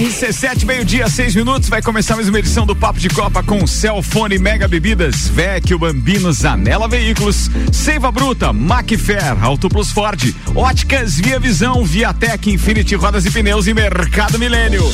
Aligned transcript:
RC7, 0.00 0.64
meio-dia, 0.64 1.06
seis 1.10 1.34
minutos. 1.34 1.68
Vai 1.68 1.82
começar 1.82 2.16
mais 2.16 2.26
uma 2.26 2.38
edição 2.38 2.64
do 2.64 2.74
Papo 2.74 2.98
de 2.98 3.10
Copa 3.10 3.42
com 3.42 3.66
Celfone 3.66 4.38
Mega 4.38 4.66
Bebidas, 4.66 5.28
Vecchio 5.28 5.78
Bambino, 5.78 6.32
Zanela 6.32 6.88
Veículos, 6.88 7.50
Seiva 7.70 8.10
Bruta, 8.10 8.50
Macfair, 8.50 9.36
Auto 9.42 9.68
Plus 9.68 9.92
Ford, 9.92 10.34
Óticas 10.54 11.16
Via 11.16 11.38
Visão, 11.38 11.84
Viatec, 11.84 12.50
Infinity 12.50 12.94
Rodas 12.94 13.26
e 13.26 13.30
Pneus 13.30 13.66
e 13.66 13.74
Mercado 13.74 14.38
Milênio. 14.38 14.90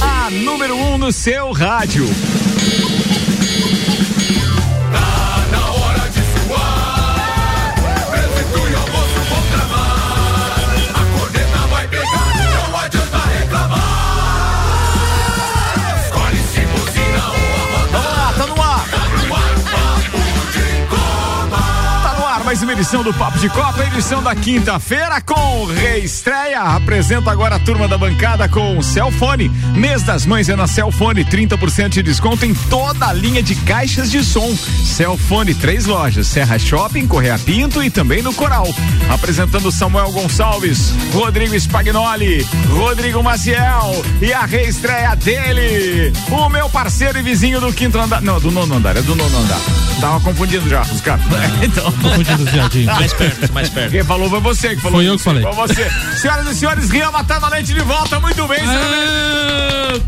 A 0.00 0.30
número 0.30 0.74
um 0.74 0.96
no 0.96 1.12
seu 1.12 1.52
rádio. 1.52 2.08
Edição 22.72 23.02
do 23.02 23.12
Papo 23.14 23.38
de 23.38 23.48
Copa, 23.48 23.84
edição 23.84 24.22
da 24.22 24.34
quinta-feira 24.34 25.20
com 25.20 25.66
reestreia. 25.66 26.60
Apresento 26.60 27.30
agora 27.30 27.56
a 27.56 27.58
turma 27.58 27.86
da 27.86 27.96
bancada 27.96 28.48
com 28.48 28.78
o 28.78 28.82
Celfone. 28.82 29.48
Mês 29.74 30.02
das 30.02 30.26
Mães 30.26 30.48
é 30.48 30.56
na 30.56 30.66
Celfone, 30.66 31.24
30% 31.24 31.90
de 31.90 32.02
desconto 32.02 32.44
em 32.44 32.54
toda 32.54 33.06
a 33.06 33.12
linha 33.12 33.42
de 33.42 33.54
caixas 33.54 34.10
de 34.10 34.24
som. 34.24 34.56
Celfone, 34.84 35.54
três 35.54 35.86
lojas, 35.86 36.26
Serra 36.26 36.58
Shopping, 36.58 37.06
Correia 37.06 37.38
Pinto 37.38 37.82
e 37.82 37.90
também 37.90 38.22
no 38.22 38.34
Coral. 38.34 38.66
Apresentando 39.10 39.70
Samuel 39.70 40.10
Gonçalves, 40.12 40.92
Rodrigo 41.12 41.54
Spagnoli, 41.54 42.46
Rodrigo 42.70 43.22
Maciel 43.22 44.04
e 44.20 44.32
a 44.32 44.44
reestreia 44.44 45.14
dele, 45.14 46.12
o 46.30 46.48
meu 46.48 46.68
parceiro 46.68 47.18
e 47.18 47.22
vizinho 47.22 47.60
do 47.60 47.72
quinto 47.72 47.98
andar. 47.98 48.20
Não, 48.20 48.40
do 48.40 48.50
nono 48.50 48.74
andar, 48.74 48.96
é 48.96 49.02
do 49.02 49.14
nono 49.14 49.38
andar. 49.38 49.60
Tava 50.00 50.20
confundindo 50.20 50.68
já 50.68 50.82
os 50.82 51.00
caras. 51.00 51.24
então. 51.62 51.90
Confundindo 51.92 52.55
viadinhos. 52.56 52.86
Mais 52.86 53.12
perto, 53.12 53.52
mais 53.52 53.68
perto. 53.68 53.90
Quem 53.90 54.04
falou 54.04 54.30
foi 54.30 54.40
você 54.40 54.76
que 54.76 54.82
falou. 54.82 54.98
Foi 54.98 55.08
eu 55.08 55.16
que 55.16 55.22
falei. 55.22 55.42
Foi 55.42 55.52
você. 55.52 55.90
Senhoras 56.16 56.46
e 56.46 56.54
senhores, 56.54 56.90
Ria 56.90 57.10
matando 57.10 57.46
a 57.46 57.48
leite 57.50 57.72
de 57.72 57.80
volta. 57.80 58.18
Muito 58.20 58.46
bem, 58.46 58.58
senhores. 58.58 60.02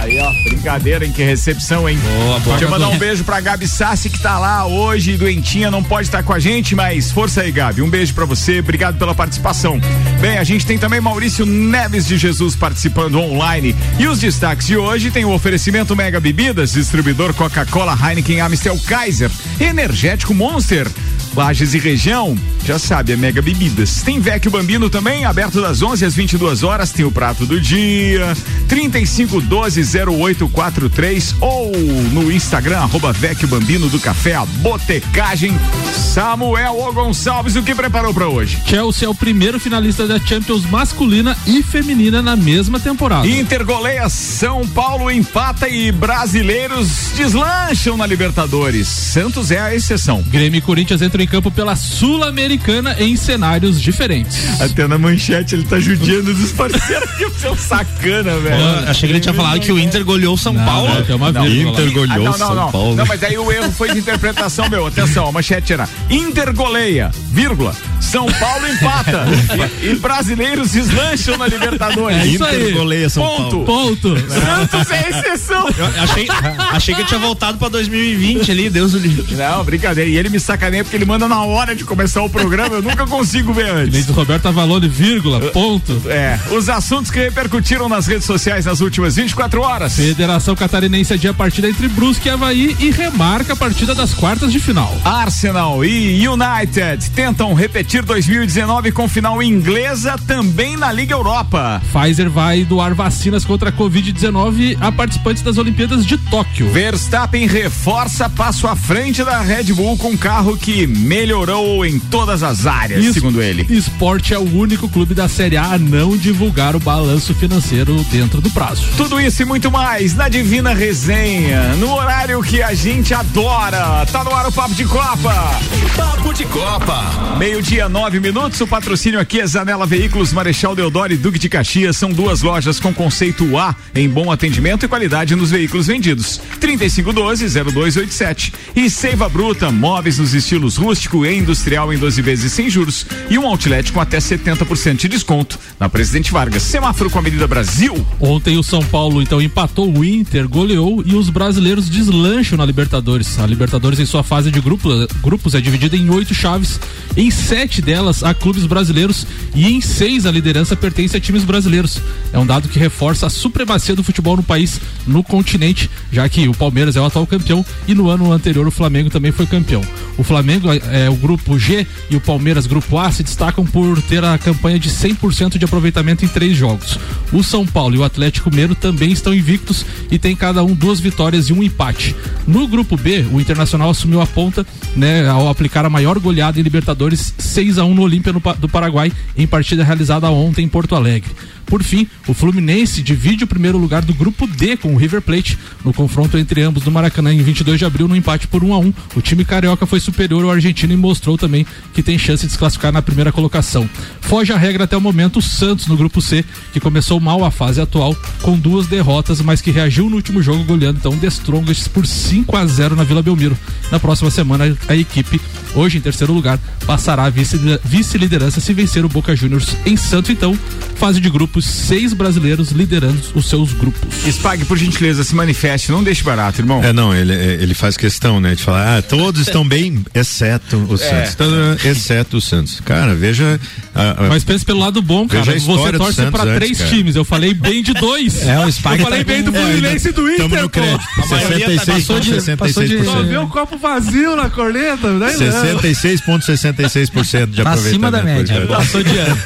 Aí, 0.00 0.16
ó, 0.20 0.32
brincadeira, 0.44 1.04
hein? 1.04 1.12
Que 1.12 1.24
recepção, 1.24 1.88
hein? 1.88 1.98
Boa, 1.98 2.38
boa. 2.40 2.56
Deixa 2.56 2.64
eu 2.64 2.70
mandar 2.70 2.88
um 2.88 2.98
beijo 2.98 3.24
pra 3.24 3.40
Gabi 3.40 3.66
Sassi, 3.66 4.08
que 4.08 4.18
tá 4.20 4.38
lá 4.38 4.64
hoje, 4.64 5.16
doentinha, 5.16 5.70
não 5.70 5.82
pode 5.82 6.06
estar 6.06 6.22
com 6.22 6.32
a 6.32 6.38
gente, 6.38 6.74
mas 6.74 7.10
força 7.10 7.40
aí, 7.40 7.50
Gabi. 7.50 7.82
Um 7.82 7.90
beijo 7.90 8.14
pra 8.14 8.24
você, 8.24 8.60
obrigado 8.60 8.96
pela 8.96 9.14
participação. 9.14 9.80
Bem, 10.20 10.38
a 10.38 10.44
gente 10.44 10.64
tem 10.64 10.78
também 10.78 11.00
Maurício 11.00 11.44
Neves 11.44 12.06
de 12.06 12.16
Jesus 12.16 12.54
participando 12.54 13.18
online. 13.18 13.74
E 13.98 14.06
os 14.06 14.20
destaques 14.20 14.66
de 14.68 14.76
hoje 14.76 15.10
tem 15.10 15.24
o 15.24 15.32
oferecimento 15.32 15.96
Mega 15.96 16.20
Bebidas, 16.20 16.72
distribuidor 16.72 17.34
Coca-Cola, 17.34 17.98
Heineken, 18.00 18.40
Amstel 18.40 18.78
Kaiser, 18.86 19.30
Energético 19.58 20.32
Monster. 20.32 20.86
Lages 21.34 21.74
e 21.74 21.78
região, 21.78 22.36
já 22.64 22.78
sabe, 22.78 23.12
é 23.12 23.16
Mega 23.16 23.40
Bebidas. 23.40 24.02
Tem 24.02 24.20
Vecchio 24.20 24.50
Bambino 24.50 24.90
também, 24.90 25.24
aberto 25.24 25.60
das 25.60 25.82
11 25.82 26.04
às 26.04 26.14
22 26.14 26.62
horas, 26.62 26.92
tem 26.92 27.04
o 27.04 27.10
prato 27.10 27.44
do 27.46 27.60
dia, 27.60 28.36
35120843 28.68 31.34
ou 31.40 31.72
no 32.12 32.30
Instagram, 32.32 32.78
arroba 32.78 33.12
Vecchio 33.12 33.48
Bambino 33.48 33.88
do 33.88 34.00
Café, 34.00 34.34
a 34.34 34.44
Botecagem. 34.46 35.56
Samuel 35.94 36.78
O 36.78 36.92
Gonçalves, 36.92 37.56
o 37.56 37.62
que 37.62 37.74
preparou 37.74 38.12
para 38.12 38.28
hoje? 38.28 38.58
Chelsea 38.66 39.06
é 39.06 39.10
o 39.10 39.14
primeiro 39.14 39.58
finalista 39.60 40.06
da 40.06 40.18
Champions 40.18 40.64
masculina 40.64 41.36
e 41.46 41.62
feminina 41.62 42.22
na 42.22 42.36
mesma 42.36 42.80
temporada. 42.80 43.26
Inter 43.26 43.64
goleia 43.64 44.08
São 44.08 44.66
Paulo 44.68 45.10
empata 45.10 45.68
e 45.68 45.92
brasileiros 45.92 47.12
deslancham 47.16 47.96
na 47.96 48.06
Libertadores. 48.06 48.88
Santos 48.88 49.50
é 49.50 49.60
a 49.60 49.74
exceção. 49.74 50.22
Grêmio 50.22 50.58
e 50.58 50.62
Corinthians 50.62 51.02
entram 51.18 51.24
em 51.24 51.26
campo 51.26 51.50
pela 51.50 51.74
Sul-Americana 51.74 52.96
em 52.98 53.16
cenários 53.16 53.80
diferentes. 53.80 54.38
Até 54.60 54.86
na 54.86 54.98
manchete 54.98 55.54
ele 55.54 55.64
tá 55.64 55.78
judiando 55.80 56.32
dos 56.32 56.52
parceiros 56.52 57.10
que 57.16 57.28
seu 57.40 57.56
sacana, 57.56 58.38
velho. 58.38 58.88
achei 58.88 59.08
que 59.08 59.12
ele 59.14 59.20
tinha 59.20 59.34
falado 59.34 59.60
que 59.60 59.72
o 59.72 59.78
Inter 59.78 60.04
goleou 60.04 60.36
São 60.36 60.52
não, 60.52 60.64
Paulo. 60.64 60.94
Não, 60.94 61.02
tem 61.02 61.16
uma 61.16 61.32
não, 61.32 61.46
Inter 61.46 61.92
goleou 61.92 62.26
ah, 62.26 62.30
não, 62.30 62.32
São 62.32 62.54
não, 62.54 62.70
Paulo. 62.70 62.96
Não, 62.96 63.06
mas 63.06 63.22
aí 63.22 63.36
o 63.36 63.50
erro 63.50 63.72
foi 63.72 63.92
de 63.92 63.98
interpretação, 63.98 64.68
meu. 64.68 64.86
Atenção, 64.86 65.28
a 65.28 65.32
manchete 65.32 65.72
era 65.72 65.88
Inter 66.10 66.54
goleia, 66.54 67.10
vírgula, 67.30 67.74
São 68.00 68.26
Paulo 68.32 68.66
empata 68.66 69.26
e, 69.82 69.88
e, 69.88 69.94
brasileiros 69.96 70.72
deslancham 70.72 71.36
na 71.36 71.46
Libertadores. 71.46 72.18
É 72.18 72.26
isso 72.26 72.44
Inter 72.44 72.66
aí. 72.66 72.72
goleia 72.72 73.08
São 73.08 73.22
Ponto. 73.24 73.64
Paulo. 73.64 73.66
Ponto. 73.66 74.16
Santos 74.30 74.90
é 74.90 75.10
exceção. 75.10 75.68
Eu 75.76 75.86
achei, 76.02 76.28
achei 76.72 76.94
que 76.94 77.02
eu 77.02 77.06
tinha 77.06 77.20
voltado 77.20 77.58
pra 77.58 77.68
2020 77.68 78.50
ali, 78.50 78.70
Deus 78.70 78.94
o 78.94 78.98
livre. 78.98 79.34
Não, 79.34 79.64
brincadeira. 79.64 80.10
E 80.10 80.16
ele 80.16 80.28
me 80.28 80.40
sacaneia 80.40 80.84
porque 80.84 80.96
ele 80.96 81.04
manda 81.08 81.26
na 81.26 81.42
hora 81.42 81.74
de 81.74 81.84
começar 81.84 82.22
o 82.22 82.28
programa, 82.28 82.76
eu 82.76 82.82
nunca 82.82 83.06
consigo 83.06 83.50
ver 83.50 83.70
antes. 83.70 84.04
do 84.04 84.12
Roberto 84.12 84.46
Avalone, 84.46 84.86
vírgula, 84.88 85.40
ponto. 85.52 86.02
É, 86.04 86.38
os 86.50 86.68
assuntos 86.68 87.10
que 87.10 87.18
repercutiram 87.18 87.88
nas 87.88 88.06
redes 88.06 88.26
sociais 88.26 88.66
nas 88.66 88.82
últimas 88.82 89.16
24 89.16 89.62
horas. 89.62 89.96
Federação 89.96 90.54
Catarinense 90.54 91.14
adia 91.14 91.30
a 91.30 91.34
partida 91.34 91.66
entre 91.66 91.88
Brusque 91.88 92.28
e 92.28 92.30
Havaí 92.30 92.76
e 92.78 92.90
remarca 92.90 93.54
a 93.54 93.56
partida 93.56 93.94
das 93.94 94.12
quartas 94.12 94.52
de 94.52 94.60
final. 94.60 94.94
Arsenal 95.02 95.82
e 95.82 96.28
United 96.28 97.10
tentam 97.12 97.54
repetir 97.54 98.04
2019 98.04 98.92
com 98.92 99.08
final 99.08 99.42
inglesa 99.42 100.14
também 100.26 100.76
na 100.76 100.92
Liga 100.92 101.14
Europa. 101.14 101.80
Pfizer 101.90 102.28
vai 102.28 102.64
doar 102.64 102.94
vacinas 102.94 103.46
contra 103.46 103.70
a 103.70 103.72
Covid-19 103.72 104.76
a 104.78 104.92
participantes 104.92 105.42
das 105.42 105.56
Olimpíadas 105.56 106.04
de 106.04 106.18
Tóquio. 106.18 106.68
Verstappen 106.70 107.46
reforça 107.46 108.28
passo 108.28 108.66
à 108.66 108.76
frente 108.76 109.24
da 109.24 109.40
Red 109.40 109.72
Bull 109.72 109.96
com 109.96 110.14
carro 110.14 110.54
que 110.54 110.97
melhorou 110.98 111.84
em 111.84 111.98
todas 111.98 112.42
as 112.42 112.66
áreas, 112.66 113.04
es 113.04 113.14
segundo 113.14 113.40
ele. 113.40 113.66
Esporte 113.70 114.34
é 114.34 114.38
o 114.38 114.56
único 114.56 114.88
clube 114.88 115.14
da 115.14 115.28
Série 115.28 115.56
A 115.56 115.68
a 115.72 115.78
não 115.78 116.16
divulgar 116.16 116.74
o 116.74 116.80
balanço 116.80 117.34
financeiro 117.34 117.94
dentro 118.10 118.40
do 118.40 118.50
prazo. 118.50 118.84
Tudo 118.96 119.20
isso 119.20 119.42
e 119.42 119.44
muito 119.44 119.70
mais 119.70 120.14
na 120.14 120.28
Divina 120.28 120.72
Resenha, 120.72 121.74
no 121.76 121.92
horário 121.92 122.42
que 122.42 122.62
a 122.62 122.74
gente 122.74 123.12
adora. 123.12 124.06
Tá 124.06 124.24
no 124.24 124.34
ar 124.34 124.46
o 124.46 124.52
Papo 124.52 124.74
de 124.74 124.84
Copa. 124.84 125.60
Papo 125.96 126.32
de 126.32 126.44
Copa. 126.46 127.36
Meio-dia, 127.38 127.88
nove 127.88 128.18
minutos. 128.18 128.60
O 128.60 128.66
patrocínio 128.66 129.20
aqui 129.20 129.40
é 129.40 129.46
Zanela 129.46 129.86
Veículos, 129.86 130.32
Marechal 130.32 130.74
Deodoro 130.74 131.12
e 131.12 131.16
Duque 131.16 131.38
de 131.38 131.48
Caxias. 131.48 131.96
São 131.96 132.10
duas 132.10 132.42
lojas 132.42 132.80
com 132.80 132.92
conceito 132.94 133.56
A 133.58 133.74
em 133.94 134.08
bom 134.08 134.32
atendimento 134.32 134.84
e 134.84 134.88
qualidade 134.88 135.34
nos 135.36 135.50
veículos 135.50 135.86
vendidos. 135.86 136.40
3512-0287. 136.60 138.52
E 138.74 138.88
Seiva 138.88 139.28
Bruta, 139.28 139.70
móveis 139.70 140.18
nos 140.18 140.34
estilos 140.34 140.76
rústico 140.88 141.26
e 141.26 141.36
industrial 141.36 141.92
em 141.92 141.98
12 141.98 142.22
vezes 142.22 142.50
sem 142.50 142.70
juros 142.70 143.04
e 143.28 143.36
um 143.38 143.46
outlet 143.46 143.92
com 143.92 144.00
até 144.00 144.16
70% 144.16 144.96
de 144.96 145.06
desconto 145.06 145.58
na 145.78 145.86
Presidente 145.86 146.32
Vargas. 146.32 146.62
Semáforo 146.62 147.10
com 147.10 147.18
a 147.18 147.20
Avenida 147.20 147.46
Brasil. 147.46 148.06
Ontem 148.18 148.56
o 148.56 148.62
São 148.62 148.82
Paulo 148.82 149.20
então 149.20 149.38
empatou 149.38 149.94
o 149.94 150.02
Inter, 150.02 150.48
goleou 150.48 151.02
e 151.04 151.14
os 151.14 151.28
brasileiros 151.28 151.90
deslancham 151.90 152.56
na 152.56 152.64
Libertadores. 152.64 153.38
A 153.38 153.46
Libertadores 153.46 154.00
em 154.00 154.06
sua 154.06 154.22
fase 154.22 154.50
de 154.50 154.62
grupo, 154.62 154.88
grupos 155.22 155.54
é 155.54 155.60
dividida 155.60 155.94
em 155.94 156.08
oito 156.08 156.32
chaves. 156.32 156.80
Em 157.14 157.30
sete 157.30 157.82
delas 157.82 158.22
há 158.22 158.32
clubes 158.32 158.64
brasileiros 158.64 159.26
e 159.54 159.66
em 159.66 159.82
seis 159.82 160.24
a 160.24 160.30
liderança 160.30 160.74
pertence 160.74 161.14
a 161.14 161.20
times 161.20 161.44
brasileiros. 161.44 162.00
É 162.32 162.38
um 162.38 162.46
dado 162.46 162.66
que 162.66 162.78
reforça 162.78 163.26
a 163.26 163.30
supremacia 163.30 163.94
do 163.94 164.02
futebol 164.02 164.38
no 164.38 164.42
país, 164.42 164.80
no 165.06 165.22
continente, 165.22 165.90
já 166.10 166.26
que 166.30 166.48
o 166.48 166.54
Palmeiras 166.54 166.96
é 166.96 167.00
o 167.00 167.04
atual 167.04 167.26
campeão 167.26 167.62
e 167.86 167.94
no 167.94 168.08
ano 168.08 168.32
anterior 168.32 168.66
o 168.66 168.70
Flamengo 168.70 169.10
também 169.10 169.32
foi 169.32 169.44
campeão. 169.44 169.82
O 170.16 170.24
Flamengo 170.24 170.68
é, 170.90 171.08
o 171.08 171.16
grupo 171.16 171.58
G 171.58 171.86
e 172.10 172.16
o 172.16 172.20
Palmeiras 172.20 172.66
grupo 172.66 172.98
A 172.98 173.10
se 173.10 173.22
destacam 173.22 173.64
por 173.64 174.00
ter 174.02 174.24
a 174.24 174.38
campanha 174.38 174.78
de 174.78 174.88
100% 174.88 175.58
de 175.58 175.64
aproveitamento 175.64 176.24
em 176.24 176.28
três 176.28 176.56
jogos. 176.56 176.98
O 177.32 177.42
São 177.42 177.66
Paulo 177.66 177.94
e 177.96 177.98
o 177.98 178.04
Atlético 178.04 178.50
Mineiro 178.50 178.74
também 178.74 179.12
estão 179.12 179.34
invictos 179.34 179.84
e 180.10 180.18
tem 180.18 180.34
cada 180.34 180.62
um 180.62 180.74
duas 180.74 181.00
vitórias 181.00 181.48
e 181.48 181.52
um 181.52 181.62
empate. 181.62 182.14
No 182.46 182.66
grupo 182.66 182.96
B, 182.96 183.26
o 183.32 183.40
Internacional 183.40 183.90
assumiu 183.90 184.20
a 184.20 184.26
ponta, 184.26 184.66
né, 184.96 185.28
ao 185.28 185.48
aplicar 185.48 185.84
a 185.84 185.90
maior 185.90 186.18
goleada 186.18 186.58
em 186.58 186.62
Libertadores 186.62 187.34
6 187.38 187.78
a 187.78 187.84
1 187.84 187.94
no 187.94 188.02
Olímpia 188.02 188.32
do 188.32 188.68
Paraguai 188.68 189.12
em 189.36 189.46
partida 189.46 189.84
realizada 189.84 190.30
ontem 190.30 190.64
em 190.64 190.68
Porto 190.68 190.94
Alegre. 190.94 191.30
Por 191.68 191.82
fim, 191.82 192.08
o 192.26 192.32
Fluminense 192.32 193.02
divide 193.02 193.44
o 193.44 193.46
primeiro 193.46 193.76
lugar 193.76 194.02
do 194.02 194.14
grupo 194.14 194.46
D 194.46 194.76
com 194.76 194.94
o 194.94 194.96
River 194.96 195.20
Plate 195.20 195.58
no 195.84 195.92
confronto 195.92 196.38
entre 196.38 196.62
ambos 196.62 196.84
no 196.84 196.90
Maracanã 196.90 197.32
em 197.32 197.42
22 197.42 197.78
de 197.78 197.84
abril 197.84 198.08
no 198.08 198.16
empate 198.16 198.48
por 198.48 198.64
1 198.64 198.72
a 198.72 198.78
1. 198.78 198.94
O 199.16 199.20
time 199.20 199.44
carioca 199.44 199.86
foi 199.86 200.00
superior 200.00 200.44
ao 200.44 200.50
argentino 200.50 200.94
e 200.94 200.96
mostrou 200.96 201.36
também 201.36 201.66
que 201.92 202.02
tem 202.02 202.18
chance 202.18 202.46
de 202.46 202.52
se 202.52 202.58
classificar 202.58 202.90
na 202.90 203.02
primeira 203.02 203.30
colocação. 203.30 203.88
Foge 204.22 204.52
a 204.52 204.56
regra 204.56 204.84
até 204.84 204.96
o 204.96 205.00
momento 205.00 205.38
o 205.38 205.42
Santos 205.42 205.86
no 205.86 205.96
grupo 205.96 206.22
C, 206.22 206.44
que 206.72 206.80
começou 206.80 207.20
mal 207.20 207.44
a 207.44 207.50
fase 207.50 207.80
atual 207.80 208.16
com 208.42 208.58
duas 208.58 208.86
derrotas, 208.86 209.40
mas 209.42 209.60
que 209.60 209.70
reagiu 209.70 210.08
no 210.08 210.16
último 210.16 210.42
jogo 210.42 210.64
goleando 210.64 210.98
então 210.98 211.16
The 211.18 211.26
Strongest 211.28 211.90
por 211.90 212.06
5 212.06 212.56
a 212.56 212.66
0 212.66 212.96
na 212.96 213.04
Vila 213.04 213.22
Belmiro. 213.22 213.56
Na 213.90 214.00
próxima 214.00 214.30
semana 214.30 214.76
a 214.88 214.96
equipe, 214.96 215.40
hoje 215.74 215.98
em 215.98 216.00
terceiro 216.00 216.32
lugar, 216.32 216.58
passará 216.86 217.24
a 217.24 217.30
vice-liderança 217.30 218.60
se 218.60 218.72
vencer 218.72 219.04
o 219.04 219.08
Boca 219.08 219.36
Juniors 219.36 219.76
em 219.84 219.96
Santos. 219.96 220.30
Então, 220.30 220.58
fase 220.96 221.20
de 221.20 221.28
grupos, 221.58 221.64
seis 221.64 222.12
brasileiros 222.12 222.70
liderando 222.70 223.20
os 223.34 223.48
seus 223.48 223.72
grupos. 223.72 224.00
Spag, 224.26 224.64
por 224.64 224.78
gentileza, 224.78 225.24
se 225.24 225.34
manifeste, 225.34 225.90
não 225.90 226.02
deixe 226.02 226.22
barato, 226.22 226.60
irmão. 226.60 226.82
É, 226.82 226.92
não, 226.92 227.14
ele, 227.14 227.32
ele 227.32 227.74
faz 227.74 227.96
questão, 227.96 228.40
né, 228.40 228.54
de 228.54 228.62
falar, 228.62 228.98
ah, 228.98 229.02
todos 229.02 229.40
estão 229.40 229.66
bem, 229.66 230.04
exceto 230.14 230.76
o 230.88 230.94
é. 230.94 231.26
Santos. 231.26 231.84
exceto 231.84 232.36
o 232.36 232.40
Santos. 232.40 232.80
Cara, 232.80 233.14
veja. 233.14 233.60
A, 233.94 234.26
a, 234.26 234.28
Mas 234.28 234.44
pense 234.44 234.64
pelo 234.64 234.78
lado 234.78 235.02
bom, 235.02 235.26
cara. 235.26 235.58
Você 235.58 235.92
torce 235.92 236.22
para 236.30 236.54
três 236.54 236.80
antes, 236.80 236.90
times. 236.90 237.16
Eu 237.16 237.24
falei 237.24 237.52
bem 237.54 237.82
de 237.82 237.92
dois. 237.94 238.38
É, 238.48 238.64
o 238.64 238.68
Spag 238.68 239.00
Eu 239.00 239.04
falei 239.04 239.24
tá 239.24 239.32
bem 239.32 239.42
do 239.42 239.52
Fluminense 239.52 240.06
é, 240.06 240.10
e 240.10 240.14
do 240.14 240.30
Inter. 240.30 240.48
Tamo 240.48 240.62
no 240.62 240.70
crédito. 240.70 241.04
66, 241.28 241.84
tá 241.84 241.92
passou 241.92 242.20
de, 242.20 242.32
66%. 242.32 242.56
Passou 242.56 242.84
de, 242.84 243.04
só 243.04 243.22
vê 243.22 243.36
o 243.36 243.48
copo 243.48 243.76
vazio 243.76 244.36
na 244.36 244.48
corneta. 244.48 245.08
66,66% 245.08 247.46
de 247.46 247.62
tá 247.62 247.72
acima 247.72 248.10
da 248.10 248.22
média. 248.22 248.66
Passou 248.66 249.02
de 249.02 249.18
ano. 249.18 249.36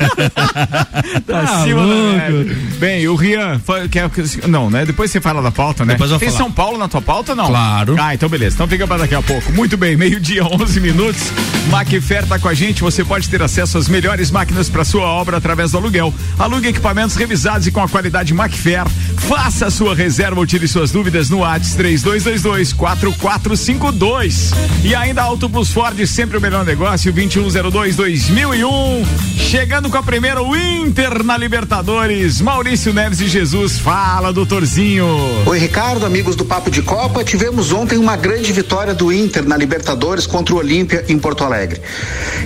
tá 1.26 1.40
acima 1.40 1.86
da 1.86 1.94
média. 2.02 2.56
Bem, 2.78 3.08
o 3.08 3.14
Rian, 3.14 3.60
quer, 3.90 4.10
não, 4.48 4.70
né? 4.70 4.84
Depois 4.84 5.10
você 5.10 5.20
fala 5.20 5.42
da 5.42 5.50
pauta, 5.50 5.84
né? 5.84 5.94
Depois 5.94 6.10
eu 6.10 6.18
Tem 6.18 6.28
falar. 6.28 6.40
São 6.40 6.52
Paulo 6.52 6.78
na 6.78 6.88
tua 6.88 7.02
pauta, 7.02 7.34
não? 7.34 7.46
Claro. 7.46 7.96
Ah, 7.98 8.14
então 8.14 8.28
beleza. 8.28 8.54
Então 8.56 8.68
fica 8.68 8.86
para 8.86 8.98
daqui 8.98 9.14
a 9.14 9.22
pouco. 9.22 9.52
Muito 9.52 9.76
bem, 9.76 9.96
meio-dia, 9.96 10.44
11 10.44 10.80
minutos. 10.80 11.32
Macfer 11.70 12.26
tá 12.26 12.38
com 12.38 12.48
a 12.48 12.54
gente. 12.54 12.82
Você 12.82 13.04
pode 13.04 13.28
ter 13.28 13.42
acesso 13.42 13.78
às 13.78 13.88
melhores 13.88 14.30
máquinas 14.30 14.68
para 14.68 14.84
sua 14.84 15.04
obra 15.04 15.36
através 15.36 15.72
do 15.72 15.78
aluguel. 15.78 16.12
Alugue 16.38 16.68
equipamentos 16.68 17.16
revisados 17.16 17.66
e 17.66 17.70
com 17.70 17.80
a 17.80 17.88
qualidade 17.88 18.34
Macfer. 18.34 18.86
Faça 19.18 19.66
a 19.66 19.70
sua 19.70 19.94
reserva 19.94 20.40
ou 20.40 20.46
tire 20.46 20.66
suas 20.66 20.90
dúvidas 20.90 21.30
no 21.30 21.44
ATS 21.44 21.74
3222 21.74 22.72
4452. 22.72 24.52
E 24.84 24.94
ainda 24.94 25.22
Auto 25.22 25.48
Plus 25.48 25.70
Ford, 25.70 25.98
sempre 26.06 26.36
o 26.36 26.40
melhor 26.40 26.64
negócio, 26.64 27.12
2102 27.12 27.96
2001. 27.96 29.04
Chegando 29.38 29.88
com 29.90 29.96
a 29.96 30.02
primeira, 30.02 30.42
o 30.42 30.56
Inter 30.56 31.22
na 31.22 31.36
Libertadores. 31.36 31.91
Maurício 32.40 32.94
Neves 32.94 33.20
e 33.20 33.28
Jesus. 33.28 33.78
Fala, 33.78 34.32
doutorzinho. 34.32 35.06
Oi, 35.44 35.58
Ricardo, 35.58 36.06
amigos 36.06 36.34
do 36.34 36.44
Papo 36.44 36.70
de 36.70 36.80
Copa. 36.80 37.22
Tivemos 37.22 37.70
ontem 37.70 37.98
uma 37.98 38.16
grande 38.16 38.50
vitória 38.50 38.94
do 38.94 39.12
Inter 39.12 39.46
na 39.46 39.56
Libertadores 39.56 40.26
contra 40.26 40.54
o 40.54 40.58
Olímpia 40.58 41.04
em 41.08 41.18
Porto 41.18 41.44
Alegre. 41.44 41.82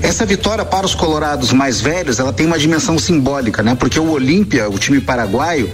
Essa 0.03 0.27
vitória 0.27 0.65
para 0.65 0.85
os 0.85 0.97
colorados 0.97 1.53
mais 1.53 1.81
velhos, 1.81 2.19
ela 2.19 2.33
tem 2.33 2.45
uma 2.45 2.59
dimensão 2.59 2.99
simbólica, 2.99 3.63
né? 3.63 3.77
Porque 3.77 4.01
o 4.01 4.11
Olímpia, 4.11 4.69
o 4.69 4.79
time 4.79 5.01
paraguaio, 5.01 5.71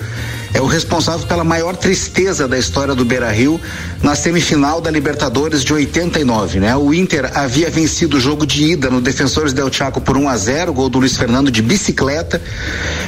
é 0.55 0.61
o 0.61 0.67
responsável 0.67 1.27
pela 1.27 1.45
maior 1.45 1.77
tristeza 1.77 2.47
da 2.47 2.59
história 2.59 2.95
do 2.95 3.05
Beira-Rio 3.05 3.61
na 4.03 4.15
semifinal 4.15 4.81
da 4.81 4.91
Libertadores 4.91 5.65
de 5.65 5.73
89, 5.73 6.61
né? 6.61 6.77
O 6.77 6.93
Inter 6.93 7.31
havia 7.35 7.71
vencido 7.71 8.17
o 8.17 8.21
jogo 8.21 8.47
de 8.47 8.65
ida 8.73 8.91
no 8.91 9.01
Defensores 9.01 9.53
del 9.53 9.73
Chaco 9.73 10.01
por 10.01 10.17
1 10.17 10.29
a 10.29 10.37
0, 10.37 10.73
gol 10.73 10.89
do 10.89 10.99
Luiz 10.99 11.17
Fernando 11.17 11.51
de 11.51 11.63
bicicleta 11.63 12.41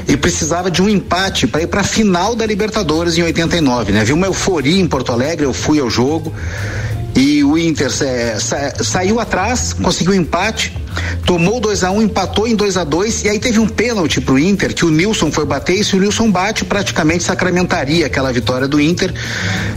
e 0.09 0.17
precisava 0.17 0.71
de 0.71 0.83
um 0.83 0.89
empate 0.89 1.47
para 1.47 1.63
ir 1.63 1.67
para 1.67 1.83
a 1.83 1.85
final 1.85 2.35
da 2.35 2.47
Libertadores 2.47 3.19
em 3.19 3.23
89, 3.23 3.93
né? 3.93 4.05
Viu 4.05 4.17
uma 4.17 4.27
euforia 4.27 4.81
em 4.81 4.87
Porto 4.87 5.13
Alegre, 5.13 5.45
eu 5.45 5.53
fui 5.53 5.79
ao 5.79 5.91
jogo 5.91 6.33
e 7.17 7.45
o 7.45 7.57
Inter 7.57 7.91
sa, 7.91 8.73
saiu 8.83 9.21
atrás, 9.21 9.73
conseguiu 9.73 10.15
empate, 10.15 10.77
tomou 11.25 11.61
2 11.61 11.85
a 11.85 11.91
1 11.91 11.97
um, 11.97 12.03
empatou 12.03 12.47
em 12.47 12.57
2 12.57 12.77
a 12.77 12.85
2 12.85 13.25
e 13.25 13.29
aí 13.29 13.39
teve 13.39 13.59
um 13.59 13.69
pênalti 13.69 14.21
pro 14.21 14.39
Inter 14.39 14.75
que 14.75 14.85
o 14.85 14.91
Nilson 14.91 15.31
foi 15.31 15.45
bater 15.45 15.75
e 15.75 15.85
se 15.85 15.97
o 15.97 16.01
Nilson 16.01 16.31
bate 16.31 16.65
praticamente 16.65 17.23
sacramentaria 17.23 18.07
aquela 18.07 18.33
vitória 18.33 18.67
do 18.67 18.81
Inter, 18.81 19.13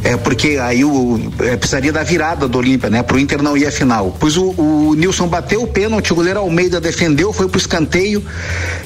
é, 0.03 0.17
porque 0.17 0.57
aí 0.61 0.83
o 0.83 1.31
é, 1.39 1.55
precisaria 1.55 1.91
da 1.91 2.03
virada 2.03 2.47
do 2.47 2.57
Olímpia, 2.57 2.89
né? 2.89 3.03
Pro 3.03 3.19
Inter 3.19 3.41
não 3.41 3.55
ia 3.55 3.71
final. 3.71 4.15
Pois 4.19 4.35
o, 4.35 4.49
o 4.57 4.95
Nilson 4.95 5.27
bateu 5.27 5.61
o 5.61 5.67
pênalti, 5.67 6.11
o 6.11 6.15
goleiro 6.15 6.39
Almeida 6.39 6.81
defendeu, 6.81 7.31
foi 7.31 7.47
pro 7.47 7.59
escanteio 7.59 8.23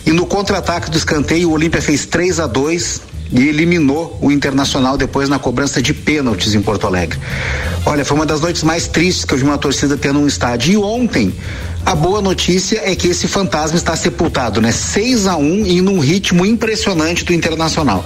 e 0.06 0.12
no 0.12 0.25
contra-ataque 0.25 0.89
do 0.89 0.98
escanteio 0.98 1.50
o 1.50 1.53
Olímpia 1.53 1.81
fez 1.81 2.06
3 2.06 2.39
a 2.39 2.48
2 2.48 3.11
e 3.31 3.48
eliminou 3.48 4.18
o 4.22 4.31
Internacional 4.31 4.98
depois 4.98 5.30
na 5.30 5.39
cobrança 5.39 5.81
de 5.81 5.94
pênaltis 5.94 6.54
em 6.54 6.62
Porto 6.62 6.86
Alegre. 6.86 7.19
Olha, 7.86 8.04
foi 8.04 8.18
uma 8.18 8.25
das 8.25 8.42
noites 8.42 8.63
mais 8.63 8.88
tristes 8.88 9.25
que 9.25 9.33
eu 9.33 9.38
vi 9.38 9.44
uma 9.44 9.57
torcida 9.57 9.95
tendo 9.98 10.19
um 10.19 10.28
estádio. 10.28 10.74
E 10.74 10.78
ontem, 10.78 11.33
a 11.86 11.95
boa 11.95 12.22
notícia 12.22 12.81
é 12.83 12.95
que 12.95 13.07
esse 13.07 13.28
fantasma 13.28 13.78
está 13.78 13.95
sepultado, 13.95 14.62
né? 14.62 14.72
6 14.72 15.28
a 15.28 15.36
1 15.36 15.66
e 15.66 15.81
num 15.81 16.00
ritmo 16.00 16.45
impressionante 16.45 17.25
do 17.25 17.33
Internacional. 17.33 18.06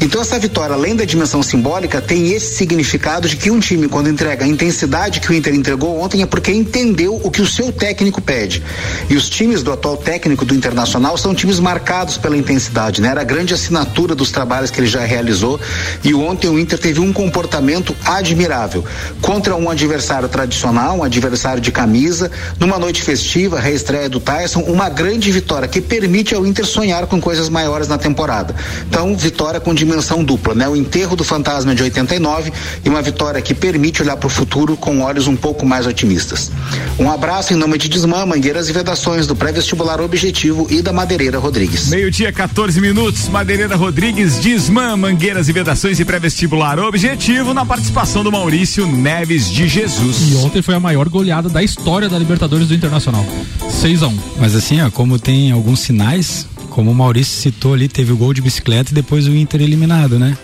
Então 0.00 0.20
essa 0.20 0.38
vitória, 0.38 0.74
além 0.74 0.96
da 0.96 1.04
dimensão 1.04 1.42
simbólica, 1.42 2.00
tem 2.00 2.32
esse 2.32 2.54
significado 2.54 3.28
de 3.28 3.36
que 3.36 3.50
um 3.50 3.60
time 3.60 3.88
quando 3.88 4.08
entrega 4.08 4.44
a 4.44 4.48
intensidade 4.48 5.20
que 5.20 5.30
o 5.30 5.34
Inter 5.34 5.54
entregou 5.54 6.00
ontem 6.00 6.22
é 6.22 6.26
porque 6.26 6.50
entendeu 6.50 7.20
o 7.22 7.30
que 7.30 7.42
o 7.42 7.46
seu 7.46 7.70
técnico 7.70 8.20
pede. 8.20 8.62
E 9.08 9.16
os 9.16 9.28
times 9.28 9.62
do 9.62 9.72
atual 9.72 9.96
técnico 9.96 10.44
do 10.44 10.54
Internacional 10.54 11.16
são 11.18 11.34
times 11.34 11.60
marcados 11.60 12.16
pela 12.16 12.36
intensidade, 12.36 13.02
né? 13.02 13.08
Era 13.08 13.20
a 13.20 13.24
grande 13.24 13.52
assinatura 13.52 14.14
dos 14.14 14.30
trabalhos 14.30 14.70
que 14.70 14.80
ele 14.80 14.86
já 14.86 15.04
realizou 15.04 15.60
e 16.02 16.14
ontem 16.14 16.48
o 16.48 16.58
Inter 16.58 16.78
teve 16.78 17.00
um 17.00 17.12
comportamento 17.12 17.94
admirável 18.04 18.84
contra 19.20 19.54
um 19.54 19.68
adversário 19.68 20.28
tradicional, 20.28 20.98
um 20.98 21.04
adversário 21.04 21.60
de 21.60 21.70
camisa, 21.70 22.30
numa 22.58 22.78
noite 22.78 23.02
festiva, 23.10 23.58
reestreia 23.58 24.08
do 24.08 24.20
Tyson, 24.20 24.60
uma 24.60 24.88
grande 24.88 25.32
vitória 25.32 25.66
que 25.66 25.80
permite 25.80 26.32
ao 26.32 26.46
Inter 26.46 26.64
sonhar 26.64 27.08
com 27.08 27.20
coisas 27.20 27.48
maiores 27.48 27.88
na 27.88 27.98
temporada. 27.98 28.54
Então, 28.88 29.16
vitória 29.16 29.58
com 29.58 29.74
dimensão 29.74 30.22
dupla, 30.22 30.54
né? 30.54 30.68
O 30.68 30.76
enterro 30.76 31.16
do 31.16 31.24
fantasma 31.24 31.74
de 31.74 31.82
89 31.82 32.52
e 32.84 32.88
uma 32.88 33.02
vitória 33.02 33.42
que 33.42 33.52
permite 33.52 34.00
olhar 34.00 34.16
para 34.16 34.28
o 34.28 34.30
futuro 34.30 34.76
com 34.76 35.00
olhos 35.00 35.26
um 35.26 35.34
pouco 35.34 35.66
mais 35.66 35.88
otimistas. 35.88 36.52
Um 37.00 37.10
abraço 37.10 37.52
em 37.52 37.56
nome 37.56 37.78
de 37.78 37.88
Desmã, 37.88 38.24
Mangueiras 38.24 38.68
e 38.68 38.72
Vedações 38.72 39.26
do 39.26 39.34
pré-vestibular 39.34 40.00
Objetivo 40.00 40.68
e 40.70 40.80
da 40.80 40.92
Madeireira 40.92 41.40
Rodrigues. 41.40 41.88
Meio-dia, 41.88 42.32
14 42.32 42.80
minutos, 42.80 43.28
Madeireira 43.28 43.74
Rodrigues, 43.74 44.38
Desmã, 44.38 44.96
Mangueiras 44.96 45.48
e 45.48 45.52
Vedações 45.52 45.98
e 45.98 46.04
pré-vestibular 46.04 46.78
Objetivo 46.78 47.52
na 47.52 47.66
participação 47.66 48.22
do 48.22 48.30
Maurício 48.30 48.86
Neves 48.86 49.50
de 49.50 49.66
Jesus. 49.66 50.30
E 50.30 50.36
ontem 50.36 50.62
foi 50.62 50.76
a 50.76 50.80
maior 50.80 51.08
goleada 51.08 51.48
da 51.48 51.60
história 51.60 52.08
da 52.08 52.16
Libertadores 52.16 52.68
do 52.68 52.74
Internacional. 52.74 52.99
Internacional. 53.00 53.24
6 53.70 54.02
a 54.02 54.08
1 54.08 54.18
Mas 54.38 54.54
assim, 54.54 54.82
ó, 54.82 54.90
como 54.90 55.18
tem 55.18 55.50
alguns 55.50 55.80
sinais, 55.80 56.46
como 56.68 56.90
o 56.90 56.94
Maurício 56.94 57.40
citou 57.40 57.72
ali, 57.72 57.88
teve 57.88 58.12
o 58.12 58.16
gol 58.16 58.34
de 58.34 58.42
bicicleta 58.42 58.90
e 58.90 58.94
depois 58.94 59.26
o 59.26 59.34
Inter 59.34 59.62
eliminado, 59.62 60.18
né? 60.18 60.36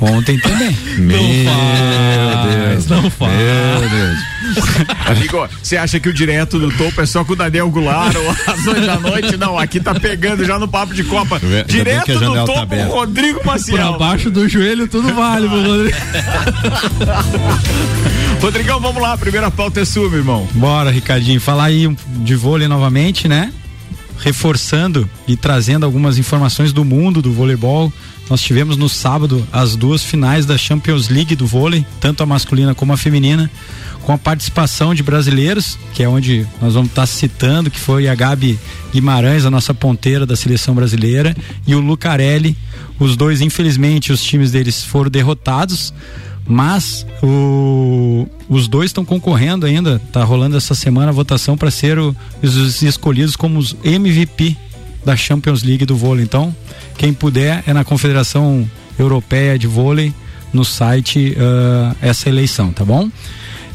Ontem 0.00 0.38
também. 0.38 0.76
Meu 0.98 1.18
Deus. 1.18 2.86
Não 2.86 3.10
faz. 3.10 3.32
Meu 3.32 3.88
Deus. 3.88 4.18
Amigo, 5.06 5.48
você 5.60 5.76
acha 5.76 5.98
que 5.98 6.08
o 6.08 6.12
direto 6.12 6.58
do 6.58 6.70
topo 6.70 7.00
é 7.00 7.06
só 7.06 7.24
com 7.24 7.32
o 7.32 7.36
Daniel 7.36 7.68
Goulart 7.68 8.14
ou 8.14 8.30
às 8.30 8.66
oito 8.66 8.86
da 8.86 9.00
noite? 9.00 9.36
Não, 9.36 9.58
aqui 9.58 9.80
tá 9.80 9.94
pegando 9.94 10.44
já 10.44 10.58
no 10.58 10.68
papo 10.68 10.94
de 10.94 11.02
Copa. 11.02 11.40
direto 11.66 12.12
do 12.12 12.34
tá 12.34 12.44
topo, 12.44 12.76
tá 12.76 12.84
Rodrigo 12.84 13.40
Maciel. 13.44 13.78
Por 13.78 13.94
abaixo 13.94 14.30
do 14.30 14.48
joelho, 14.48 14.86
tudo 14.86 15.12
vale, 15.14 15.48
meu 15.48 15.64
Rodrigo. 15.64 15.96
Rodrigão, 18.42 18.80
vamos 18.80 19.00
lá, 19.00 19.16
primeira 19.16 19.52
pauta 19.52 19.82
é 19.82 19.84
sua, 19.84 20.08
meu 20.10 20.18
irmão. 20.18 20.48
Bora, 20.54 20.90
Ricardinho, 20.90 21.40
falar 21.40 21.66
aí 21.66 21.86
de 22.24 22.34
vôlei 22.34 22.66
novamente, 22.66 23.28
né? 23.28 23.52
Reforçando 24.18 25.08
e 25.28 25.36
trazendo 25.36 25.86
algumas 25.86 26.18
informações 26.18 26.72
do 26.72 26.84
mundo 26.84 27.22
do 27.22 27.32
voleibol. 27.32 27.92
Nós 28.28 28.42
tivemos 28.42 28.76
no 28.76 28.88
sábado 28.88 29.46
as 29.52 29.76
duas 29.76 30.02
finais 30.02 30.44
da 30.44 30.58
Champions 30.58 31.08
League 31.08 31.36
do 31.36 31.46
vôlei, 31.46 31.86
tanto 32.00 32.24
a 32.24 32.26
masculina 32.26 32.74
como 32.74 32.92
a 32.92 32.96
feminina, 32.96 33.48
com 34.02 34.12
a 34.12 34.18
participação 34.18 34.92
de 34.92 35.04
brasileiros, 35.04 35.78
que 35.94 36.02
é 36.02 36.08
onde 36.08 36.44
nós 36.60 36.74
vamos 36.74 36.88
estar 36.88 37.06
citando, 37.06 37.70
que 37.70 37.78
foi 37.78 38.08
a 38.08 38.14
Gabi 38.16 38.58
Guimarães, 38.92 39.44
a 39.44 39.50
nossa 39.52 39.72
ponteira 39.72 40.26
da 40.26 40.34
seleção 40.34 40.74
brasileira, 40.74 41.36
e 41.64 41.76
o 41.76 41.80
Lucarelli. 41.80 42.56
Os 42.98 43.14
dois, 43.16 43.40
infelizmente, 43.40 44.12
os 44.12 44.20
times 44.20 44.50
deles 44.50 44.82
foram 44.82 45.12
derrotados 45.12 45.94
mas 46.46 47.06
o, 47.22 48.26
os 48.48 48.68
dois 48.68 48.86
estão 48.86 49.04
concorrendo 49.04 49.66
ainda. 49.66 50.00
Tá 50.12 50.24
rolando 50.24 50.56
essa 50.56 50.74
semana 50.74 51.08
a 51.08 51.12
votação 51.12 51.56
para 51.56 51.70
ser 51.70 51.98
o, 51.98 52.14
os 52.42 52.82
escolhidos 52.82 53.36
como 53.36 53.58
os 53.58 53.76
MVP 53.84 54.56
da 55.04 55.16
Champions 55.16 55.62
League 55.62 55.84
do 55.84 55.96
vôlei. 55.96 56.24
Então, 56.24 56.54
quem 56.96 57.12
puder 57.12 57.62
é 57.66 57.72
na 57.72 57.84
Confederação 57.84 58.68
Europeia 58.98 59.58
de 59.58 59.66
Vôlei 59.66 60.12
no 60.52 60.64
site 60.64 61.36
uh, 61.36 61.96
essa 62.00 62.28
eleição, 62.28 62.72
tá 62.72 62.84
bom? 62.84 63.10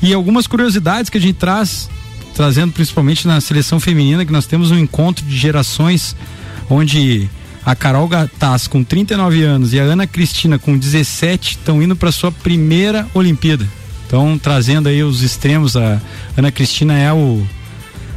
E 0.01 0.13
algumas 0.13 0.45
curiosidades 0.45 1.09
que 1.09 1.17
a 1.17 1.21
gente 1.21 1.35
traz, 1.37 1.89
trazendo 2.35 2.71
principalmente 2.71 3.27
na 3.27 3.41
seleção 3.41 3.79
feminina, 3.79 4.25
que 4.25 4.31
nós 4.31 4.45
temos 4.45 4.69
um 4.69 4.77
encontro 4.77 5.25
de 5.25 5.35
gerações 5.35 6.15
onde 6.69 7.27
a 7.67 7.75
Carol 7.75 8.07
Gataz, 8.07 8.65
com 8.65 8.81
39 8.81 9.43
anos, 9.43 9.73
e 9.73 9.79
a 9.79 9.83
Ana 9.83 10.07
Cristina, 10.07 10.57
com 10.57 10.77
17, 10.77 11.57
estão 11.57 11.83
indo 11.83 11.97
para 11.97 12.13
sua 12.13 12.31
primeira 12.31 13.05
Olimpíada. 13.13 13.67
Então, 14.05 14.39
trazendo 14.41 14.87
aí 14.87 15.03
os 15.03 15.21
extremos, 15.21 15.75
a 15.75 15.99
Ana 16.37 16.49
Cristina 16.49 16.97
é 16.97 17.11
o, 17.11 17.45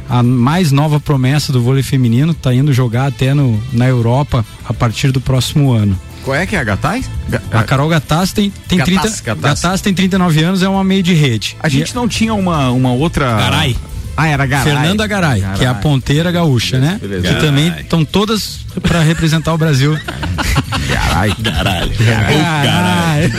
a 0.09 0.23
mais 0.23 0.71
nova 0.71 1.01
promessa 1.01 1.51
do 1.51 1.61
vôlei 1.61 1.83
feminino, 1.83 2.31
está 2.31 2.53
indo 2.53 2.71
jogar 2.71 3.07
até 3.07 3.33
no, 3.33 3.61
na 3.73 3.89
Europa 3.89 4.45
a 4.63 4.73
partir 4.73 5.11
do 5.11 5.19
próximo 5.19 5.73
ano. 5.73 5.99
Qual 6.23 6.33
é 6.33 6.45
que 6.45 6.55
é 6.55 6.59
a 6.59 6.63
Gataz? 6.63 7.09
A 7.51 7.63
Carol 7.63 7.89
Gataz 7.89 8.31
tem, 8.31 8.53
tem, 8.69 8.77
Gataz, 8.77 9.19
30, 9.19 9.35
Gataz. 9.35 9.61
Gataz 9.61 9.81
tem 9.81 9.93
39 9.93 10.43
anos, 10.45 10.63
é 10.63 10.69
uma 10.69 10.83
meio 10.83 11.03
de 11.03 11.13
rede. 11.13 11.57
A 11.59 11.67
gente 11.67 11.93
não 11.93 12.07
tinha 12.07 12.33
uma, 12.33 12.69
uma 12.71 12.93
outra. 12.93 13.35
Garay. 13.35 13.75
Ah, 14.21 14.27
era 14.27 14.45
Garay. 14.45 14.65
Fernanda 14.73 15.07
Garay, 15.07 15.41
Garay, 15.41 15.57
que 15.57 15.65
é 15.65 15.67
a 15.67 15.73
ponteira 15.73 16.31
gaúcha, 16.31 16.77
né? 16.77 16.99
Beleza. 17.01 17.27
Que 17.27 17.41
também 17.41 17.67
estão 17.79 18.05
todas 18.05 18.59
para 18.83 19.01
representar 19.01 19.51
o 19.53 19.57
Brasil. 19.57 19.97
Garay. 20.87 21.33
Garay. 21.39 21.91
Garay. 21.99 23.31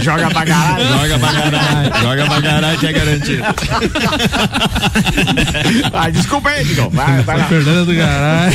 Joga 0.00 0.30
pra 0.30 0.44
Garay. 0.44 0.86
Joga 0.86 1.18
pra 1.18 1.32
Garay. 1.32 2.02
Joga 2.02 2.26
pra 2.26 2.40
Garay 2.40 2.76
que 2.76 2.86
é 2.86 2.92
garantido. 2.92 3.42
ah, 5.92 6.10
desculpa 6.10 6.50
aí, 6.50 6.64
Digão. 6.64 6.90
Vai, 6.90 7.22
vai 7.22 7.38
lá. 7.38 7.44
Fernanda 7.44 7.84
do 7.84 7.94
Garay. 7.94 8.54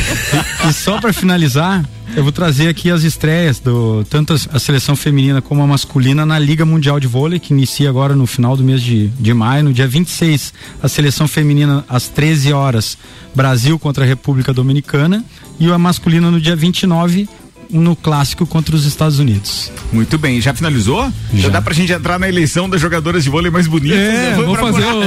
E 0.68 0.72
só 0.72 1.00
para 1.00 1.12
finalizar, 1.12 1.82
eu 2.14 2.22
vou 2.22 2.32
trazer 2.32 2.68
aqui 2.68 2.90
as 2.90 3.02
estreias 3.02 3.58
do 3.58 4.04
tanto 4.04 4.34
a 4.34 4.58
seleção 4.58 4.94
feminina 4.94 5.40
como 5.40 5.62
a 5.62 5.66
masculina 5.66 6.26
na 6.26 6.38
Liga 6.38 6.64
Mundial 6.64 7.00
de 7.00 7.06
Vôlei, 7.06 7.38
que 7.38 7.52
inicia 7.52 7.88
agora 7.88 8.14
no 8.14 8.26
final 8.26 8.56
do 8.56 8.62
mês 8.62 8.82
de, 8.82 9.08
de 9.08 9.32
maio, 9.32 9.64
no 9.64 9.72
dia 9.72 9.88
26, 9.88 10.52
a 10.82 10.88
seleção 10.88 11.26
feminina 11.26 11.84
às 11.88 12.08
13 12.08 12.52
horas, 12.52 12.98
Brasil 13.34 13.78
contra 13.78 14.04
a 14.04 14.06
República 14.06 14.52
Dominicana, 14.52 15.24
e 15.58 15.70
a 15.70 15.78
masculina 15.78 16.30
no 16.30 16.40
dia 16.40 16.54
29, 16.54 17.28
no 17.72 17.96
clássico 17.96 18.46
contra 18.46 18.76
os 18.76 18.84
Estados 18.84 19.18
Unidos. 19.18 19.72
Muito 19.92 20.18
bem, 20.18 20.40
já 20.40 20.54
finalizou? 20.54 21.10
Já, 21.32 21.44
já 21.44 21.48
dá 21.48 21.62
pra 21.62 21.72
gente 21.72 21.92
entrar 21.92 22.18
na 22.18 22.28
eleição 22.28 22.68
das 22.68 22.80
jogadoras 22.80 23.24
de 23.24 23.30
vôlei 23.30 23.50
mais 23.50 23.66
bonitas? 23.66 23.98
É, 23.98 24.34
vou 24.34 24.54
fazer 24.54 24.84
o... 24.84 25.02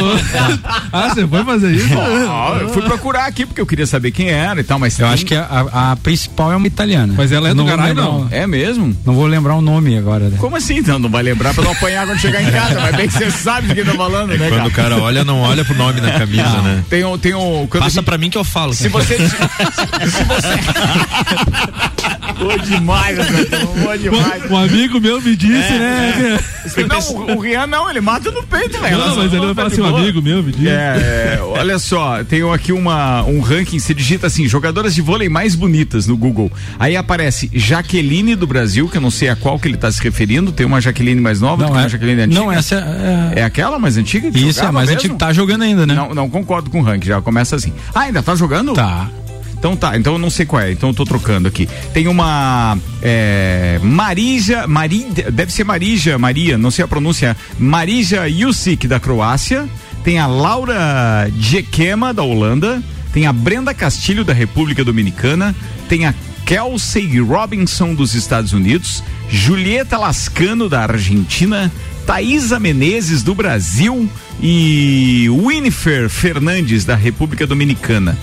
Ah, 0.91 1.09
você 1.09 1.27
foi 1.27 1.43
fazer 1.43 1.71
isso? 1.71 1.85
Oh, 2.25 2.57
eu 2.57 2.69
fui 2.69 2.81
procurar 2.81 3.25
aqui 3.25 3.45
porque 3.45 3.61
eu 3.61 3.65
queria 3.65 3.85
saber 3.85 4.11
quem 4.11 4.29
era 4.29 4.59
e 4.59 4.63
tal, 4.63 4.79
mas 4.79 4.97
eu 4.99 5.05
tem... 5.05 5.13
acho 5.13 5.25
que 5.25 5.35
a, 5.35 5.43
a, 5.43 5.91
a, 5.91 5.95
principal 5.95 6.51
é 6.51 6.55
uma 6.55 6.67
italiana. 6.67 7.13
Mas 7.15 7.31
ela 7.31 7.49
é 7.49 7.53
do 7.53 7.63
Garay, 7.63 7.93
não? 7.93 8.27
É 8.31 8.47
mesmo? 8.47 8.95
Não 9.05 9.13
vou 9.13 9.25
lembrar 9.25 9.55
o 9.55 9.61
nome 9.61 9.97
agora. 9.97 10.29
Né? 10.29 10.37
Como 10.39 10.55
assim? 10.55 10.77
Então, 10.77 10.97
não 10.99 11.09
vai 11.09 11.23
lembrar 11.23 11.53
pra 11.53 11.63
não 11.63 11.71
apanhar 11.71 12.05
quando 12.05 12.19
chegar 12.19 12.41
em 12.41 12.51
casa, 12.51 12.79
mas 12.79 12.95
bem 12.95 13.07
que 13.07 13.13
você 13.13 13.31
sabe 13.31 13.67
de 13.67 13.75
quem 13.75 13.85
tá 13.85 13.93
falando, 13.93 14.29
né, 14.29 14.49
Quando 14.49 14.67
o 14.67 14.71
cara 14.71 14.97
olha, 14.97 15.23
não 15.23 15.41
olha 15.41 15.63
pro 15.63 15.75
nome 15.75 16.01
na 16.01 16.11
camisa, 16.11 16.43
ah, 16.43 16.61
né? 16.61 16.85
Tem 16.89 17.03
um, 17.03 17.17
tem 17.17 17.33
um... 17.33 17.67
Passa 17.67 17.89
gente... 17.89 18.05
pra 18.05 18.17
mim 18.17 18.29
que 18.29 18.37
eu 18.37 18.43
falo. 18.43 18.73
Se 18.73 18.87
você... 18.87 19.17
se 19.27 20.23
você... 20.23 20.55
Foi 22.55 22.59
demais, 22.59 23.17
Foi 23.83 23.97
demais. 23.97 24.49
Um 24.49 24.57
amigo 24.57 24.99
meu 25.01 25.21
me 25.21 25.35
disse, 25.35 25.73
é, 25.73 25.77
né? 25.77 26.39
É. 26.77 26.83
Não, 26.85 27.35
o, 27.35 27.39
Rian 27.39 27.67
não, 27.67 27.89
ele 27.89 27.99
mata 27.99 28.31
no 28.31 28.43
peito, 28.43 28.79
velho. 28.79 28.97
Não, 28.97 29.15
mas 29.17 29.33
ele 29.33 29.45
vai 29.45 29.53
falar 29.53 29.67
assim, 29.67 29.81
um 29.81 29.95
amigo 29.95 30.21
meu 30.21 30.41
me 30.41 30.51
disse. 30.51 30.67
É, 30.67 31.37
é, 31.37 31.39
olha 31.41 31.77
só, 31.77 32.23
tenho 32.23 32.51
aqui 32.51 32.71
uma, 32.71 33.23
um 33.23 33.41
ranking, 33.41 33.77
se 33.77 33.93
digita 33.93 34.27
assim, 34.27 34.47
jogadoras 34.47 34.95
de 34.95 35.01
vôlei 35.01 35.27
mais 35.27 35.53
bonitas 35.53 36.07
no 36.07 36.15
Google. 36.15 36.51
Aí 36.79 36.95
aparece 36.95 37.49
Jaqueline 37.53 38.35
do 38.35 38.47
Brasil, 38.47 38.87
que 38.87 38.97
eu 38.97 39.01
não 39.01 39.11
sei 39.11 39.29
a 39.29 39.35
qual 39.35 39.59
que 39.59 39.67
ele 39.67 39.75
está 39.75 39.91
se 39.91 40.01
referindo, 40.01 40.51
tem 40.51 40.65
uma 40.65 40.79
Jaqueline 40.79 41.19
mais 41.19 41.41
nova, 41.41 41.63
não, 41.63 41.69
tem 41.69 41.77
uma 41.77 41.85
é, 41.85 41.89
Jaqueline 41.89 42.21
antiga. 42.21 42.39
Não, 42.39 42.51
essa 42.51 42.75
é... 42.75 43.39
É 43.41 43.43
aquela 43.43 43.77
mais 43.77 43.97
antiga? 43.97 44.29
Isso, 44.37 44.63
é 44.63 44.71
mais 44.71 44.89
antiga, 44.89 45.13
tá 45.15 45.33
jogando 45.33 45.63
ainda, 45.63 45.85
né? 45.85 45.93
Não, 45.93 46.13
não 46.13 46.29
concordo 46.29 46.69
com 46.69 46.79
o 46.79 46.83
ranking, 46.83 47.07
já 47.07 47.21
começa 47.21 47.55
assim. 47.55 47.73
Ah, 47.93 48.01
ainda 48.01 48.23
tá 48.23 48.33
jogando? 48.33 48.73
Tá. 48.73 49.09
Então 49.65 49.75
tá, 49.75 49.97
então 49.97 50.13
eu 50.13 50.19
não 50.19 50.29
sei 50.29 50.45
qual 50.45 50.61
é, 50.61 50.71
então 50.71 50.89
eu 50.89 50.93
tô 50.93 51.03
trocando 51.03 51.47
aqui. 51.47 51.67
Tem 51.91 52.07
uma 52.07 52.77
é, 53.01 53.79
Marija, 53.81 54.67
Maria, 54.67 55.31
deve 55.31 55.51
ser 55.51 55.63
Marija, 55.63 56.19
Maria, 56.19 56.55
não 56.55 56.69
sei 56.69 56.85
a 56.85 56.87
pronúncia, 56.87 57.35
Marija 57.57 58.29
Jusic 58.29 58.87
da 58.87 58.99
Croácia, 58.99 59.67
tem 60.03 60.19
a 60.19 60.27
Laura 60.27 61.27
Djekema 61.31 62.13
da 62.13 62.21
Holanda, 62.21 62.79
tem 63.11 63.25
a 63.25 63.33
Brenda 63.33 63.73
Castilho 63.73 64.23
da 64.23 64.33
República 64.33 64.83
Dominicana, 64.83 65.55
tem 65.89 66.05
a 66.05 66.13
Kelsey 66.45 67.19
Robinson 67.19 67.95
dos 67.95 68.13
Estados 68.13 68.53
Unidos, 68.53 69.03
Julieta 69.27 69.97
Lascano 69.97 70.69
da 70.69 70.81
Argentina, 70.81 71.71
Thaisa 72.05 72.59
Menezes 72.59 73.23
do 73.23 73.33
Brasil. 73.33 74.07
E 74.41 75.29
Winifred 75.29 76.09
Fernandes 76.09 76.83
da 76.83 76.93
República 76.93 77.47
Dominicana. 77.47 78.17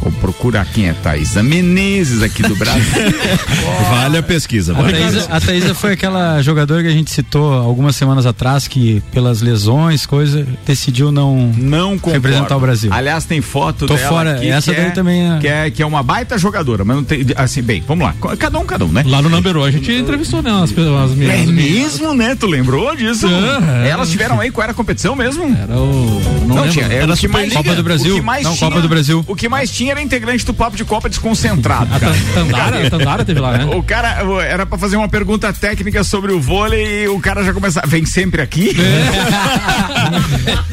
Vou 0.00 0.12
procurar 0.12 0.64
quem 0.66 0.88
é 0.88 0.92
Thaisa 0.92 1.42
Menezes 1.42 2.22
aqui 2.22 2.42
do 2.42 2.54
Brasil. 2.56 2.82
vale 3.90 4.18
a 4.18 4.22
pesquisa. 4.22 4.72
Vale. 4.72 4.96
A, 4.96 5.00
Thaisa, 5.00 5.26
a 5.30 5.40
Thaisa 5.40 5.74
foi 5.74 5.92
aquela 5.92 6.40
jogadora 6.42 6.82
que 6.82 6.88
a 6.88 6.92
gente 6.92 7.10
citou 7.10 7.52
algumas 7.52 7.96
semanas 7.96 8.26
atrás 8.26 8.68
que 8.68 9.02
pelas 9.12 9.40
lesões, 9.40 10.06
coisa, 10.06 10.46
decidiu 10.66 11.10
não, 11.10 11.52
não 11.56 11.96
representar 11.96 12.56
o 12.56 12.60
Brasil. 12.60 12.92
Aliás, 12.92 13.24
tem 13.24 13.40
foto 13.40 13.86
Tô 13.86 13.94
dela 13.94 14.08
fora. 14.08 14.36
Aqui, 14.36 14.48
Essa 14.48 14.72
daí 14.72 14.86
é, 14.86 14.90
também 14.90 15.34
é... 15.34 15.38
Que, 15.38 15.48
é... 15.48 15.70
que 15.70 15.82
é 15.82 15.86
uma 15.86 16.02
baita 16.02 16.38
jogadora, 16.38 16.84
mas 16.84 16.96
não 16.96 17.04
tem 17.04 17.26
assim, 17.36 17.62
bem, 17.62 17.82
vamos 17.86 18.06
lá. 18.06 18.14
Cada 18.36 18.58
um, 18.58 18.64
cada 18.64 18.84
um, 18.84 18.88
né? 18.88 19.04
Lá 19.06 19.20
no 19.22 19.28
Number 19.28 19.56
a 19.56 19.70
gente 19.70 19.90
entrevistou 19.92 20.42
né, 20.42 20.50
as, 20.50 20.70
as 20.70 21.10
meninas. 21.16 21.40
É 21.40 21.46
mesmo, 21.46 22.14
né? 22.14 22.34
Tu 22.34 22.46
lembrou 22.46 22.94
disso? 22.94 23.26
É, 23.26 23.88
Elas 23.88 24.10
tiveram 24.10 24.40
aí 24.40 24.50
qual 24.50 24.64
era 24.64 24.72
a 24.72 24.74
competição 24.74 25.14
mesmo? 25.14 25.44
Era 25.44 25.76
o 25.76 26.20
não, 26.46 26.56
não 26.56 26.68
tinha, 26.68 26.86
era, 26.86 26.94
era 26.94 27.12
o 27.12 27.16
que 27.16 27.28
mais 27.28 27.52
Copa 27.52 27.74
do 27.74 27.82
Brasil. 27.82 28.22
não, 28.22 28.54
tinha, 28.54 28.68
Copa 28.68 28.80
do 28.80 28.88
Brasil. 28.88 29.24
O 29.26 29.36
que 29.36 29.48
mais 29.48 29.70
tinha 29.70 29.85
era 29.90 30.00
integrante 30.00 30.44
do 30.44 30.54
papo 30.54 30.76
de 30.76 30.84
Copa 30.84 31.08
desconcentrado. 31.08 31.88
A 31.94 32.00
Tandara, 32.34 32.90
Tandara 32.90 33.24
teve 33.24 33.40
lá, 33.40 33.58
né? 33.58 33.64
O 33.74 33.82
cara 33.82 34.22
era 34.42 34.66
pra 34.66 34.78
fazer 34.78 34.96
uma 34.96 35.08
pergunta 35.08 35.52
técnica 35.52 36.04
sobre 36.04 36.32
o 36.32 36.40
vôlei 36.40 37.04
e 37.04 37.08
o 37.08 37.20
cara 37.20 37.44
já 37.44 37.52
começava. 37.52 37.86
Vem 37.86 38.04
sempre 38.06 38.42
aqui? 38.42 38.76
É. 38.80 39.06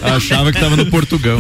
Achava 0.15 0.51
que 0.51 0.60
tava 0.60 0.75
no 0.75 0.86
Portugal. 0.88 1.39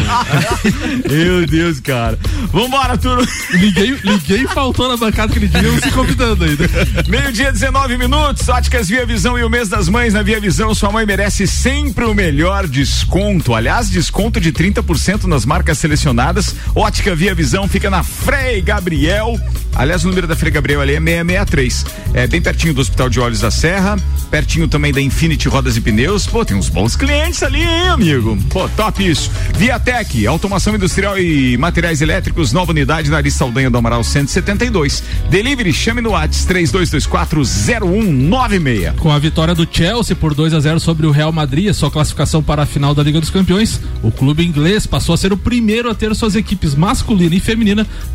Meu 1.09 1.45
Deus, 1.45 1.79
cara. 1.79 2.17
Vambora, 2.51 2.97
turma. 2.97 3.27
Liguei, 3.51 3.97
liguei 4.03 4.47
faltou 4.47 4.87
na 4.87 4.97
bancada 4.97 5.31
que 5.31 5.39
ele 5.39 5.47
dia 5.47 5.81
se 5.81 5.91
convidando 5.91 6.43
ainda. 6.43 6.69
Meio-dia, 7.07 7.51
19 7.51 7.97
minutos. 7.97 8.47
Óticas 8.49 8.87
Via 8.87 9.05
Visão 9.05 9.37
e 9.37 9.43
o 9.43 9.49
mês 9.49 9.69
das 9.69 9.89
mães 9.89 10.13
na 10.13 10.21
Via 10.21 10.39
Visão. 10.39 10.73
Sua 10.73 10.91
mãe 10.91 11.05
merece 11.05 11.45
sempre 11.47 12.05
o 12.05 12.13
melhor 12.13 12.67
desconto. 12.67 13.53
Aliás, 13.53 13.89
desconto 13.89 14.39
de 14.39 14.51
30% 14.51 15.25
nas 15.25 15.45
marcas 15.45 15.77
selecionadas. 15.77 16.55
Ótica 16.75 17.15
Via 17.15 17.35
Visão 17.35 17.62
fica 17.67 17.89
na 17.89 18.03
Frei 18.03 18.61
Gabriel. 18.61 19.35
Aliás, 19.75 20.05
o 20.05 20.07
número 20.07 20.27
da 20.27 20.35
Frei 20.35 20.51
Gabriel 20.51 20.81
ali 20.81 20.93
é 20.93 20.99
663. 20.99 21.85
É 22.13 22.27
bem 22.27 22.39
pertinho 22.39 22.75
do 22.75 22.81
Hospital 22.81 23.09
de 23.09 23.19
Olhos 23.19 23.39
da 23.39 23.49
Serra, 23.49 23.97
pertinho 24.29 24.67
também 24.67 24.93
da 24.93 25.01
Infinity 25.01 25.47
Rodas 25.47 25.75
e 25.75 25.81
Pneus. 25.81 26.27
Pô, 26.27 26.45
tem 26.45 26.55
uns 26.55 26.69
bons 26.69 26.95
clientes 26.95 27.41
ali, 27.41 27.61
hein, 27.61 27.87
amigo? 27.87 28.37
Pô, 28.49 28.69
top 28.69 29.09
isso. 29.09 29.31
Viatec, 29.57 30.27
automação 30.27 30.75
industrial 30.75 31.17
e 31.17 31.57
materiais 31.57 32.03
elétricos, 32.03 32.53
nova 32.53 32.69
unidade 32.71 33.09
na 33.09 33.23
Saldanha 33.31 33.71
do 33.71 33.77
Amaral 33.77 34.03
172. 34.03 35.01
Delivery, 35.29 35.71
chame 35.73 36.01
no 36.01 36.11
WhatsApp 36.11 36.65
32240196. 36.65 38.95
Com 38.97 39.11
a 39.11 39.17
vitória 39.17 39.55
do 39.55 39.67
Chelsea 39.69 40.15
por 40.15 40.35
2 40.35 40.53
a 40.53 40.59
0 40.59 40.79
sobre 40.79 41.07
o 41.07 41.11
Real 41.11 41.31
Madrid, 41.31 41.73
sua 41.73 41.89
classificação 41.89 42.43
para 42.43 42.61
a 42.61 42.67
final 42.67 42.93
da 42.93 43.01
Liga 43.01 43.19
dos 43.19 43.31
Campeões, 43.31 43.81
o 44.03 44.11
clube 44.11 44.45
inglês 44.45 44.85
passou 44.85 45.15
a 45.15 45.17
ser 45.17 45.33
o 45.33 45.37
primeiro 45.37 45.89
a 45.89 45.95
ter 45.95 46.13
suas 46.13 46.35
equipes 46.35 46.75
masculina 46.75 47.33
e 47.33 47.39
feminina 47.39 47.52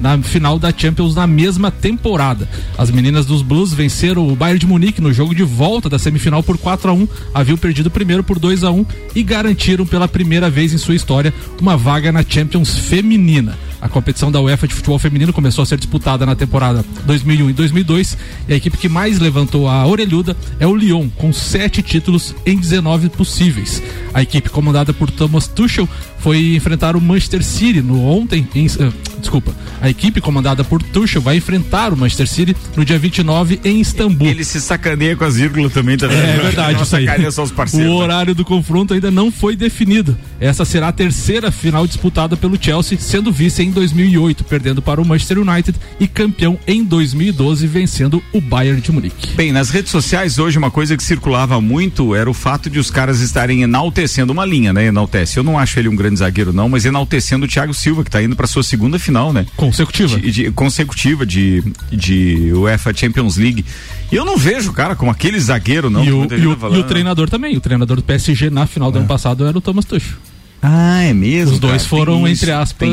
na 0.00 0.18
final 0.18 0.58
da 0.58 0.72
Champions 0.76 1.14
na 1.14 1.26
mesma 1.26 1.70
temporada. 1.70 2.48
As 2.76 2.90
meninas 2.90 3.26
dos 3.26 3.42
Blues 3.42 3.72
venceram 3.72 4.28
o 4.28 4.36
Bayern 4.36 4.58
de 4.58 4.66
Munique 4.66 5.00
no 5.00 5.12
jogo 5.12 5.34
de 5.34 5.42
volta 5.42 5.88
da 5.88 5.98
semifinal 5.98 6.42
por 6.42 6.58
4 6.58 6.90
a 6.90 6.92
1 6.92 7.08
haviam 7.34 7.56
perdido 7.56 7.90
primeiro 7.90 8.24
por 8.24 8.38
2 8.38 8.64
a 8.64 8.70
1 8.70 8.86
e 9.14 9.22
garantiram 9.22 9.86
pela 9.86 10.08
primeira 10.08 10.50
vez 10.50 10.72
em 10.72 10.78
sua 10.78 10.94
história 10.94 11.32
uma 11.60 11.76
vaga 11.76 12.10
na 12.12 12.24
Champions 12.26 12.78
feminina. 12.78 13.56
A 13.80 13.88
competição 13.88 14.30
da 14.30 14.40
UEFA 14.40 14.66
de 14.66 14.74
futebol 14.74 14.98
feminino 14.98 15.32
começou 15.32 15.62
a 15.62 15.66
ser 15.66 15.78
disputada 15.78 16.26
na 16.26 16.34
temporada 16.34 16.84
2001 17.04 17.50
e 17.50 17.52
2002 17.52 18.18
e 18.48 18.52
a 18.52 18.56
equipe 18.56 18.76
que 18.76 18.88
mais 18.88 19.18
levantou 19.18 19.68
a 19.68 19.86
orelhuda 19.86 20.36
é 20.58 20.66
o 20.66 20.74
Lyon, 20.74 21.08
com 21.10 21.32
sete 21.32 21.82
títulos 21.82 22.34
em 22.44 22.58
19 22.58 23.08
possíveis. 23.10 23.82
A 24.12 24.22
equipe 24.22 24.48
comandada 24.50 24.92
por 24.92 25.10
Thomas 25.10 25.46
Tuchel 25.46 25.88
foi 26.18 26.56
enfrentar 26.56 26.96
o 26.96 27.00
Manchester 27.00 27.44
City 27.44 27.80
no 27.80 28.02
ontem, 28.04 28.46
em, 28.54 28.66
uh, 28.66 28.92
desculpa, 29.20 29.54
a 29.80 29.88
equipe 29.88 30.20
comandada 30.20 30.64
por 30.64 30.82
Tuchel 30.82 31.22
vai 31.22 31.36
enfrentar 31.36 31.92
o 31.92 31.96
Manchester 31.96 32.26
City 32.26 32.56
no 32.76 32.84
dia 32.84 32.98
29 32.98 33.60
em 33.64 33.80
Istambul. 33.80 34.26
Ele 34.26 34.44
se 34.44 34.60
sacaneia 34.60 35.14
com 35.14 35.24
as 35.24 35.36
vírgulas 35.36 35.72
também, 35.72 35.96
tá 35.96 36.08
vendo? 36.08 36.20
É 36.20 36.36
verdade, 36.36 36.82
isso 36.82 36.96
aí. 36.96 37.06
Só 37.30 37.44
os 37.44 37.52
parceiros, 37.52 37.92
o 37.92 37.96
horário 37.96 38.34
do 38.34 38.44
confronto 38.44 38.94
ainda 38.94 39.10
não 39.10 39.30
foi 39.30 39.54
definido. 39.54 40.16
Essa 40.40 40.64
será 40.64 40.88
a 40.88 40.92
terceira 40.92 41.52
final 41.52 41.86
disputada 41.86 42.36
pelo 42.36 42.60
Chelsea, 42.60 42.98
sendo 42.98 43.30
vice 43.30 43.62
em 43.62 43.67
2008, 43.70 44.44
perdendo 44.44 44.82
para 44.82 45.00
o 45.00 45.04
Manchester 45.04 45.38
United 45.38 45.78
e 45.98 46.06
campeão 46.06 46.58
em 46.66 46.84
2012, 46.84 47.66
vencendo 47.66 48.22
o 48.32 48.40
Bayern 48.40 48.80
de 48.80 48.92
Munique. 48.92 49.34
Bem, 49.34 49.52
nas 49.52 49.70
redes 49.70 49.90
sociais 49.90 50.38
hoje 50.38 50.58
uma 50.58 50.70
coisa 50.70 50.96
que 50.96 51.02
circulava 51.02 51.60
muito 51.60 52.14
era 52.14 52.28
o 52.28 52.34
fato 52.34 52.70
de 52.70 52.78
os 52.78 52.90
caras 52.90 53.20
estarem 53.20 53.62
enaltecendo 53.62 54.32
uma 54.32 54.44
linha, 54.44 54.72
né? 54.72 54.86
Enaltece. 54.86 55.38
Eu 55.38 55.44
não 55.44 55.58
acho 55.58 55.78
ele 55.78 55.88
um 55.88 55.96
grande 55.96 56.18
zagueiro, 56.18 56.52
não, 56.52 56.68
mas 56.68 56.84
enaltecendo 56.84 57.46
o 57.46 57.48
Thiago 57.48 57.74
Silva, 57.74 58.02
que 58.02 58.08
está 58.08 58.22
indo 58.22 58.36
para 58.36 58.46
sua 58.46 58.62
segunda 58.62 58.98
final, 58.98 59.32
né? 59.32 59.46
Consecutiva. 59.56 60.18
De, 60.18 60.30
de, 60.30 60.50
consecutiva 60.52 61.24
de, 61.26 61.62
de 61.90 62.52
UEFA 62.52 62.92
Champions 62.94 63.36
League. 63.36 63.64
E 64.10 64.16
eu 64.16 64.24
não 64.24 64.36
vejo, 64.36 64.72
cara, 64.72 64.96
como 64.96 65.10
aquele 65.10 65.38
zagueiro, 65.38 65.90
não. 65.90 66.04
E 66.04 66.12
o, 66.12 66.24
e 66.24 66.46
o, 66.46 66.76
e 66.76 66.78
o 66.78 66.84
treinador 66.84 67.28
também. 67.28 67.56
O 67.56 67.60
treinador 67.60 67.96
do 67.96 68.02
PSG 68.02 68.50
na 68.50 68.66
final 68.66 68.90
do 68.90 68.98
é. 68.98 69.00
ano 69.00 69.08
passado 69.08 69.46
era 69.46 69.56
o 69.56 69.60
Thomas 69.60 69.84
Tuchel. 69.84 70.16
Ah, 70.60 71.02
é 71.02 71.12
mesmo? 71.12 71.54
Os 71.54 71.60
dois 71.60 71.82
cara, 71.82 71.88
foram, 71.88 72.26
isso, 72.26 72.44
entre 72.44 72.52
aspas, 72.52 72.88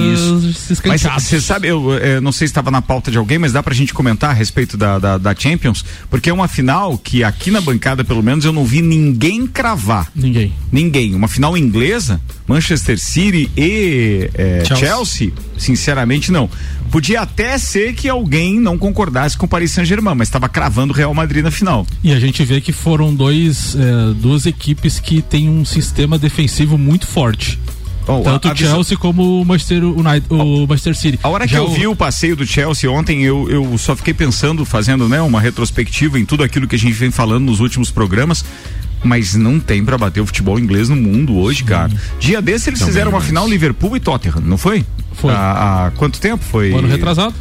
Mas 0.86 1.02
você 1.02 1.42
sabe, 1.42 1.68
eu, 1.68 1.92
eu, 1.92 1.98
é, 1.98 2.22
não 2.22 2.32
sei 2.32 2.48
se 2.48 2.52
estava 2.52 2.70
na 2.70 2.82
pauta 2.82 3.10
de 3.10 3.18
alguém, 3.18 3.40
mas 3.40 3.52
dá 3.52 3.64
pra 3.64 3.74
gente 3.74 3.94
comentar 3.94 4.30
a 4.30 4.34
respeito 4.34 4.78
da, 4.78 5.00
da, 5.00 5.18
da, 5.18 5.36
Champions, 5.36 5.84
porque 6.10 6.30
é 6.30 6.34
uma 6.34 6.48
final 6.48 6.98
que 6.98 7.24
aqui 7.24 7.50
na 7.50 7.60
bancada, 7.62 8.04
pelo 8.04 8.22
menos, 8.22 8.46
eu 8.46 8.54
não 8.54 8.66
vi 8.66 8.82
ninguém 8.82 9.48
cravar. 9.48 10.12
Ninguém. 10.16 10.54
Ninguém. 10.72 11.16
Uma 11.16 11.28
final 11.28 11.58
inglesa, 11.58 12.22
Manchester 12.48 13.00
City 13.00 13.50
e 13.58 14.30
é, 14.34 14.64
Chelsea. 14.66 14.88
Chelsea, 14.88 15.34
sinceramente 15.58 16.32
não. 16.32 16.50
Podia 16.92 17.22
até 17.22 17.58
ser 17.58 17.94
que 17.94 18.08
alguém 18.08 18.60
não 18.60 18.78
concordasse 18.78 19.38
com 19.38 19.46
o 19.46 19.50
Paris 19.50 19.72
Saint-Germain, 19.72 20.16
mas 20.16 20.28
estava 20.28 20.48
cravando 20.48 20.94
o 20.94 20.96
Real 20.96 21.14
Madrid 21.14 21.44
na 21.44 21.52
final. 21.52 21.86
E 22.04 22.14
a 22.14 22.20
gente 22.20 22.44
vê 22.46 22.62
que 22.62 22.72
foram 22.72 23.14
dois, 23.14 23.76
é, 23.76 24.14
duas 24.14 24.46
equipes 24.46 25.00
que 25.00 25.22
têm 25.22 25.50
um 25.50 25.66
sistema 25.66 26.18
defensivo 26.18 26.78
muito 26.78 27.08
forte. 27.08 27.60
Oh, 28.08 28.22
Tanto 28.22 28.52
o 28.52 28.56
Chelsea 28.56 28.96
como 28.96 29.42
o 29.42 29.46
Manchester, 29.46 29.84
United, 29.84 30.28
o 30.30 30.68
Manchester 30.68 30.96
City. 30.96 31.20
A 31.24 31.30
hora 31.30 31.48
Já 31.48 31.58
que 31.58 31.64
eu 31.64 31.70
o... 31.70 31.74
vi 31.74 31.88
o 31.88 31.96
passeio 31.96 32.36
do 32.36 32.46
Chelsea 32.46 32.90
ontem, 32.90 33.24
eu, 33.24 33.50
eu 33.50 33.76
só 33.80 33.96
fiquei 33.96 34.14
pensando, 34.14 34.64
fazendo 34.64 35.10
né, 35.10 35.20
uma 35.22 35.42
retrospectiva 35.42 36.20
em 36.20 36.26
tudo 36.26 36.44
aquilo 36.44 36.68
que 36.68 36.76
a 36.76 36.80
gente 36.80 36.94
vem 36.94 37.10
falando 37.10 37.46
nos 37.46 37.60
últimos 37.60 37.90
programas 37.90 38.46
mas 39.06 39.36
não 39.36 39.60
tem 39.60 39.86
para 39.86 39.98
bater 39.98 40.20
o 40.20 40.26
futebol 40.26 40.60
inglês 40.60 40.90
no 40.90 40.96
mundo 40.96 41.38
hoje, 41.38 41.64
cara. 41.64 41.92
Dia 42.20 42.42
desse 42.42 42.70
eles 42.70 42.80
Também 42.80 42.94
fizeram 42.94 43.12
uma 43.12 43.22
final 43.22 43.48
Liverpool 43.48 43.96
e 43.96 44.00
Tottenham, 44.00 44.42
não 44.42 44.58
foi? 44.58 44.86
Foi. 45.14 45.32
Há, 45.32 45.88
há 45.88 45.92
quanto 45.92 46.20
tempo 46.20 46.44
foi? 46.44 46.74
ano 46.74 46.88
retrasado. 46.88 47.34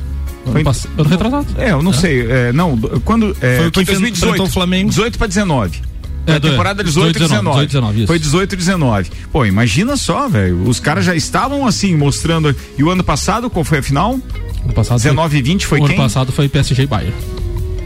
Foi 0.45 0.57
ano, 0.57 0.65
pass... 0.65 0.87
ano 0.97 1.09
retrasado. 1.09 1.47
É, 1.57 1.73
eu 1.73 1.83
não 1.83 1.91
é. 1.91 1.95
sei. 1.95 2.31
É, 2.31 2.53
não, 2.53 2.77
quando. 3.05 3.37
É, 3.41 3.57
foi, 3.57 3.71
foi 3.73 3.85
2018. 3.85 4.43
O 4.43 4.47
Flamengo. 4.47 4.91
18 4.91 5.19
para 5.19 5.27
19. 5.27 5.83
É, 6.27 6.41
temporada 6.41 6.83
18 6.83 7.17
e 7.17 7.21
19. 7.21 7.67
19 7.67 8.07
foi 8.07 8.19
18 8.19 8.53
e 8.55 8.57
19. 8.57 9.11
Pô, 9.31 9.45
imagina 9.45 9.97
só, 9.97 10.27
velho. 10.29 10.63
Os 10.67 10.81
caras 10.81 11.05
já 11.05 11.15
estavam 11.15 11.67
assim, 11.67 11.95
mostrando. 11.97 12.55
E 12.79 12.83
o 12.83 12.91
ano 12.91 13.05
passado, 13.05 13.51
qual 13.51 13.65
foi 13.65 13.79
a 13.79 13.83
final? 13.83 14.19
Ano 14.65 14.73
passado 14.73 14.97
19 14.99 15.37
e 15.37 15.43
20 15.43 15.67
foi 15.67 15.81
o 15.81 15.85
quem? 15.85 15.95
ano 15.95 16.03
passado 16.03 16.33
foi 16.33 16.49
PSG 16.49 16.85
e 16.85 16.87
Bayern. 16.87 17.15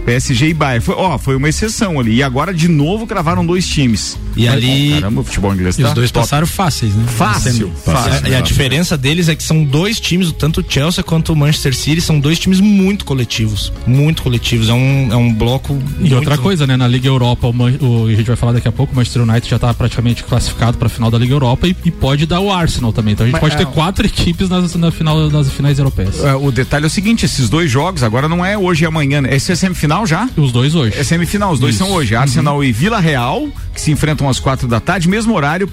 PSG 0.09 0.49
e 0.49 0.55
Bayern. 0.55 0.83
Foi, 0.83 0.95
ó, 0.97 1.19
foi 1.19 1.37
uma 1.37 1.51
exceção 1.51 2.01
ali. 2.01 2.15
E 2.17 2.23
agora 2.23 2.55
de 2.55 2.67
novo 2.67 3.07
cravaram 3.07 3.45
dois 3.45 3.67
times. 3.69 4.19
E 4.35 4.47
Mas, 4.47 4.55
ali. 4.55 4.93
Oh, 4.93 5.01
caramba, 5.01 5.21
o 5.21 5.25
futebol 5.25 5.55
inglês 5.55 5.77
tá 5.77 5.89
Os 5.89 5.95
dois 5.95 6.11
top. 6.11 6.25
passaram 6.25 6.47
fáceis, 6.47 6.95
né? 6.95 7.05
Fácil. 7.07 7.71
fácil. 7.85 8.13
fácil. 8.13 8.29
E 8.29 8.35
a 8.35 8.41
diferença 8.41 8.97
deles 8.97 9.29
é 9.29 9.37
que 9.37 9.43
são 9.43 9.63
dois 9.63 10.01
times, 10.01 10.33
tanto 10.33 10.63
o 10.63 10.65
Chelsea 10.67 11.05
quanto 11.05 11.35
o 11.35 11.37
Manchester 11.37 11.75
City, 11.75 12.01
são 12.01 12.19
dois 12.19 12.39
times 12.39 12.59
muito 12.59 13.05
coletivos. 13.05 13.71
Muito 13.87 14.23
coletivos. 14.23 14.71
É 14.71 14.73
um, 14.73 15.09
é 15.13 15.17
um 15.17 15.33
bloco. 15.35 15.79
E 16.01 16.15
outra 16.15 16.39
coisa, 16.39 16.67
né? 16.67 16.75
Na 16.75 16.89
Liga 16.89 17.07
Europa, 17.07 17.47
o, 17.47 17.53
o, 17.53 18.07
a 18.07 18.15
gente 18.15 18.27
vai 18.27 18.37
falar 18.37 18.53
daqui 18.53 18.69
a 18.69 18.73
pouco, 18.73 18.95
o 18.95 18.97
Manchester 18.97 19.23
United 19.23 19.51
já 19.51 19.57
está 19.57 19.75
praticamente 19.75 20.25
classificado 20.25 20.79
para 20.79 20.87
a 20.87 20.91
final 20.91 21.11
da 21.11 21.19
Liga 21.19 21.35
Europa 21.35 21.69
e, 21.69 21.77
e, 21.85 21.91
pode 21.91 22.25
dar 22.25 22.41
o 22.41 22.51
Arsenal 22.51 22.95
também. 22.95 23.13
Então 23.13 23.25
a 23.25 23.29
gente 23.29 23.35
Mas, 23.35 23.41
pode 23.43 23.55
é, 23.57 23.59
ter 23.59 23.67
quatro 23.67 24.07
equipes 24.09 24.49
nas, 24.49 24.75
na 24.75 24.91
final, 24.91 25.29
nas 25.29 25.51
finais 25.53 25.79
europeias. 25.79 26.25
É, 26.25 26.35
o 26.35 26.51
detalhe 26.51 26.85
é 26.85 26.87
o 26.87 26.91
seguinte: 26.91 27.27
esses 27.27 27.51
dois 27.51 27.71
jogos, 27.71 28.03
agora 28.03 28.27
não 28.27 28.43
é 28.43 28.57
hoje 28.57 28.85
e 28.85 28.87
amanhã, 28.87 29.21
né? 29.21 29.35
Esse 29.35 29.53
é 29.53 29.55
semifinal 29.55 29.98
já? 30.07 30.29
Os 30.37 30.53
dois 30.53 30.75
hoje. 30.75 30.99
É 30.99 31.05
semifinal, 31.05 31.53
os 31.53 31.61
dois 31.61 31.75
Isso. 31.75 31.85
são 31.85 31.95
hoje. 31.95 32.15
Arsenal 32.15 32.57
uhum. 32.57 32.65
e 32.65 32.73
Vila 32.73 33.01
Real, 33.01 33.49
que 33.75 33.81
se 33.81 33.91
enfrentam 33.91 34.29
às 34.29 34.39
quatro 34.39 34.67
da 34.67 34.81
tarde, 34.81 35.09
mesmo 35.09 35.35
horário 35.35 35.69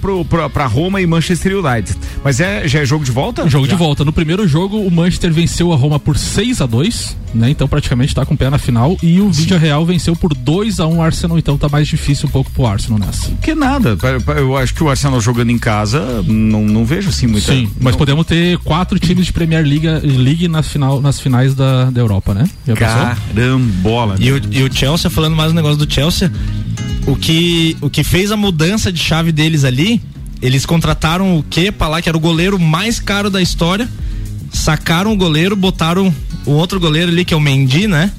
pra 0.52 0.66
Roma 0.66 1.00
e 1.00 1.06
Manchester 1.06 1.56
United. 1.58 1.96
Mas 2.22 2.40
é, 2.40 2.66
já 2.66 2.80
é 2.80 2.86
jogo 2.86 3.04
de 3.04 3.10
volta? 3.10 3.48
Jogo 3.48 3.66
já. 3.66 3.72
de 3.72 3.78
volta. 3.78 4.04
No 4.04 4.12
primeiro 4.12 4.46
jogo, 4.46 4.78
o 4.78 4.90
Manchester 4.90 5.32
venceu 5.32 5.72
a 5.72 5.76
Roma 5.76 5.98
por 5.98 6.16
6 6.16 6.60
a 6.60 6.66
2 6.66 7.16
né? 7.36 7.50
Então 7.50 7.68
praticamente 7.68 8.14
tá 8.14 8.24
com 8.24 8.34
o 8.34 8.36
pé 8.36 8.50
na 8.50 8.58
final. 8.58 8.96
E 9.02 9.20
o 9.20 9.30
Vídeo 9.30 9.58
Real 9.58 9.84
venceu 9.84 10.16
por 10.16 10.34
2 10.34 10.80
a 10.80 10.86
1 10.86 10.94
um 10.94 11.02
Arsenal, 11.02 11.38
então 11.38 11.56
tá 11.58 11.68
mais 11.68 11.86
difícil 11.86 12.28
um 12.28 12.32
pouco 12.32 12.50
pro 12.50 12.66
Arsenal 12.66 12.98
nessa. 12.98 13.30
Que 13.42 13.54
nada. 13.54 13.96
Eu 14.36 14.56
acho 14.56 14.74
que 14.74 14.82
o 14.82 14.88
Arsenal 14.88 15.20
jogando 15.20 15.50
em 15.50 15.58
casa, 15.58 16.22
não, 16.26 16.62
não 16.64 16.84
vejo 16.84 17.10
assim 17.10 17.26
muito. 17.26 17.44
Sim, 17.44 17.70
mas 17.80 17.92
não. 17.92 17.98
podemos 17.98 18.26
ter 18.26 18.58
quatro 18.58 18.98
times 18.98 19.26
de 19.26 19.32
Premier 19.32 19.64
League, 19.64 19.86
League 19.86 20.48
nas, 20.48 20.68
final, 20.68 21.00
nas 21.00 21.20
finais 21.20 21.54
da, 21.54 21.90
da 21.90 22.00
Europa, 22.00 22.32
né? 22.34 22.48
Já 22.66 23.16
Carambola. 24.06 24.16
E 24.20 24.32
o, 24.32 24.40
e 24.50 24.62
o 24.62 24.72
Chelsea, 24.72 25.10
falando 25.10 25.34
mais 25.34 25.52
um 25.52 25.54
negócio 25.54 25.76
do 25.76 25.92
Chelsea, 25.92 26.30
o 27.06 27.16
que, 27.16 27.76
o 27.80 27.90
que 27.90 28.04
fez 28.04 28.30
a 28.30 28.36
mudança 28.36 28.92
de 28.92 28.98
chave 28.98 29.32
deles 29.32 29.64
ali, 29.64 30.00
eles 30.40 30.64
contrataram 30.66 31.36
o 31.38 31.42
Kepa 31.42 31.88
lá, 31.88 32.00
que 32.00 32.08
era 32.08 32.16
o 32.16 32.20
goleiro 32.20 32.58
mais 32.58 33.00
caro 33.00 33.30
da 33.30 33.40
história, 33.40 33.88
sacaram 34.52 35.12
o 35.12 35.16
goleiro, 35.16 35.56
botaram 35.56 36.14
o 36.44 36.52
outro 36.52 36.78
goleiro 36.78 37.10
ali, 37.10 37.24
que 37.24 37.34
é 37.34 37.36
o 37.36 37.40
Mendy, 37.40 37.86
né? 37.86 38.12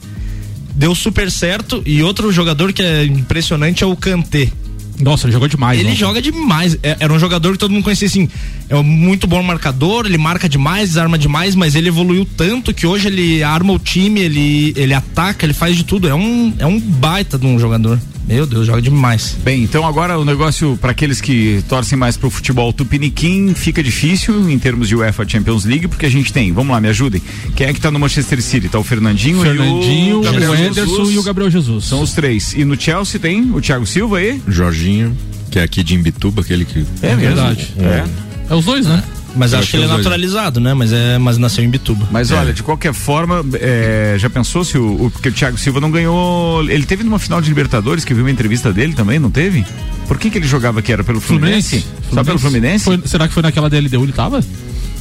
Deu 0.74 0.94
super 0.94 1.32
certo. 1.32 1.82
E 1.86 2.04
outro 2.04 2.32
jogador 2.32 2.72
que 2.72 2.84
é 2.84 3.04
impressionante 3.04 3.84
é 3.84 3.88
o 3.88 3.96
Kanté. 3.96 4.52
Nossa, 5.00 5.26
ele 5.26 5.34
jogou 5.34 5.48
demais. 5.48 5.80
Ele 5.80 5.94
joga 5.94 6.22
demais. 6.22 6.78
É, 6.82 6.98
era 7.00 7.14
um 7.14 7.20
jogador 7.20 7.52
que 7.52 7.60
todo 7.60 7.72
mundo 7.72 7.84
conhecia 7.84 8.08
assim. 8.08 8.28
É 8.68 8.76
um 8.76 8.84
muito 8.84 9.28
bom 9.28 9.42
marcador, 9.44 10.06
ele 10.06 10.18
marca 10.18 10.50
demais, 10.50 10.90
desarma 10.90 11.18
demais, 11.18 11.56
mas 11.56 11.76
ele 11.76 11.88
evoluiu 11.88 12.26
tanto 12.26 12.74
que 12.74 12.88
hoje 12.88 13.08
ele 13.08 13.44
arma 13.44 13.74
o 13.74 13.80
time, 13.80 14.20
ele, 14.20 14.74
ele 14.76 14.94
ataca, 14.94 15.46
ele 15.46 15.54
faz 15.54 15.76
de 15.76 15.84
tudo. 15.84 16.08
É 16.08 16.16
um, 16.16 16.54
é 16.58 16.66
um 16.66 16.80
baita 16.80 17.38
de 17.38 17.46
um 17.46 17.60
jogador. 17.60 18.00
Meu 18.28 18.46
Deus, 18.46 18.68
joga 18.68 18.82
demais. 18.82 19.38
Bem, 19.42 19.64
então 19.64 19.88
agora 19.88 20.20
o 20.20 20.26
negócio 20.26 20.78
para 20.82 20.92
aqueles 20.92 21.22
que 21.22 21.64
torcem 21.70 21.98
mais 21.98 22.18
pro 22.18 22.30
futebol 22.30 22.74
tupiniquim 22.74 23.54
fica 23.54 23.82
difícil 23.82 24.50
em 24.50 24.60
termos 24.60 24.90
de 24.90 24.96
UEFA 24.96 25.28
Champions 25.28 25.64
League, 25.64 25.88
porque 25.88 26.06
a 26.06 26.10
gente 26.10 26.34
tem, 26.34 26.52
vamos 26.52 26.74
lá, 26.74 26.82
me 26.82 26.90
ajudem. 26.90 27.22
Quem 27.56 27.68
é 27.68 27.74
que 27.74 27.80
tá 27.80 27.90
no 27.90 28.00
Manchester 28.00 28.42
City? 28.42 28.68
Tá 28.68 28.80
o 28.80 28.84
Fernandinho, 28.84 29.42
Fernandinho 29.42 30.10
e 30.10 30.28
o, 30.28 30.52
o 30.52 30.56
Ederson 30.56 31.10
e 31.10 31.18
o 31.18 31.24
Gabriel 31.24 31.50
Jesus. 31.50 31.86
São 31.86 32.02
os 32.02 32.12
três. 32.12 32.54
E 32.54 32.66
no 32.66 32.80
Chelsea 32.80 33.20
tem 33.20 33.50
o 33.52 33.62
Thiago 33.62 33.86
Silva 33.86 34.22
e 34.22 34.42
Jorginho, 34.48 35.16
que 35.50 35.60
é 35.60 35.64
aqui 35.64 35.82
de 35.82 35.96
Imbituba, 35.96 36.42
aquele 36.42 36.66
que 36.66 36.86
É, 37.02 37.12
é 37.12 37.16
verdade. 37.16 37.74
É. 37.80 37.84
é. 37.86 38.06
É 38.50 38.56
os 38.56 38.66
dois, 38.66 38.86
né? 38.86 39.04
Mas 39.38 39.54
acho 39.54 39.72
que 39.72 39.78
ele 39.78 39.86
é 39.86 39.88
naturalizado, 39.88 40.60
né? 40.60 40.74
Mas 40.74 40.92
é, 40.92 41.18
mas 41.18 41.38
nasceu 41.38 41.64
em 41.64 41.70
Bituba. 41.70 42.08
Mas 42.12 42.32
é. 42.32 42.36
olha, 42.36 42.54
de 42.54 42.64
qualquer 42.64 42.94
forma, 42.94 43.44
é, 43.54 44.16
já 44.18 44.30
pensou 44.30 44.64
se 44.64 44.78
o, 44.78 45.06
o 45.06 45.12
porque 45.12 45.30
o 45.30 45.32
Thiago 45.32 45.58
Silva 45.58 45.80
não 45.80 45.92
ganhou, 45.92 46.64
ele 46.70 46.86
teve 46.86 47.04
numa 47.04 47.20
final 47.20 47.42
de 47.42 47.50
Libertadores 47.50 48.04
que 48.04 48.14
viu 48.14 48.24
uma 48.24 48.32
entrevista 48.32 48.74
dele 48.74 48.94
também, 48.94 49.20
não 49.20 49.32
teve? 49.32 49.66
Por 50.08 50.18
que 50.18 50.30
que 50.30 50.38
ele 50.38 50.48
jogava 50.48 50.82
que 50.82 50.92
era 50.92 51.04
pelo 51.04 51.20
Fluminense? 51.20 51.82
Fluminense. 51.82 52.14
Só 52.14 52.24
pelo 52.24 52.40
Fluminense? 52.40 52.86
Foi, 52.86 53.02
será 53.06 53.28
que 53.28 53.34
foi 53.34 53.44
naquela 53.44 53.70
DLDU 53.70 54.04
ele 54.04 54.14
tava? 54.14 54.44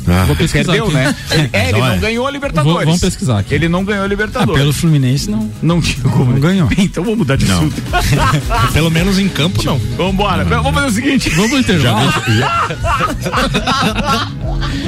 Ah. 0.08 0.24
Vou 0.24 0.36
pesquisar 0.36 0.72
Perdeu, 0.72 0.86
aqui. 0.86 0.94
né? 0.94 1.14
É, 1.52 1.68
ele 1.70 1.80
não 1.80 1.98
ganhou 1.98 2.26
a 2.26 2.30
Libertadores. 2.30 2.76
Vou, 2.76 2.84
vamos 2.84 3.00
pesquisar 3.00 3.38
aqui. 3.40 3.54
Ele 3.54 3.68
não 3.68 3.84
ganhou 3.84 4.04
a 4.04 4.06
Libertadores. 4.06 4.54
Ah, 4.54 4.58
pelo 4.58 4.72
Fluminense 4.72 5.30
não. 5.30 5.50
Não 5.62 5.80
tinha 5.80 6.02
como. 6.08 6.32
Não 6.32 6.40
ganhou. 6.40 6.68
Então 6.78 7.02
vamos 7.02 7.18
mudar 7.18 7.36
de 7.36 7.50
assunto. 7.50 7.82
Pelo 8.72 8.90
menos 8.90 9.18
em 9.18 9.28
campo 9.28 9.62
não. 9.64 9.78
Vamos 9.96 10.12
embora. 10.12 10.44
Vamos 10.44 10.72
fazer 10.72 10.86
o 10.86 10.90
seguinte. 10.90 11.30
Vamos 11.30 11.50
pro 11.50 11.58
intervalo. 11.58 12.12
Já, 12.26 12.76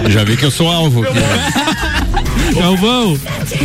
já... 0.05 0.09
já 0.09 0.25
vi 0.25 0.37
que 0.37 0.45
eu 0.45 0.51
sou 0.51 0.71
alvo. 0.71 1.03
Aqui, 1.03 1.19
Galvão. 2.55 3.19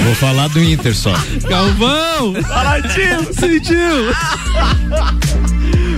Vou 0.03 0.15
falar 0.15 0.47
do 0.49 0.63
Inter 0.63 0.95
só. 0.95 1.13
Galvão. 1.47 2.35
Fala, 2.47 2.81
tio. 2.81 3.33
Sentiu. 3.33 4.13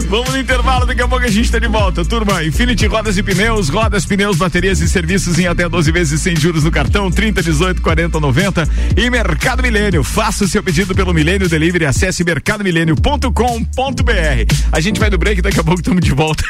Vamos 0.09 0.29
no 0.29 0.37
intervalo, 0.37 0.85
daqui 0.85 1.01
a 1.01 1.07
pouco 1.07 1.25
a 1.25 1.29
gente 1.29 1.51
tá 1.51 1.59
de 1.59 1.67
volta. 1.67 2.05
Turma, 2.05 2.43
Infinity 2.43 2.85
Rodas 2.85 3.17
e 3.17 3.23
Pneus, 3.23 3.69
rodas, 3.69 4.05
pneus, 4.05 4.37
baterias 4.37 4.79
e 4.79 4.87
serviços 4.87 5.39
em 5.39 5.47
até 5.47 5.67
12 5.67 5.91
vezes 5.91 6.21
sem 6.21 6.35
juros 6.35 6.63
no 6.63 6.71
cartão, 6.71 7.09
30, 7.09 7.41
18, 7.41 7.81
40, 7.81 8.19
90. 8.19 8.69
E 8.95 9.09
Mercado 9.09 9.63
Milênio. 9.63 10.03
Faça 10.03 10.45
o 10.45 10.47
seu 10.47 10.61
pedido 10.61 10.93
pelo 10.93 11.13
Milênio 11.13 11.49
Delivery, 11.49 11.85
acesse 11.85 12.23
mercadomilênio.com.br. 12.23 14.53
A 14.71 14.79
gente 14.79 14.99
vai 14.99 15.09
do 15.09 15.17
break, 15.17 15.41
daqui 15.41 15.59
a 15.59 15.63
pouco 15.63 15.81
estamos 15.81 16.03
de 16.03 16.13
volta. 16.13 16.43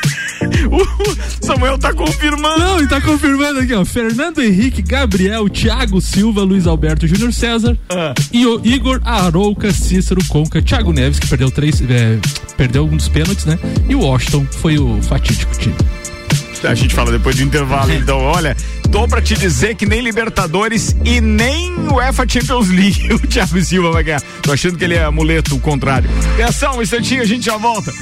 o 0.70 1.36
Samuel 1.46 1.78
tá 1.78 1.94
confirmando. 1.94 2.60
Não, 2.60 2.82
e 2.82 2.88
tá 2.88 3.00
confirmando 3.00 3.60
aqui, 3.60 3.74
ó. 3.74 3.86
Fernando 3.86 4.42
Henrique, 4.42 4.82
Gabriel, 4.82 5.50
Thiago 5.50 6.02
Silva, 6.02 6.42
Luiz 6.42 6.68
Alberto, 6.68 7.08
Júnior 7.08 7.34
César 7.34 7.78
ah. 7.90 8.14
e 8.32 8.46
o 8.46 8.60
Igor 8.64 9.02
Arouca, 9.04 9.72
Cícero 9.72 10.24
Conca, 10.28 10.62
Thiago 10.62 10.92
Neves, 10.92 11.20
que 11.20 11.28
perdeu 11.28 11.50
três, 11.50 11.82
é, 11.82 12.20
perdeu 12.56 12.86
um 12.86 12.96
dos 12.96 13.08
pênaltis 13.08 13.46
né? 13.46 13.60
E 13.88 13.96
o 13.96 14.02
Washington 14.02 14.46
foi 14.52 14.78
o 14.78 15.02
fatídico 15.02 15.58
time. 15.58 15.76
A 16.64 16.74
gente 16.74 16.96
fala 16.96 17.12
depois 17.12 17.36
do 17.36 17.44
intervalo, 17.44 17.94
então, 17.94 18.20
olha, 18.20 18.58
tô 18.92 19.08
pra 19.08 19.22
te 19.22 19.36
dizer 19.36 19.76
que 19.76 19.86
nem 19.86 20.02
Libertadores 20.02 20.96
e 21.04 21.22
nem 21.22 21.72
UEFA 21.92 22.26
Champions 22.28 22.70
League 22.70 23.08
o 23.14 23.20
Thiago 23.20 23.62
Silva 23.62 23.92
vai 23.92 24.04
ganhar. 24.04 24.22
Tô 24.42 24.52
achando 24.52 24.78
que 24.78 24.84
ele 24.84 24.96
é 24.96 25.04
amuleto, 25.04 25.56
o 25.56 25.60
contrário. 25.60 26.10
Atenção, 26.34 26.78
um 26.78 26.82
instantinho, 26.82 27.22
a 27.22 27.26
gente 27.26 27.46
já 27.46 27.58
volta. 27.58 27.94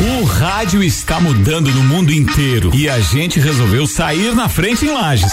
O 0.00 0.24
rádio 0.24 0.82
está 0.82 1.20
mudando 1.20 1.70
no 1.72 1.84
mundo 1.84 2.12
inteiro 2.12 2.70
e 2.74 2.88
a 2.88 2.98
gente 3.00 3.38
resolveu 3.38 3.86
sair 3.86 4.34
na 4.34 4.48
frente 4.48 4.84
em 4.86 4.92
Lages. 4.92 5.32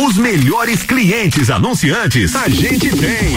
Os 0.00 0.16
melhores 0.16 0.82
clientes 0.82 1.50
anunciantes 1.50 2.34
a 2.34 2.48
gente 2.48 2.88
tem. 2.90 3.36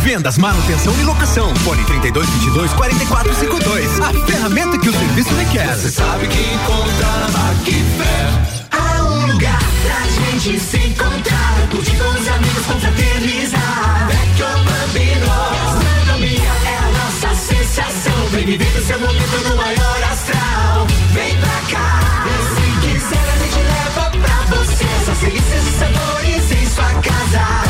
Vendas, 0.00 0.36
manutenção 0.36 0.92
e 0.98 1.04
locação. 1.04 1.54
Fone 1.56 1.84
32 1.84 2.28
22 2.28 2.72
44 2.72 3.34
52. 3.34 4.00
A 4.00 4.12
ferramenta 4.26 4.78
que 4.78 4.88
o 4.88 4.92
serviço 4.92 5.32
requer. 5.34 5.76
Você 5.76 5.90
sabe 5.90 6.26
que 6.26 6.40
encontra 6.40 7.06
na 7.06 7.28
Macfer. 7.28 8.58
Há 8.72 9.02
um 9.04 9.26
lugar 9.32 9.60
pra 9.82 10.00
gente 10.08 10.58
se 10.58 10.76
encontrar, 10.78 11.68
curtir 11.70 11.96
com 11.96 12.08
os 12.08 12.28
amigos, 12.28 12.66
confraternizar. 12.66 14.08
Vecchio 14.08 14.46
Bambino, 14.64 15.26
gastronomia 15.52 16.52
é 16.66 16.78
a 16.78 16.90
nossa 16.98 17.34
sensação. 17.36 18.26
Vem 18.32 18.46
viver 18.46 18.76
o 18.76 18.86
seu 18.86 18.98
momento 18.98 19.48
no 19.48 19.56
maior 19.56 20.02
astral. 20.10 20.86
Vem 21.12 21.36
pra 21.36 21.60
cá, 21.70 22.24
e 22.26 22.38
se 22.54 22.88
quiser 22.88 23.28
a 23.28 23.38
gente 23.38 23.60
leva 23.62 24.10
pra 24.10 24.56
você. 24.56 24.86
Só 25.06 25.12
delícias 25.24 25.66
e 25.66 25.78
sabores 25.78 26.52
em 26.52 26.66
sua 26.74 26.92
casa. 27.02 27.67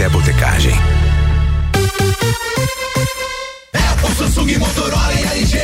Café 0.00 0.08
Botecagem. 0.08 0.74
Apple, 3.74 4.14
Samsung, 4.16 4.56
Motorola 4.56 5.12
e 5.12 5.38
LG. 5.38 5.58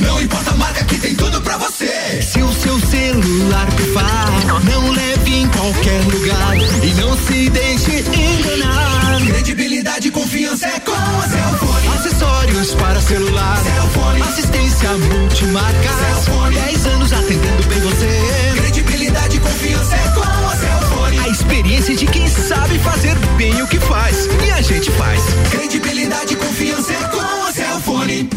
Não 0.00 0.22
importa 0.22 0.50
a 0.50 0.54
marca 0.54 0.82
que 0.84 0.96
tem 0.96 1.14
tudo 1.14 1.42
pra 1.42 1.58
você. 1.58 2.22
Se 2.22 2.42
o 2.42 2.50
seu 2.54 2.80
celular 2.80 3.66
pifar, 3.76 4.30
não 4.64 4.90
leve 4.92 5.34
em 5.34 5.46
qualquer 5.48 6.00
lugar 6.04 6.56
e 6.82 6.94
não 6.94 7.14
se 7.18 7.50
deixe 7.50 7.98
enganar. 8.18 9.20
Credibilidade 9.26 10.08
e 10.08 10.10
confiança 10.10 10.68
é 10.68 10.80
com 10.80 10.92
a 10.92 11.28
Cellfone. 11.28 11.88
Acessórios 11.88 12.74
para 12.74 12.98
celular, 12.98 13.58
Cellfone. 13.62 14.22
assistência 14.22 14.88
multimarca, 14.88 15.90
Cellfone. 15.98 16.54
10 16.54 16.86
anos 16.86 17.12
atendendo 17.12 17.68
bem 17.68 17.80
você. 17.80 18.52
Credibilidade 18.56 19.36
e 19.36 19.40
confiança 19.40 19.94
é 19.94 20.08
com 20.14 20.22
a 20.22 20.56
Cellfone. 20.56 21.18
A 21.18 21.28
experiência 21.28 21.94
de 21.94 22.06
quem 22.06 22.26
sabe 22.26 22.78
fazer 22.78 23.16
bem 23.42 23.60
o 23.60 23.66
que 23.66 23.80
faz 23.80 24.28
e 24.46 24.50
a 24.52 24.62
gente 24.62 24.88
faz. 24.92 25.20
Credibilidade 25.50 26.34
e 26.34 26.36
confiança 26.36 26.92
é. 26.92 27.11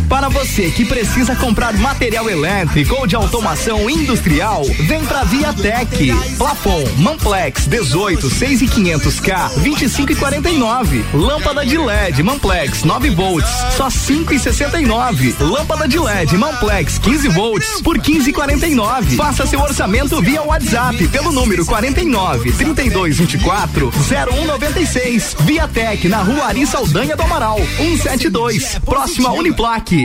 Para 0.10 0.30
você 0.30 0.70
que 0.70 0.86
precisa 0.86 1.36
comprar 1.36 1.74
material 1.74 2.30
elétrico 2.30 2.96
ou 2.96 3.08
de 3.08 3.16
automação 3.16 3.90
industrial, 3.90 4.64
vem 4.82 5.04
pra 5.06 5.24
Viatec. 5.24 6.14
Plafon, 6.38 6.84
Manplex 6.98 7.68
18, 7.68 8.30
6 8.30 8.62
e 8.62 8.68
500K, 8.68 9.50
25 9.58 10.12
e 10.12 10.16
49. 10.16 11.06
Lâmpada 11.14 11.66
de 11.66 11.78
LED, 11.78 12.22
Manplex 12.22 12.84
9 12.84 13.10
volts, 13.12 13.50
só 13.76 13.90
5 13.90 14.34
e 14.34 14.40
69. 14.40 15.36
Lâmpada 15.40 15.88
de 15.88 15.98
LED, 15.98 16.38
Manplex 16.38 17.00
15 17.00 17.28
volts, 17.30 17.82
por 17.82 17.98
15 17.98 18.30
e 18.30 18.34
49. 18.34 19.16
Faça 19.16 19.46
seu 19.48 19.60
orçamento 19.60 20.22
via 20.22 20.44
WhatsApp 20.44 21.08
pelo 21.08 21.32
número 21.32 21.66
49 21.66 22.52
32 22.52 23.18
24 23.18 23.92
0196. 23.92 25.36
Viatec 25.40 26.08
na 26.08 26.18
Rua 26.22 26.46
Ari 26.46 26.66
Saldanha 26.68 27.16
do 27.16 27.24
Amaral, 27.24 27.60
172, 27.78 28.80
próxima 28.86 29.32
Uniplaque. 29.32 30.05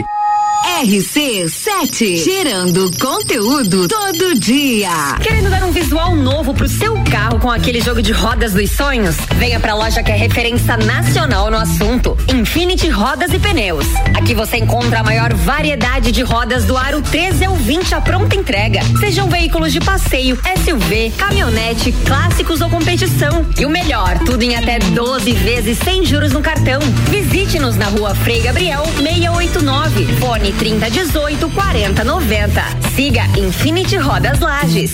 RC7, 0.63 2.23
gerando 2.23 2.91
conteúdo 2.99 3.87
todo 3.87 4.39
dia. 4.39 4.89
Querendo 5.21 5.49
dar 5.49 5.63
um 5.63 5.71
visual 5.71 6.15
novo 6.15 6.53
pro 6.53 6.67
seu 6.67 6.93
carro 7.03 7.39
com 7.39 7.49
aquele 7.49 7.81
jogo 7.81 8.01
de 8.01 8.11
rodas 8.11 8.53
dos 8.53 8.69
sonhos? 8.71 9.15
Venha 9.37 9.59
pra 9.59 9.73
loja 9.73 10.03
que 10.03 10.11
é 10.11 10.15
referência 10.15 10.77
nacional 10.77 11.49
no 11.49 11.57
assunto. 11.57 12.15
Infinity 12.31 12.89
Rodas 12.89 13.33
e 13.33 13.39
Pneus. 13.39 13.87
Aqui 14.15 14.35
você 14.35 14.57
encontra 14.57 14.99
a 14.99 15.03
maior 15.03 15.33
variedade 15.33 16.11
de 16.11 16.21
rodas 16.21 16.65
do 16.65 16.77
aro 16.77 17.01
13 17.01 17.45
ao 17.45 17.55
20 17.55 17.95
a 17.95 18.01
pronta 18.01 18.35
entrega. 18.35 18.81
Sejam 18.99 19.27
veículos 19.29 19.73
de 19.73 19.79
passeio, 19.79 20.37
SUV, 20.63 21.11
caminhonete, 21.17 21.91
clássicos 22.05 22.61
ou 22.61 22.69
competição. 22.69 23.45
E 23.57 23.65
o 23.65 23.69
melhor, 23.69 24.19
tudo 24.19 24.43
em 24.43 24.55
até 24.55 24.77
12 24.77 25.31
vezes 25.33 25.79
sem 25.79 26.05
juros 26.05 26.31
no 26.31 26.41
cartão. 26.41 26.79
Visite-nos 27.09 27.75
na 27.77 27.85
rua 27.85 28.13
Frei 28.13 28.41
Gabriel 28.41 28.83
689. 28.97 30.05
Fone 30.19 30.50
3018 30.53 31.49
4090. 31.49 32.63
Siga 32.95 33.23
Infinity 33.37 33.97
Rodas 33.97 34.39
Lages. 34.39 34.91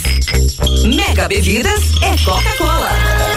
Mega 0.84 1.28
Bebidas 1.28 1.82
é 2.02 2.16
Coca-Cola. 2.24 3.37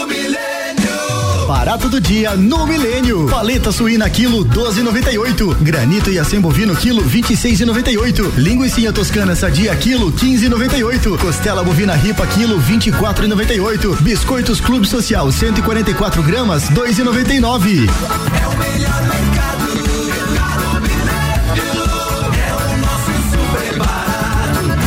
Barato 1.51 1.89
do 1.89 1.99
dia 1.99 2.37
no 2.37 2.65
Milênio. 2.65 3.27
Paleta 3.27 3.73
suína 3.73 4.09
quilo 4.09 4.45
12,98. 4.45 5.55
Granito 5.55 6.09
e 6.09 6.17
acém 6.17 6.39
bovino 6.39 6.73
quilo 6.73 7.03
26,98. 7.03 8.35
Linguiça 8.37 8.93
toscana 8.93 9.35
sadia 9.35 9.75
quilo 9.75 10.13
15,98. 10.13 11.17
Costela 11.17 11.61
bovina 11.61 11.93
ripa 11.93 12.25
quilo 12.25 12.57
24,98. 12.57 13.99
Biscoitos 13.99 14.61
Clube 14.61 14.87
Social 14.87 15.29
144 15.29 16.23
gramas 16.23 16.69
2,99. 16.69 17.89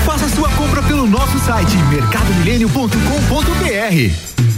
Faça 0.06 0.30
sua 0.30 0.48
compra 0.48 0.82
pelo 0.82 1.06
nosso 1.06 1.38
site 1.40 1.76
mercadomilênio.com.br. 1.90 4.43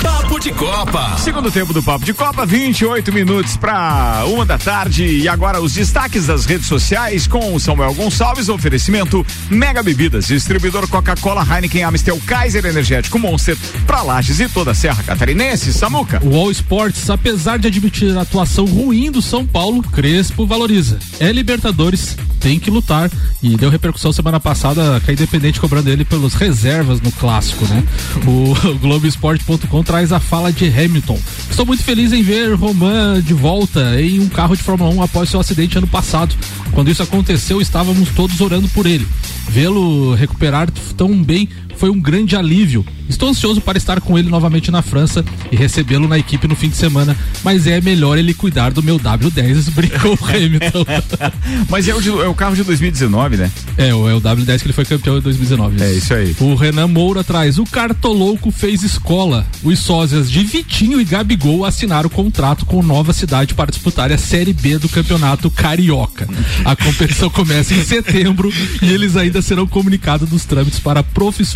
Papo 0.03 0.41
de 0.41 0.51
Copa. 0.51 1.17
Segundo 1.19 1.53
tempo 1.53 1.73
do 1.73 1.81
Papo 1.81 2.05
de 2.05 2.13
Copa, 2.13 2.45
28 2.45 3.13
minutos 3.13 3.57
para 3.57 4.25
uma 4.27 4.45
da 4.45 4.59
tarde. 4.59 5.05
E 5.05 5.29
agora 5.29 5.61
os 5.61 5.75
destaques 5.75 6.27
das 6.27 6.45
redes 6.45 6.67
sociais 6.67 7.29
com 7.29 7.55
o 7.55 7.61
Samuel 7.61 7.95
Gonçalves. 7.95 8.49
Oferecimento 8.49 9.25
Mega 9.49 9.85
Bebidas, 9.85 10.27
distribuidor 10.27 10.89
Coca-Cola, 10.89 11.47
Heineken, 11.49 11.85
Amstel, 11.85 12.21
Kaiser 12.27 12.67
Energético 12.67 13.21
Monster, 13.21 13.57
para 13.87 14.03
Lages 14.03 14.41
e 14.41 14.49
toda 14.49 14.73
a 14.73 14.75
Serra 14.75 15.05
Catarinense. 15.05 15.73
Samuca. 15.73 16.21
O 16.25 16.37
All 16.37 16.51
Sports, 16.51 17.09
apesar 17.09 17.61
de 17.61 17.69
admitir 17.69 18.19
a 18.19 18.23
atuação 18.23 18.65
ruim 18.65 19.13
do 19.13 19.23
São 19.23 19.47
Paulo, 19.47 19.81
Crespo 19.81 20.45
valoriza. 20.45 20.99
É 21.21 21.31
Libertadores, 21.31 22.17
tem 22.41 22.59
que 22.59 22.69
lutar. 22.69 23.09
E 23.41 23.57
deu 23.57 23.71
repercussão 23.71 24.13
semana 24.13 24.41
passada 24.41 25.01
com 25.05 25.11
a 25.11 25.15
Independente 25.15 25.61
cobrando 25.61 25.89
ele 25.89 26.05
pelas 26.05 26.35
reservas 26.35 27.01
no 27.01 27.13
clássico, 27.13 27.65
né? 27.67 27.83
O, 28.27 28.55
Globoesporte.com 28.79 29.83
traz 29.83 30.13
a 30.13 30.21
fala 30.21 30.53
de 30.53 30.67
Hamilton. 30.67 31.19
Estou 31.51 31.67
muito 31.67 31.83
feliz 31.83 32.13
em 32.13 32.23
ver 32.23 32.55
Roman 32.55 33.21
de 33.21 33.35
volta 33.35 34.01
em 34.01 34.21
um 34.21 34.29
carro 34.29 34.57
de 34.57 34.63
Fórmula 34.63 34.91
1 34.91 35.03
após 35.03 35.29
seu 35.29 35.41
acidente 35.41 35.79
ano 35.79 35.87
passado. 35.87 36.35
Quando 36.73 36.91
isso 36.91 37.03
aconteceu, 37.03 37.61
estávamos 37.61 38.09
todos 38.11 38.41
orando 38.41 38.69
por 38.69 38.87
ele. 38.87 39.07
Vê-lo 39.49 40.15
recuperar 40.15 40.71
tão 40.97 41.23
bem 41.23 41.49
foi 41.77 41.91
um 41.91 42.01
grande 42.01 42.37
alívio. 42.37 42.85
Estou 43.09 43.29
ansioso 43.29 43.61
para 43.61 43.77
estar 43.77 44.01
com 44.01 44.19
ele 44.19 44.31
novamente 44.31 44.71
na 44.71 44.81
França 44.81 45.25
e 45.51 45.57
recebê-lo 45.57 46.09
na 46.09 46.19
equipe 46.19 46.49
no 46.49 46.57
fim 46.57 46.69
de 46.69 46.77
semana, 46.77 47.17
mas 47.45 47.67
é 47.67 47.81
melhor 47.81 48.17
ele 48.17 48.33
cuidar 48.33 48.73
do 48.73 48.83
meu 48.83 48.99
W10, 48.99 49.71
brincou 49.75 50.19
o 50.21 50.25
Hamilton. 50.25 50.85
mas 51.69 51.89
é 51.89 51.95
o, 51.95 52.01
de, 52.01 52.09
é 52.09 52.29
o, 52.29 52.35
carro 52.35 52.57
de 52.57 52.65
2019, 52.65 53.37
né? 53.37 53.51
É, 53.77 53.89
é 53.89 53.95
o 53.95 54.21
W10 54.21 54.59
que 54.61 54.67
ele 54.67 54.73
foi 54.73 54.85
campeão 54.85 55.19
em 55.19 55.21
2019. 55.21 55.83
É 55.83 55.93
isso 55.93 56.15
aí. 56.15 56.35
O 56.41 56.55
Renan 56.55 56.89
Moura 56.89 57.23
traz, 57.23 57.59
o 57.59 57.65
Cartolouco 57.65 58.51
fez 58.51 58.83
escola. 58.83 59.47
Os 59.63 59.79
sósias 59.79 60.31
de 60.31 60.43
Vitinho 60.45 61.01
e 61.01 61.05
Gabigol 61.05 61.65
assinaram 61.65 62.09
contrato 62.09 62.65
com 62.65 62.83
Nova 62.83 63.13
Cidade 63.13 63.55
para 63.55 63.71
disputar 63.71 64.11
a 64.13 64.19
Série 64.19 64.53
B 64.53 64.79
do 64.79 64.89
Campeonato 64.89 65.51
Carioca. 65.51 66.29
A 66.65 66.75
competição 66.75 67.29
começa 67.29 67.75
em 67.75 67.85
setembro 67.85 68.53
e 68.81 68.87
eles 68.87 69.17
ainda 69.17 69.43
serão 69.43 69.67
comunicados 69.67 70.29
dos 70.29 70.45
trâmites 70.45 70.79
para 70.79 71.03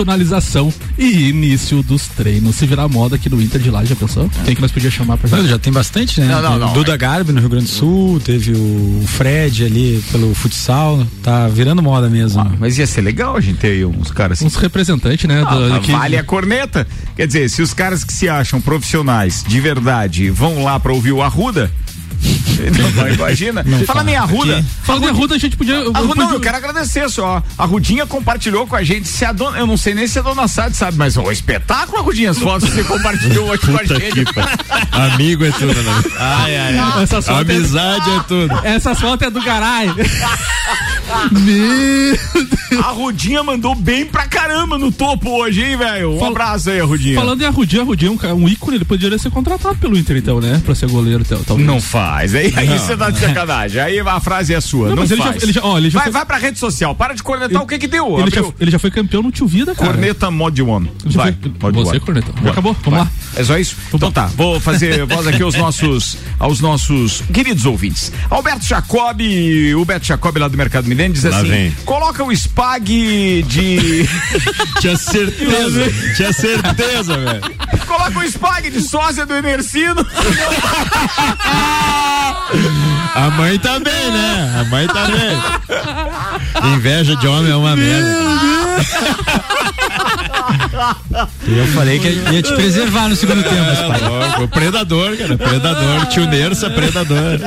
profissionalização 0.06 0.72
e 0.96 1.28
início 1.28 1.82
dos 1.82 2.06
treinos. 2.06 2.54
Se 2.56 2.66
virar 2.66 2.88
moda 2.88 3.16
aqui 3.16 3.28
no 3.28 3.42
Inter 3.42 3.60
de 3.60 3.70
lá, 3.70 3.84
já 3.84 3.96
pensou? 3.96 4.30
Quem 4.44 4.54
que 4.54 4.62
nós 4.62 4.70
podíamos 4.70 4.94
chamar 4.94 5.18
pra 5.18 5.42
Já 5.42 5.58
tem 5.58 5.72
bastante, 5.72 6.20
né? 6.20 6.28
Não, 6.28 6.40
não, 6.40 6.58
não. 6.58 6.72
Duda 6.72 6.96
Garbi 6.96 7.32
no 7.32 7.40
Rio 7.40 7.48
Grande 7.48 7.66
do 7.66 7.70
Sul, 7.70 8.20
teve 8.20 8.52
o 8.52 9.04
Fred 9.06 9.64
ali 9.64 10.02
pelo 10.12 10.32
futsal, 10.34 11.04
tá 11.22 11.48
virando 11.48 11.82
moda 11.82 12.08
mesmo. 12.08 12.40
Ah, 12.40 12.52
mas 12.58 12.78
ia 12.78 12.86
ser 12.86 13.00
legal 13.00 13.36
a 13.36 13.40
gente 13.40 13.58
ter 13.58 13.68
aí 13.68 13.84
uns 13.84 14.10
caras 14.10 14.38
assim. 14.38 14.46
Uns 14.46 14.56
representantes, 14.56 15.28
né? 15.28 15.42
Ah, 15.44 15.54
do, 15.54 15.80
que... 15.80 15.90
Vale 15.90 16.16
a 16.16 16.22
corneta. 16.22 16.86
Quer 17.16 17.26
dizer, 17.26 17.50
se 17.50 17.60
os 17.60 17.74
caras 17.74 18.04
que 18.04 18.12
se 18.12 18.28
acham 18.28 18.60
profissionais 18.60 19.44
de 19.46 19.60
verdade 19.60 20.30
vão 20.30 20.62
lá 20.62 20.78
pra 20.78 20.92
ouvir 20.92 21.12
o 21.12 21.22
Arruda, 21.22 21.70
não, 22.96 23.08
imagina. 23.12 23.62
Não, 23.64 23.84
Fala 23.84 24.02
minha 24.04 24.20
Arruda. 24.22 24.64
Fala 24.82 24.98
minha 25.00 25.12
Arruda, 25.12 25.34
a 25.34 25.38
gente 25.38 25.56
podia. 25.56 25.74
Eu, 25.74 25.92
Arruda, 25.94 26.14
não, 26.14 26.32
eu 26.32 26.40
quero 26.40 26.56
agradecer 26.56 27.08
só. 27.10 27.42
A 27.58 27.64
Rudinha 27.64 28.06
compartilhou 28.06 28.66
com 28.66 28.74
a 28.76 28.82
gente. 28.82 29.06
Se 29.08 29.24
a 29.24 29.32
dona, 29.32 29.58
eu 29.58 29.66
não 29.66 29.76
sei 29.76 29.94
nem 29.94 30.06
se 30.06 30.18
a 30.18 30.22
dona 30.22 30.48
Sade 30.48 30.76
sabe, 30.76 30.96
mas 30.96 31.16
o 31.16 31.30
espetáculo, 31.30 32.02
Rudinha, 32.02 32.30
as 32.30 32.38
fotos 32.38 32.68
que 32.68 32.76
você 32.76 32.84
compartilhou 32.84 33.48
hoje 33.48 33.62
com 33.62 33.76
a 33.78 33.84
gente. 33.84 34.24
Amigo 34.92 35.44
é 35.44 35.50
tudo, 35.50 35.66
né? 35.82 36.02
Ai, 36.18 36.56
ai, 36.56 36.78
ai. 36.78 37.02
Essas 37.02 37.28
Amizade 37.28 38.10
é, 38.10 38.16
é 38.16 38.20
tudo. 38.20 38.54
Essas 38.64 38.98
fotos 39.00 39.26
é 39.26 39.30
do 39.30 39.42
caralho. 39.42 39.94
Meu 41.32 42.16
A 42.82 42.90
Rudinha 42.90 43.42
mandou 43.42 43.74
bem 43.74 44.04
pra 44.06 44.26
caramba 44.26 44.76
no 44.78 44.90
topo 44.90 45.30
hoje, 45.30 45.62
hein, 45.62 45.76
velho? 45.76 46.14
Um 46.14 46.18
Fal- 46.18 46.30
abraço 46.30 46.70
aí, 46.70 46.80
Rudinha. 46.80 47.14
Falando 47.14 47.42
em 47.42 47.44
Arrudinha, 47.46 47.82
Arrudinha 47.82 48.10
é 48.22 48.32
um, 48.34 48.44
um 48.44 48.48
ícone, 48.48 48.76
ele 48.78 48.84
poderia 48.84 49.18
ser 49.18 49.30
contratado 49.30 49.76
pelo 49.76 49.96
Inter, 49.96 50.16
então, 50.16 50.40
né? 50.40 50.60
Pra 50.64 50.74
ser 50.74 50.88
goleiro, 50.88 51.24
tal- 51.24 51.38
talvez. 51.46 51.66
Não 51.66 51.80
faz. 51.80 52.05
Aí, 52.14 52.52
aí 52.56 52.66
Não. 52.68 52.78
você 52.78 52.96
tá 52.96 53.10
de 53.10 53.18
sacanagem. 53.18 53.80
Aí 53.80 53.98
a 54.00 54.20
frase 54.20 54.54
é 54.54 54.60
sua. 54.60 54.88
Não, 54.88 54.96
Não, 54.96 55.02
mas 55.02 55.10
ele 55.10 55.20
já- 55.22 55.26
faz. 55.32 55.42
ele 55.42 55.52
já- 55.52 55.60
ó, 55.64 55.78
ele 55.78 55.90
já 55.90 55.98
vai, 55.98 56.04
foi- 56.04 56.12
vai 56.12 56.24
pra 56.26 56.36
rede 56.38 56.58
social. 56.58 56.94
Para 56.94 57.14
de 57.14 57.22
cornetar 57.22 57.62
o 57.62 57.66
que 57.66 57.78
que 57.78 57.86
deu. 57.86 58.18
Ele 58.20 58.30
já, 58.30 58.42
ele 58.60 58.70
já 58.70 58.78
foi 58.78 58.90
campeão 58.90 59.22
no 59.22 59.30
Tio 59.32 59.46
Vida, 59.46 59.74
cara. 59.74 59.92
Corneta 59.92 60.30
Mod 60.30 60.62
One. 60.62 60.90
Ele 61.04 61.14
Vai. 61.16 61.36
foi- 61.60 61.72
Mod 61.72 61.88
Você, 61.90 62.00
corneta. 62.00 62.30
Acabou? 62.48 62.74
Vamos 62.84 62.98
Vai. 62.98 63.00
lá. 63.00 63.10
É 63.36 63.44
só 63.44 63.58
isso? 63.58 63.76
Então 63.92 64.10
tá, 64.10 64.26
vou 64.36 64.58
fazer 64.60 65.04
voz 65.06 65.26
aqui 65.26 65.42
aos 65.42 65.54
nossos, 65.56 66.16
aos 66.38 66.60
nossos 66.60 67.22
queridos 67.32 67.64
ouvintes. 67.66 68.12
Alberto 68.30 68.64
Jacob, 68.64 69.20
o 69.76 69.84
Beto 69.84 70.06
Jacob 70.06 70.36
lá 70.38 70.48
do 70.48 70.56
Mercado 70.56 70.86
Milênio 70.88 71.12
diz 71.12 71.24
Lá 71.24 71.38
assim: 71.38 71.48
vem. 71.48 71.70
coloca 71.84 72.22
o 72.24 72.32
spag 72.32 73.42
de. 73.48 74.08
Tinha 74.80 74.96
certeza, 74.96 75.82
tinha 76.16 76.32
certeza, 76.32 77.16
velho. 77.16 77.40
coloca 77.86 78.18
o 78.18 78.22
spag 78.24 78.70
de 78.70 78.80
sósia 78.80 79.24
do 79.26 79.34
Emercino. 79.34 80.04
A 83.14 83.30
mãe 83.30 83.58
tá 83.58 83.78
né? 83.78 84.60
A 84.60 84.64
mãe 84.64 84.86
tá. 84.86 85.06
Inveja 86.74 87.16
de 87.16 87.26
homem 87.26 87.50
é 87.50 87.56
uma 87.56 87.74
merda. 87.74 88.16
Eu 91.46 91.66
falei 91.68 91.98
que 91.98 92.08
ia 92.08 92.42
te 92.42 92.52
preservar 92.54 93.08
no 93.08 93.16
segundo 93.16 93.42
tempo, 93.42 93.88
pai. 93.88 94.00
Louco, 94.00 94.42
o 94.44 94.48
predador, 94.48 95.16
cara. 95.16 95.36
Predador. 95.36 96.06
Tio 96.06 96.26
Nersa, 96.26 96.70
predador. 96.70 97.40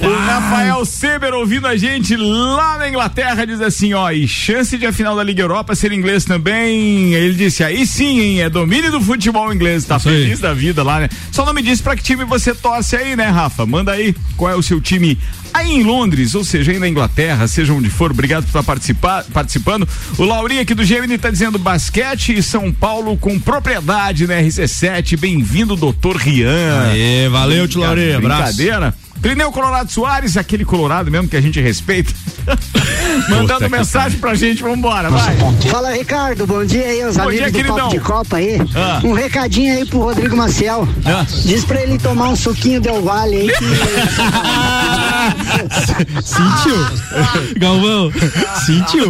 O 0.00 0.26
Rafael 0.26 0.84
Seber 0.84 1.34
ouvindo 1.34 1.66
a 1.66 1.76
gente 1.76 2.16
lá 2.16 2.78
na 2.78 2.88
Inglaterra 2.88 3.44
diz 3.44 3.60
assim, 3.60 3.94
ó, 3.94 4.10
e 4.10 4.26
chance 4.28 4.76
de 4.76 4.86
a 4.86 4.92
final 4.92 5.16
da 5.16 5.22
Liga 5.22 5.42
Europa 5.42 5.74
ser 5.74 5.92
inglês 5.92 6.24
também. 6.24 7.14
Ele 7.14 7.34
disse, 7.34 7.64
aí 7.64 7.86
sim, 7.86 8.20
hein, 8.20 8.40
é 8.42 8.50
domínio 8.50 8.90
do 8.90 9.00
futebol 9.00 9.52
inglês, 9.52 9.84
tá 9.84 9.96
Isso 9.96 10.08
aí. 10.08 10.22
feliz 10.22 10.40
da 10.40 10.54
vida 10.54 10.82
lá, 10.82 11.00
né? 11.00 11.08
Só 11.30 11.44
não 11.44 11.52
me 11.52 11.62
diz 11.62 11.80
pra 11.80 11.96
que 11.96 12.02
time 12.02 12.24
você 12.24 12.54
torce 12.54 12.96
aí, 12.96 13.16
né, 13.16 13.28
Rafa? 13.28 13.66
Manda 13.66 13.92
aí 13.92 14.14
qual 14.36 14.50
é 14.50 14.56
o 14.56 14.62
seu 14.62 14.80
time 14.80 15.18
aí 15.52 15.70
em 15.70 15.84
Londres, 15.84 16.34
ou 16.34 16.42
seja, 16.42 16.72
aí 16.72 16.80
na 16.80 16.88
Inglaterra, 16.88 17.46
seja 17.46 17.72
onde 17.72 17.88
for, 17.88 18.10
obrigado 18.10 18.42
por 18.42 18.48
estar 18.48 18.62
participar, 18.64 19.24
participando. 19.32 19.88
O 20.18 20.24
Laurinho 20.24 20.60
aqui 20.60 20.74
do 20.74 20.84
Gemini 20.84 21.16
tá 21.16 21.30
dizendo 21.30 21.58
basquete 21.84 22.34
e 22.38 22.42
São 22.42 22.72
Paulo 22.72 23.16
com 23.16 23.38
propriedade 23.38 24.26
na 24.26 24.40
RC7. 24.40 25.18
Bem-vindo, 25.18 25.76
doutor 25.76 26.16
Rian. 26.16 26.88
Aê, 26.90 27.28
valeu, 27.28 27.68
tio 27.68 27.82
Laurinho, 27.82 28.16
abraço. 28.16 28.56
Brincadeira. 28.56 28.94
Trineu 29.24 29.50
Colorado 29.50 29.90
Soares, 29.90 30.36
aquele 30.36 30.66
Colorado 30.66 31.10
mesmo 31.10 31.26
que 31.26 31.36
a 31.36 31.40
gente 31.40 31.58
respeita. 31.58 32.12
Mandando 33.30 33.70
mensagem 33.70 34.18
pra 34.18 34.34
gente, 34.34 34.62
vambora, 34.62 35.08
vai. 35.08 35.34
Fala 35.70 35.94
Ricardo, 35.94 36.46
bom 36.46 36.62
dia 36.62 36.84
aí, 36.84 37.02
os 37.06 37.16
Bom 37.16 37.22
amigos 37.22 37.38
dia, 37.38 37.50
do 37.50 37.54
queridão. 37.54 37.76
Papo 37.76 37.90
de 37.90 38.00
Copa 38.00 38.36
aí. 38.36 38.58
Ah. 38.74 39.00
Um 39.02 39.14
recadinho 39.14 39.74
aí 39.74 39.86
pro 39.86 40.00
Rodrigo 40.00 40.36
Maciel. 40.36 40.86
Ah. 41.06 41.24
Diz 41.42 41.64
pra 41.64 41.80
ele 41.80 41.96
tomar 41.96 42.28
um 42.28 42.36
suquinho 42.36 42.82
Del 42.82 43.00
Vale 43.02 43.36
aí. 43.36 43.50
Sentiu? 46.22 46.76
Galvão, 47.56 48.12
sentiu? 48.66 49.08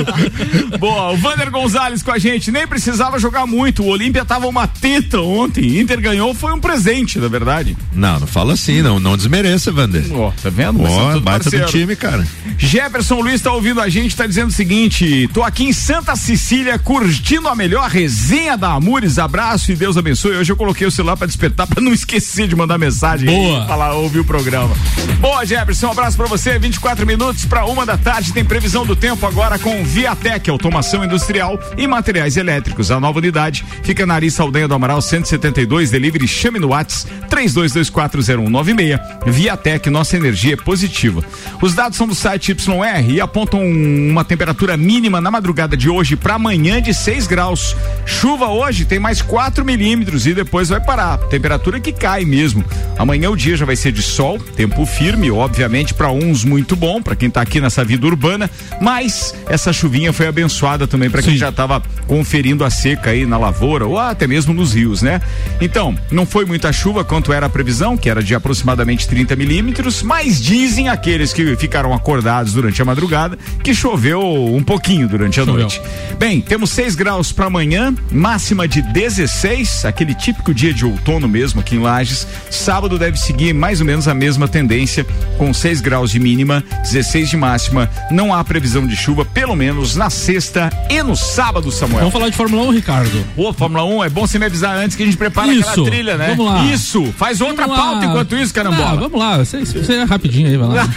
Boa, 0.78 1.10
o 1.10 1.16
Vander 1.16 1.50
Gonzalez 1.50 2.02
com 2.02 2.12
a 2.12 2.18
gente, 2.18 2.52
nem 2.52 2.66
precisava 2.66 3.18
jogar 3.18 3.46
muito. 3.46 3.82
O 3.82 3.88
Olímpia 3.88 4.24
tava 4.24 4.46
uma 4.46 4.66
teta 4.66 5.20
ontem. 5.20 5.80
Inter 5.80 6.00
ganhou, 6.00 6.32
foi 6.34 6.52
um 6.52 6.60
presente, 6.60 7.18
na 7.18 7.26
verdade. 7.26 7.76
Não, 7.92 8.20
não 8.20 8.26
fala 8.26 8.52
assim, 8.52 8.80
não, 8.80 9.00
não 9.00 9.16
desmereça, 9.16 9.72
Vander. 9.72 10.03
Ó, 10.12 10.32
tá 10.42 10.50
vendo? 10.50 10.82
Ó, 10.82 10.84
baita 10.86 11.14
do 11.18 11.22
parceiro. 11.22 11.66
time, 11.66 11.96
cara. 11.96 12.26
Jefferson 12.58 13.20
Luiz 13.20 13.40
tá 13.40 13.52
ouvindo 13.52 13.80
a 13.80 13.88
gente, 13.88 14.14
tá 14.16 14.26
dizendo 14.26 14.48
o 14.48 14.52
seguinte: 14.52 15.28
tô 15.32 15.42
aqui 15.42 15.64
em 15.64 15.72
Santa 15.72 16.14
Cecília 16.16 16.78
curtindo 16.78 17.48
a 17.48 17.54
melhor 17.54 17.88
resenha 17.88 18.56
da 18.56 18.72
Amores. 18.72 19.18
Abraço 19.18 19.72
e 19.72 19.76
Deus 19.76 19.96
abençoe. 19.96 20.36
Hoje 20.36 20.52
eu 20.52 20.56
coloquei 20.56 20.86
o 20.86 20.90
celular 20.90 21.16
pra 21.16 21.26
despertar 21.26 21.66
pra 21.68 21.80
não 21.80 21.92
esquecer 21.92 22.46
de 22.48 22.56
mandar 22.56 22.78
mensagem. 22.78 23.26
Boa. 23.26 23.66
Falar, 23.66 23.94
ouvir 23.94 24.20
o 24.20 24.24
programa. 24.24 24.74
Boa, 25.20 25.44
Jefferson, 25.44 25.88
um 25.88 25.90
abraço 25.90 26.16
pra 26.16 26.26
você. 26.26 26.58
24 26.58 27.06
minutos 27.06 27.44
pra 27.44 27.64
uma 27.66 27.84
da 27.86 27.96
tarde. 27.96 28.32
Tem 28.32 28.44
previsão 28.44 28.84
do 28.86 28.96
tempo 28.96 29.26
agora 29.26 29.58
com 29.58 29.84
Viatec, 29.84 30.48
automação 30.50 31.04
industrial 31.04 31.58
e 31.76 31.86
materiais 31.86 32.36
elétricos. 32.36 32.90
A 32.90 32.98
nova 33.00 33.18
unidade 33.18 33.64
fica 33.82 34.04
na 34.06 34.14
Ari 34.14 34.30
Saldanha 34.30 34.68
do 34.68 34.74
Amaral 34.74 35.00
172. 35.00 35.90
Delivery 35.90 36.26
chame 36.28 36.58
no 36.58 36.68
Whats 36.68 37.06
32240196. 37.28 39.00
Viatec, 39.26 39.90
nossa 39.94 40.16
energia 40.16 40.54
é 40.54 40.56
positiva. 40.56 41.22
Os 41.62 41.72
dados 41.72 41.96
são 41.96 42.06
do 42.06 42.16
site 42.16 42.50
YR 42.50 43.10
e 43.10 43.20
apontam 43.20 43.64
uma 43.64 44.24
temperatura 44.24 44.76
mínima 44.76 45.20
na 45.20 45.30
madrugada 45.30 45.76
de 45.76 45.88
hoje 45.88 46.16
para 46.16 46.34
amanhã 46.34 46.82
de 46.82 46.92
6 46.92 47.28
graus. 47.28 47.76
Chuva 48.04 48.48
hoje 48.48 48.84
tem 48.84 48.98
mais 48.98 49.22
4 49.22 49.64
milímetros 49.64 50.26
e 50.26 50.34
depois 50.34 50.68
vai 50.68 50.80
parar. 50.80 51.16
Temperatura 51.18 51.78
que 51.78 51.92
cai 51.92 52.24
mesmo. 52.24 52.64
Amanhã 52.98 53.30
o 53.30 53.36
dia 53.36 53.56
já 53.56 53.64
vai 53.64 53.76
ser 53.76 53.92
de 53.92 54.02
sol, 54.02 54.38
tempo 54.38 54.84
firme, 54.84 55.30
obviamente 55.30 55.94
para 55.94 56.10
uns 56.10 56.44
muito 56.44 56.74
bom, 56.74 57.00
para 57.00 57.14
quem 57.14 57.30
tá 57.30 57.40
aqui 57.40 57.60
nessa 57.60 57.84
vida 57.84 58.04
urbana, 58.04 58.50
mas 58.80 59.32
essa 59.46 59.72
chuvinha 59.72 60.12
foi 60.12 60.26
abençoada 60.26 60.88
também 60.88 61.08
para 61.08 61.22
quem 61.22 61.36
já 61.36 61.50
estava 61.50 61.80
conferindo 62.08 62.64
a 62.64 62.70
seca 62.70 63.10
aí 63.10 63.24
na 63.24 63.38
lavoura 63.38 63.86
ou 63.86 63.98
até 63.98 64.26
mesmo 64.26 64.52
nos 64.52 64.74
rios, 64.74 65.02
né? 65.02 65.20
Então, 65.60 65.96
não 66.10 66.26
foi 66.26 66.44
muita 66.44 66.72
chuva 66.72 67.04
quanto 67.04 67.32
era 67.32 67.46
a 67.46 67.48
previsão, 67.48 67.96
que 67.96 68.10
era 68.10 68.22
de 68.22 68.34
aproximadamente 68.34 69.06
30 69.06 69.36
milímetros, 69.36 69.83
mas 70.02 70.40
dizem 70.40 70.88
aqueles 70.88 71.32
que 71.32 71.54
ficaram 71.56 71.92
acordados 71.92 72.52
durante 72.52 72.80
a 72.80 72.84
madrugada 72.84 73.38
que 73.62 73.74
choveu 73.74 74.20
um 74.54 74.62
pouquinho 74.62 75.08
durante 75.08 75.40
a 75.40 75.44
Choveu. 75.44 75.60
noite. 75.60 75.80
Bem, 76.18 76.40
temos 76.40 76.70
6 76.70 76.94
graus 76.94 77.32
para 77.32 77.46
amanhã, 77.46 77.94
máxima 78.10 78.66
de 78.68 78.80
16, 78.82 79.84
aquele 79.84 80.14
típico 80.14 80.52
dia 80.54 80.72
de 80.72 80.84
outono 80.84 81.28
mesmo 81.28 81.60
aqui 81.60 81.76
em 81.76 81.80
Lages. 81.80 82.26
Sábado 82.50 82.98
deve 82.98 83.18
seguir 83.18 83.52
mais 83.52 83.80
ou 83.80 83.86
menos 83.86 84.08
a 84.08 84.14
mesma 84.14 84.46
tendência, 84.48 85.06
com 85.38 85.52
6 85.52 85.80
graus 85.80 86.10
de 86.10 86.18
mínima, 86.18 86.62
16 86.82 87.30
de 87.30 87.36
máxima. 87.36 87.90
Não 88.10 88.32
há 88.34 88.42
previsão 88.44 88.86
de 88.86 88.96
chuva, 88.96 89.24
pelo 89.24 89.54
menos 89.54 89.96
na 89.96 90.10
sexta 90.10 90.70
e 90.90 91.02
no 91.02 91.16
sábado, 91.16 91.70
Samuel. 91.70 92.00
Vamos 92.00 92.12
falar 92.12 92.28
de 92.28 92.36
Fórmula 92.36 92.62
1, 92.64 92.70
Ricardo. 92.72 93.24
Ô, 93.36 93.52
Fórmula 93.52 93.84
1, 93.84 94.04
é 94.04 94.08
bom 94.08 94.26
você 94.26 94.38
me 94.38 94.46
avisar 94.46 94.76
antes 94.76 94.96
que 94.96 95.02
a 95.02 95.06
gente 95.06 95.16
prepara 95.18 95.52
Isso, 95.52 95.68
aquela 95.70 95.86
trilha, 95.86 96.16
né? 96.16 96.34
vamos 96.36 96.46
lá. 96.52 96.64
Isso, 96.66 97.12
faz 97.16 97.40
outra 97.40 97.66
Vamos 97.66 97.78
lá. 97.78 97.84
pauta 97.92 98.06
enquanto 98.06 98.36
isso, 98.36 98.52
Ah, 98.52 98.54
carambola. 98.54 98.96
vamos 99.00 99.18
lá, 99.18 99.38
você, 99.38 99.63
você 99.72 99.94
é 99.94 100.04
rapidinho 100.04 100.48
aí, 100.48 100.56
vai 100.56 100.68
lá. 100.68 100.82
É. 100.82 100.88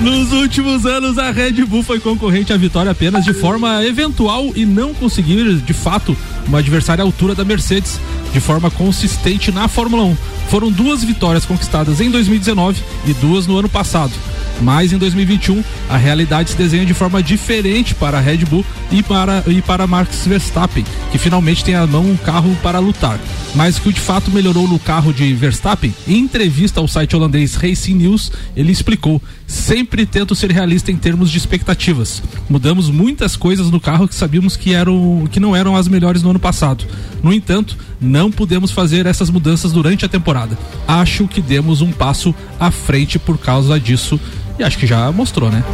Nos 0.00 0.32
últimos 0.32 0.84
anos, 0.86 1.18
a 1.18 1.30
Red 1.30 1.64
Bull 1.64 1.82
foi 1.82 2.00
concorrente 2.00 2.52
à 2.52 2.56
vitória 2.56 2.90
apenas 2.90 3.24
de 3.24 3.32
forma 3.32 3.84
eventual 3.84 4.52
e 4.54 4.66
não 4.66 4.92
conseguir, 4.92 5.56
de 5.56 5.72
fato, 5.72 6.16
uma 6.46 6.58
adversária 6.58 7.02
à 7.02 7.06
altura 7.06 7.34
da 7.34 7.44
Mercedes 7.44 8.00
de 8.34 8.40
forma 8.40 8.68
consistente 8.68 9.52
na 9.52 9.68
Fórmula 9.68 10.02
1. 10.02 10.16
Foram 10.50 10.70
duas 10.70 11.04
vitórias 11.04 11.46
conquistadas 11.46 12.00
em 12.00 12.10
2019 12.10 12.82
e 13.06 13.14
duas 13.14 13.46
no 13.46 13.56
ano 13.56 13.68
passado. 13.68 14.12
Mas 14.60 14.92
em 14.92 14.98
2021, 14.98 15.62
a 15.88 15.96
realidade 15.96 16.50
se 16.50 16.56
desenha 16.56 16.84
de 16.84 16.94
forma 16.94 17.22
diferente 17.22 17.94
para 17.94 18.18
a 18.18 18.20
Red 18.20 18.38
Bull 18.38 18.64
e 18.90 19.02
para, 19.02 19.42
e 19.46 19.60
para 19.60 19.86
Max 19.86 20.26
Verstappen, 20.26 20.84
que 21.10 21.18
finalmente 21.18 21.64
tem 21.64 21.74
à 21.74 21.86
mão 21.86 22.04
um 22.04 22.16
carro 22.16 22.56
para 22.62 22.78
lutar. 22.78 23.18
Mas 23.54 23.78
o 23.78 23.82
que 23.82 23.92
de 23.92 24.00
fato 24.00 24.30
melhorou 24.30 24.66
no 24.66 24.78
carro 24.78 25.12
de 25.12 25.32
Verstappen, 25.34 25.94
em 26.06 26.18
entrevista 26.18 26.80
ao 26.80 26.88
site 26.88 27.14
holandês 27.14 27.54
Racing 27.54 27.94
News, 27.94 28.32
ele 28.56 28.72
explicou: 28.72 29.20
sempre 29.46 30.06
tento 30.06 30.34
ser 30.34 30.50
realista 30.50 30.90
em 30.90 30.96
termos 30.96 31.30
de 31.30 31.38
expectativas. 31.38 32.22
Mudamos 32.48 32.90
muitas 32.90 33.36
coisas 33.36 33.70
no 33.70 33.80
carro 33.80 34.08
que 34.08 34.14
sabíamos 34.14 34.56
que, 34.56 34.74
eram, 34.74 35.28
que 35.30 35.40
não 35.40 35.54
eram 35.54 35.76
as 35.76 35.88
melhores 35.88 36.22
no 36.22 36.30
ano 36.30 36.40
passado. 36.40 36.84
No 37.22 37.32
entanto, 37.32 37.76
não 38.00 38.23
pudemos 38.30 38.70
fazer 38.70 39.06
essas 39.06 39.30
mudanças 39.30 39.72
durante 39.72 40.04
a 40.04 40.08
temporada. 40.08 40.56
Acho 40.86 41.26
que 41.26 41.40
demos 41.40 41.80
um 41.80 41.92
passo 41.92 42.34
à 42.58 42.70
frente 42.70 43.18
por 43.18 43.38
causa 43.38 43.78
disso. 43.78 44.20
E 44.56 44.62
acho 44.62 44.78
que 44.78 44.86
já 44.86 45.10
mostrou, 45.10 45.50
né? 45.50 45.64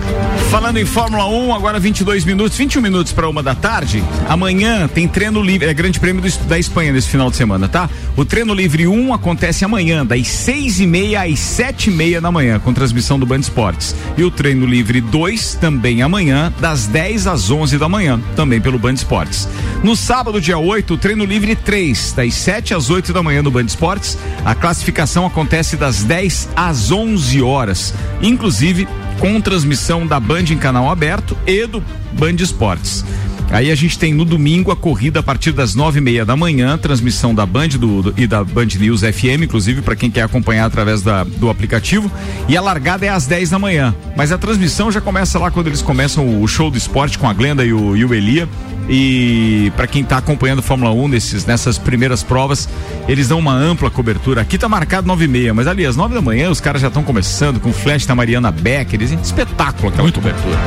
Falando 0.50 0.78
em 0.78 0.86
Fórmula 0.86 1.26
1, 1.28 1.54
agora 1.54 1.78
22 1.78 2.24
minutos, 2.24 2.56
21 2.56 2.80
minutos 2.80 3.12
para 3.12 3.28
uma 3.28 3.42
da 3.42 3.54
tarde. 3.54 4.02
Amanhã 4.26 4.88
tem 4.88 5.06
treino 5.06 5.42
livre, 5.42 5.68
é 5.68 5.74
Grande 5.74 6.00
Prêmio 6.00 6.22
do- 6.22 6.44
da 6.46 6.58
Espanha 6.58 6.90
nesse 6.90 7.06
final 7.08 7.30
de 7.30 7.36
semana, 7.36 7.68
tá? 7.68 7.90
O 8.16 8.24
treino 8.24 8.54
livre 8.54 8.86
1 8.88 9.12
acontece 9.12 9.66
amanhã, 9.66 10.04
das 10.04 10.26
6 10.28 10.80
e 10.80 10.86
meia 10.86 11.22
às 11.24 11.38
7 11.38 11.90
e 11.90 11.92
meia 11.92 12.22
da 12.22 12.32
manhã, 12.32 12.58
com 12.58 12.72
transmissão 12.72 13.18
do 13.18 13.26
Band 13.26 13.40
Esportes. 13.40 13.94
E 14.16 14.24
o 14.24 14.30
treino 14.30 14.64
livre 14.64 15.00
2 15.02 15.54
também 15.60 16.00
amanhã, 16.00 16.50
das 16.58 16.86
10 16.86 17.26
às 17.26 17.50
11 17.50 17.76
da 17.76 17.88
manhã, 17.88 18.18
também 18.34 18.62
pelo 18.62 18.78
Band 18.78 18.94
Esportes. 18.94 19.46
No 19.84 19.94
sábado, 19.94 20.40
dia 20.40 20.56
8, 20.58 20.94
o 20.94 20.96
treino 20.96 21.24
livre 21.26 21.54
3, 21.54 22.12
das 22.12 22.32
7 22.34 22.72
às 22.72 22.88
8 22.88 23.12
da 23.12 23.22
manhã 23.22 23.42
no 23.42 23.50
Band 23.50 23.64
Esportes. 23.66 24.16
A 24.42 24.54
classificação 24.54 25.26
acontece 25.26 25.76
das 25.76 26.02
10 26.02 26.48
às 26.56 26.90
11 26.90 27.42
horas. 27.42 27.92
Inclusive, 28.22 28.69
com 29.18 29.40
transmissão 29.40 30.06
da 30.06 30.18
Band 30.20 30.44
em 30.50 30.56
canal 30.58 30.90
aberto 30.90 31.36
e 31.46 31.66
do 31.66 31.82
Band 32.12 32.34
Esportes. 32.40 33.04
Aí 33.52 33.68
a 33.72 33.74
gente 33.74 33.98
tem 33.98 34.14
no 34.14 34.24
domingo 34.24 34.70
a 34.70 34.76
corrida 34.76 35.18
a 35.18 35.22
partir 35.24 35.50
das 35.50 35.74
nove 35.74 35.98
e 35.98 36.00
meia 36.00 36.24
da 36.24 36.36
manhã, 36.36 36.78
transmissão 36.78 37.34
da 37.34 37.44
Band 37.44 37.68
do, 37.70 38.00
do- 38.02 38.14
e 38.16 38.24
da 38.24 38.44
Band 38.44 38.66
News 38.78 39.00
FM, 39.00 39.42
inclusive 39.42 39.82
para 39.82 39.96
quem 39.96 40.08
quer 40.08 40.22
acompanhar 40.22 40.66
através 40.66 41.02
da, 41.02 41.24
do 41.24 41.50
aplicativo. 41.50 42.08
E 42.48 42.56
a 42.56 42.60
largada 42.60 43.04
é 43.06 43.08
às 43.08 43.26
10 43.26 43.50
da 43.50 43.58
manhã. 43.58 43.92
Mas 44.16 44.30
a 44.30 44.38
transmissão 44.38 44.92
já 44.92 45.00
começa 45.00 45.36
lá 45.36 45.50
quando 45.50 45.66
eles 45.66 45.82
começam 45.82 46.40
o 46.40 46.46
show 46.46 46.70
do 46.70 46.78
esporte 46.78 47.18
com 47.18 47.28
a 47.28 47.32
Glenda 47.32 47.64
e 47.64 47.72
o, 47.72 47.96
e 47.96 48.04
o 48.04 48.14
Elia. 48.14 48.48
E 48.92 49.72
para 49.76 49.86
quem 49.86 50.02
tá 50.02 50.18
acompanhando 50.18 50.58
a 50.58 50.62
Fórmula 50.62 50.90
1 50.90 51.06
nesses, 51.06 51.46
nessas 51.46 51.78
primeiras 51.78 52.24
provas, 52.24 52.68
eles 53.06 53.28
dão 53.28 53.38
uma 53.38 53.54
ampla 53.54 53.88
cobertura. 53.88 54.40
Aqui 54.40 54.58
tá 54.58 54.68
marcado 54.68 55.06
nove 55.06 55.26
e 55.26 55.28
meia, 55.28 55.54
mas 55.54 55.68
ali 55.68 55.86
às 55.86 55.94
nove 55.94 56.12
da 56.14 56.20
manhã 56.20 56.50
os 56.50 56.60
caras 56.60 56.82
já 56.82 56.88
estão 56.88 57.04
começando 57.04 57.60
com 57.60 57.70
o 57.70 57.72
flash 57.72 58.04
da 58.04 58.16
Mariana 58.16 58.50
Becker. 58.50 59.00
Eles- 59.00 59.12
Espetáculo 59.22 59.88
aquela 59.90 60.10
cobertura. 60.10 60.58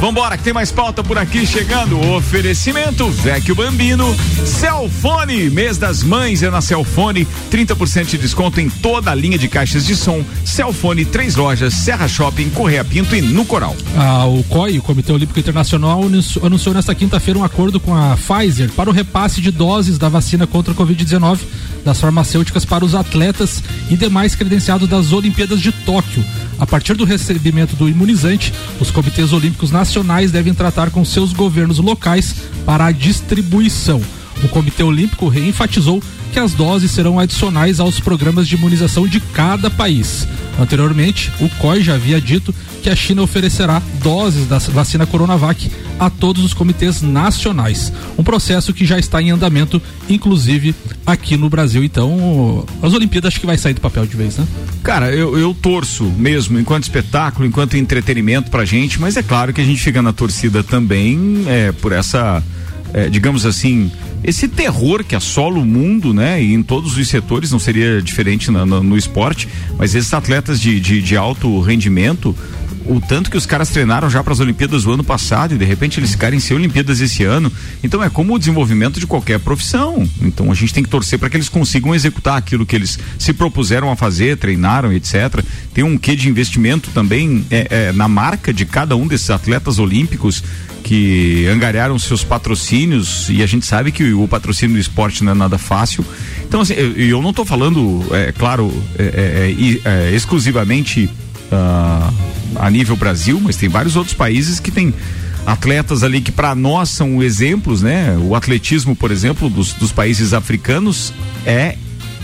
Vambora, 0.00 0.36
que 0.36 0.42
tem 0.42 0.52
mais 0.52 0.72
pauta 0.72 1.04
por 1.04 1.16
aqui 1.18 1.46
chegando. 1.46 2.00
Oferecimento 2.16 3.06
Vecchio 3.10 3.54
Bambino, 3.54 4.16
Celfone, 4.44 5.50
mês 5.50 5.76
das 5.78 6.02
mães 6.02 6.42
é 6.42 6.50
na 6.50 6.62
Celfone, 6.62 7.26
30% 7.50 8.06
de 8.08 8.18
desconto 8.18 8.60
em 8.60 8.68
toda 8.70 9.10
a 9.10 9.14
linha 9.14 9.36
de 9.38 9.46
caixas 9.46 9.84
de 9.84 9.94
som. 9.94 10.24
Celfone, 10.44 11.04
três 11.04 11.36
lojas, 11.36 11.74
Serra 11.74 12.08
Shopping, 12.08 12.48
Correia 12.48 12.82
Pinto 12.82 13.14
e 13.14 13.20
no 13.20 13.44
Coral. 13.44 13.76
Ah, 13.96 14.24
o 14.26 14.42
COI, 14.44 14.78
o 14.78 14.82
Comitê 14.82 15.12
Olímpico 15.12 15.38
Internacional, 15.38 16.02
anunciou, 16.02 16.46
anunciou 16.46 16.74
nesta 16.74 16.94
quinta-feira 16.94 17.38
um 17.38 17.44
acordo 17.44 17.59
com 17.78 17.94
a 17.94 18.16
Pfizer 18.16 18.70
para 18.70 18.88
o 18.88 18.92
repasse 18.92 19.40
de 19.40 19.50
doses 19.50 19.98
da 19.98 20.08
vacina 20.08 20.46
contra 20.46 20.72
a 20.72 20.76
Covid-19 20.76 21.40
das 21.84 22.00
farmacêuticas 22.00 22.64
para 22.64 22.84
os 22.84 22.94
atletas 22.94 23.62
e 23.90 23.96
demais 23.96 24.34
credenciados 24.34 24.88
das 24.88 25.12
Olimpíadas 25.12 25.60
de 25.60 25.72
Tóquio. 25.72 26.24
A 26.58 26.66
partir 26.66 26.94
do 26.94 27.04
recebimento 27.04 27.76
do 27.76 27.88
imunizante, 27.88 28.52
os 28.80 28.90
comitês 28.90 29.32
olímpicos 29.32 29.70
nacionais 29.70 30.30
devem 30.30 30.54
tratar 30.54 30.90
com 30.90 31.04
seus 31.04 31.32
governos 31.32 31.78
locais 31.78 32.34
para 32.64 32.86
a 32.86 32.92
distribuição. 32.92 34.00
O 34.42 34.48
Comitê 34.48 34.82
Olímpico 34.82 35.28
reenfatizou 35.28 36.02
que 36.32 36.38
as 36.38 36.54
doses 36.54 36.90
serão 36.90 37.18
adicionais 37.18 37.80
aos 37.80 38.00
programas 38.00 38.46
de 38.46 38.54
imunização 38.54 39.06
de 39.06 39.20
cada 39.20 39.68
país. 39.68 40.26
Anteriormente, 40.58 41.32
o 41.40 41.48
COI 41.48 41.82
já 41.82 41.94
havia 41.94 42.20
dito 42.20 42.54
que 42.82 42.90
a 42.90 42.96
China 42.96 43.22
oferecerá 43.22 43.82
doses 44.02 44.46
da 44.46 44.58
vacina 44.58 45.06
Coronavac 45.06 45.70
a 45.98 46.08
todos 46.08 46.44
os 46.44 46.54
comitês 46.54 47.02
nacionais. 47.02 47.92
Um 48.16 48.22
processo 48.22 48.72
que 48.72 48.86
já 48.86 48.98
está 48.98 49.20
em 49.20 49.30
andamento, 49.30 49.82
inclusive 50.08 50.74
aqui 51.04 51.36
no 51.36 51.48
Brasil. 51.50 51.84
Então, 51.84 52.64
as 52.82 52.92
Olimpíadas 52.94 53.28
acho 53.28 53.40
que 53.40 53.46
vai 53.46 53.58
sair 53.58 53.74
do 53.74 53.80
papel 53.80 54.06
de 54.06 54.16
vez, 54.16 54.36
né? 54.36 54.46
Cara, 54.82 55.14
eu, 55.14 55.38
eu 55.38 55.54
torço 55.54 56.04
mesmo, 56.04 56.58
enquanto 56.58 56.84
espetáculo, 56.84 57.46
enquanto 57.46 57.76
entretenimento 57.76 58.50
pra 58.50 58.64
gente, 58.64 59.00
mas 59.00 59.16
é 59.16 59.22
claro 59.22 59.52
que 59.52 59.60
a 59.60 59.64
gente 59.64 59.80
fica 59.82 60.00
na 60.00 60.12
torcida 60.12 60.62
também 60.62 61.44
é, 61.46 61.72
por 61.72 61.92
essa, 61.92 62.42
é, 62.94 63.08
digamos 63.08 63.44
assim, 63.44 63.90
esse 64.22 64.46
terror 64.48 65.02
que 65.04 65.14
assola 65.16 65.58
o 65.58 65.64
mundo, 65.64 66.12
né? 66.12 66.42
E 66.42 66.52
em 66.54 66.62
todos 66.62 66.96
os 66.96 67.08
setores, 67.08 67.50
não 67.50 67.58
seria 67.58 68.00
diferente 68.02 68.50
na- 68.50 68.66
na- 68.66 68.80
no 68.82 68.96
esporte, 68.96 69.48
mas 69.78 69.94
esses 69.94 70.12
atletas 70.12 70.60
de, 70.60 70.78
de, 70.78 71.00
de 71.00 71.16
alto 71.16 71.60
rendimento, 71.60 72.36
o 72.86 73.00
tanto 73.00 73.30
que 73.30 73.36
os 73.36 73.46
caras 73.46 73.68
treinaram 73.68 74.08
já 74.10 74.22
para 74.24 74.32
as 74.32 74.40
Olimpíadas 74.40 74.84
do 74.84 74.92
ano 74.92 75.04
passado 75.04 75.54
e 75.54 75.58
de 75.58 75.64
repente 75.64 76.00
eles 76.00 76.10
ficarem 76.12 76.40
sem 76.40 76.56
Olimpíadas 76.56 77.00
esse 77.00 77.22
ano. 77.24 77.52
Então 77.84 78.02
é 78.02 78.08
como 78.10 78.34
o 78.34 78.38
desenvolvimento 78.38 78.98
de 78.98 79.06
qualquer 79.06 79.38
profissão. 79.38 80.08
Então 80.22 80.50
a 80.50 80.54
gente 80.54 80.72
tem 80.74 80.82
que 80.82 80.88
torcer 80.88 81.18
para 81.18 81.28
que 81.30 81.36
eles 81.36 81.48
consigam 81.48 81.94
executar 81.94 82.36
aquilo 82.36 82.66
que 82.66 82.74
eles 82.74 82.98
se 83.18 83.32
propuseram 83.32 83.90
a 83.90 83.96
fazer, 83.96 84.36
treinaram, 84.38 84.92
etc. 84.92 85.44
Tem 85.74 85.84
um 85.84 85.96
quê 85.96 86.16
de 86.16 86.28
investimento 86.28 86.90
também 86.90 87.44
é, 87.50 87.66
é, 87.88 87.92
na 87.92 88.08
marca 88.08 88.52
de 88.52 88.64
cada 88.64 88.96
um 88.96 89.06
desses 89.06 89.30
atletas 89.30 89.78
olímpicos 89.78 90.42
que 90.82 91.46
angariaram 91.46 91.98
seus 91.98 92.24
patrocínios 92.24 93.28
e 93.28 93.42
a 93.42 93.46
gente 93.46 93.66
sabe 93.66 93.92
que 93.92 94.12
o 94.12 94.26
patrocínio 94.26 94.76
do 94.76 94.80
esporte 94.80 95.22
não 95.22 95.32
é 95.32 95.34
nada 95.34 95.58
fácil. 95.58 96.04
Então, 96.46 96.60
assim, 96.60 96.74
eu, 96.74 96.92
eu 96.96 97.22
não 97.22 97.30
estou 97.30 97.44
falando, 97.44 98.04
é 98.10 98.32
claro, 98.32 98.72
é, 98.98 99.02
é, 99.02 99.86
é, 99.86 100.08
é, 100.08 100.14
exclusivamente 100.14 101.08
ah, 101.52 102.12
a 102.56 102.70
nível 102.70 102.96
Brasil, 102.96 103.40
mas 103.40 103.56
tem 103.56 103.68
vários 103.68 103.96
outros 103.96 104.14
países 104.14 104.58
que 104.58 104.70
têm 104.70 104.92
atletas 105.46 106.02
ali 106.02 106.20
que 106.20 106.32
para 106.32 106.54
nós 106.54 106.90
são 106.90 107.22
exemplos, 107.22 107.82
né? 107.82 108.16
O 108.22 108.34
atletismo, 108.34 108.94
por 108.94 109.10
exemplo, 109.10 109.48
dos, 109.48 109.72
dos 109.72 109.92
países 109.92 110.32
africanos 110.32 111.12
é, 111.46 111.76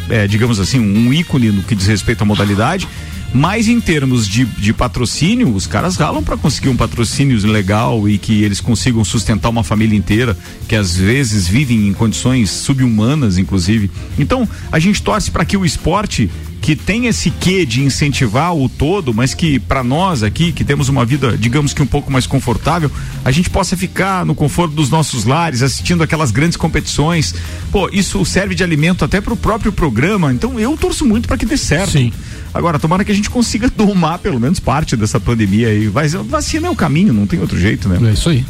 é, 0.08 0.26
digamos 0.26 0.60
assim, 0.60 0.78
um 0.78 1.12
ícone 1.12 1.50
no 1.50 1.62
que 1.62 1.74
diz 1.74 1.86
respeito 1.86 2.22
à 2.22 2.24
modalidade. 2.24 2.88
Mas 3.34 3.68
em 3.68 3.80
termos 3.80 4.26
de, 4.26 4.44
de 4.44 4.72
patrocínio, 4.72 5.54
os 5.54 5.66
caras 5.66 5.96
ralam 5.96 6.22
para 6.22 6.36
conseguir 6.36 6.68
um 6.68 6.76
patrocínio 6.76 7.38
legal 7.46 8.08
e 8.08 8.18
que 8.18 8.42
eles 8.42 8.60
consigam 8.60 9.04
sustentar 9.04 9.48
uma 9.48 9.62
família 9.62 9.96
inteira, 9.96 10.36
que 10.66 10.74
às 10.74 10.96
vezes 10.96 11.46
vivem 11.46 11.88
em 11.88 11.92
condições 11.92 12.50
subhumanas, 12.50 13.36
inclusive. 13.36 13.90
Então, 14.18 14.48
a 14.72 14.78
gente 14.78 15.02
torce 15.02 15.30
para 15.30 15.44
que 15.44 15.56
o 15.56 15.64
esporte 15.64 16.30
que 16.66 16.74
tem 16.74 17.06
esse 17.06 17.30
quê 17.30 17.64
de 17.64 17.80
incentivar 17.82 18.52
o 18.52 18.68
todo, 18.68 19.14
mas 19.14 19.34
que 19.34 19.56
para 19.56 19.84
nós 19.84 20.24
aqui, 20.24 20.50
que 20.50 20.64
temos 20.64 20.88
uma 20.88 21.04
vida, 21.04 21.38
digamos 21.38 21.72
que 21.72 21.80
um 21.80 21.86
pouco 21.86 22.10
mais 22.10 22.26
confortável, 22.26 22.90
a 23.24 23.30
gente 23.30 23.48
possa 23.48 23.76
ficar 23.76 24.26
no 24.26 24.34
conforto 24.34 24.74
dos 24.74 24.90
nossos 24.90 25.24
lares, 25.24 25.62
assistindo 25.62 26.02
aquelas 26.02 26.32
grandes 26.32 26.56
competições. 26.56 27.34
Pô, 27.70 27.88
isso 27.92 28.24
serve 28.24 28.54
de 28.56 28.64
alimento 28.64 29.04
até 29.04 29.20
para 29.20 29.32
o 29.32 29.36
próprio 29.36 29.70
programa. 29.70 30.32
Então 30.32 30.58
eu 30.58 30.76
torço 30.76 31.06
muito 31.06 31.28
para 31.28 31.36
que 31.36 31.46
dê 31.46 31.56
certo. 31.56 31.92
Sim. 31.92 32.12
Agora, 32.52 32.78
tomara 32.78 33.04
que 33.04 33.12
a 33.12 33.14
gente 33.14 33.30
consiga 33.30 33.70
domar 33.74 34.18
pelo 34.18 34.40
menos 34.40 34.60
parte 34.60 34.96
dessa 34.96 35.20
pandemia 35.20 35.68
aí. 35.68 35.88
Vai, 35.88 36.08
vacina 36.08 36.68
é 36.68 36.70
o 36.70 36.76
caminho, 36.76 37.12
não 37.12 37.26
tem 37.26 37.40
outro 37.40 37.58
jeito, 37.58 37.88
né? 37.88 37.98
É 38.08 38.12
isso 38.12 38.28
aí. 38.28 38.44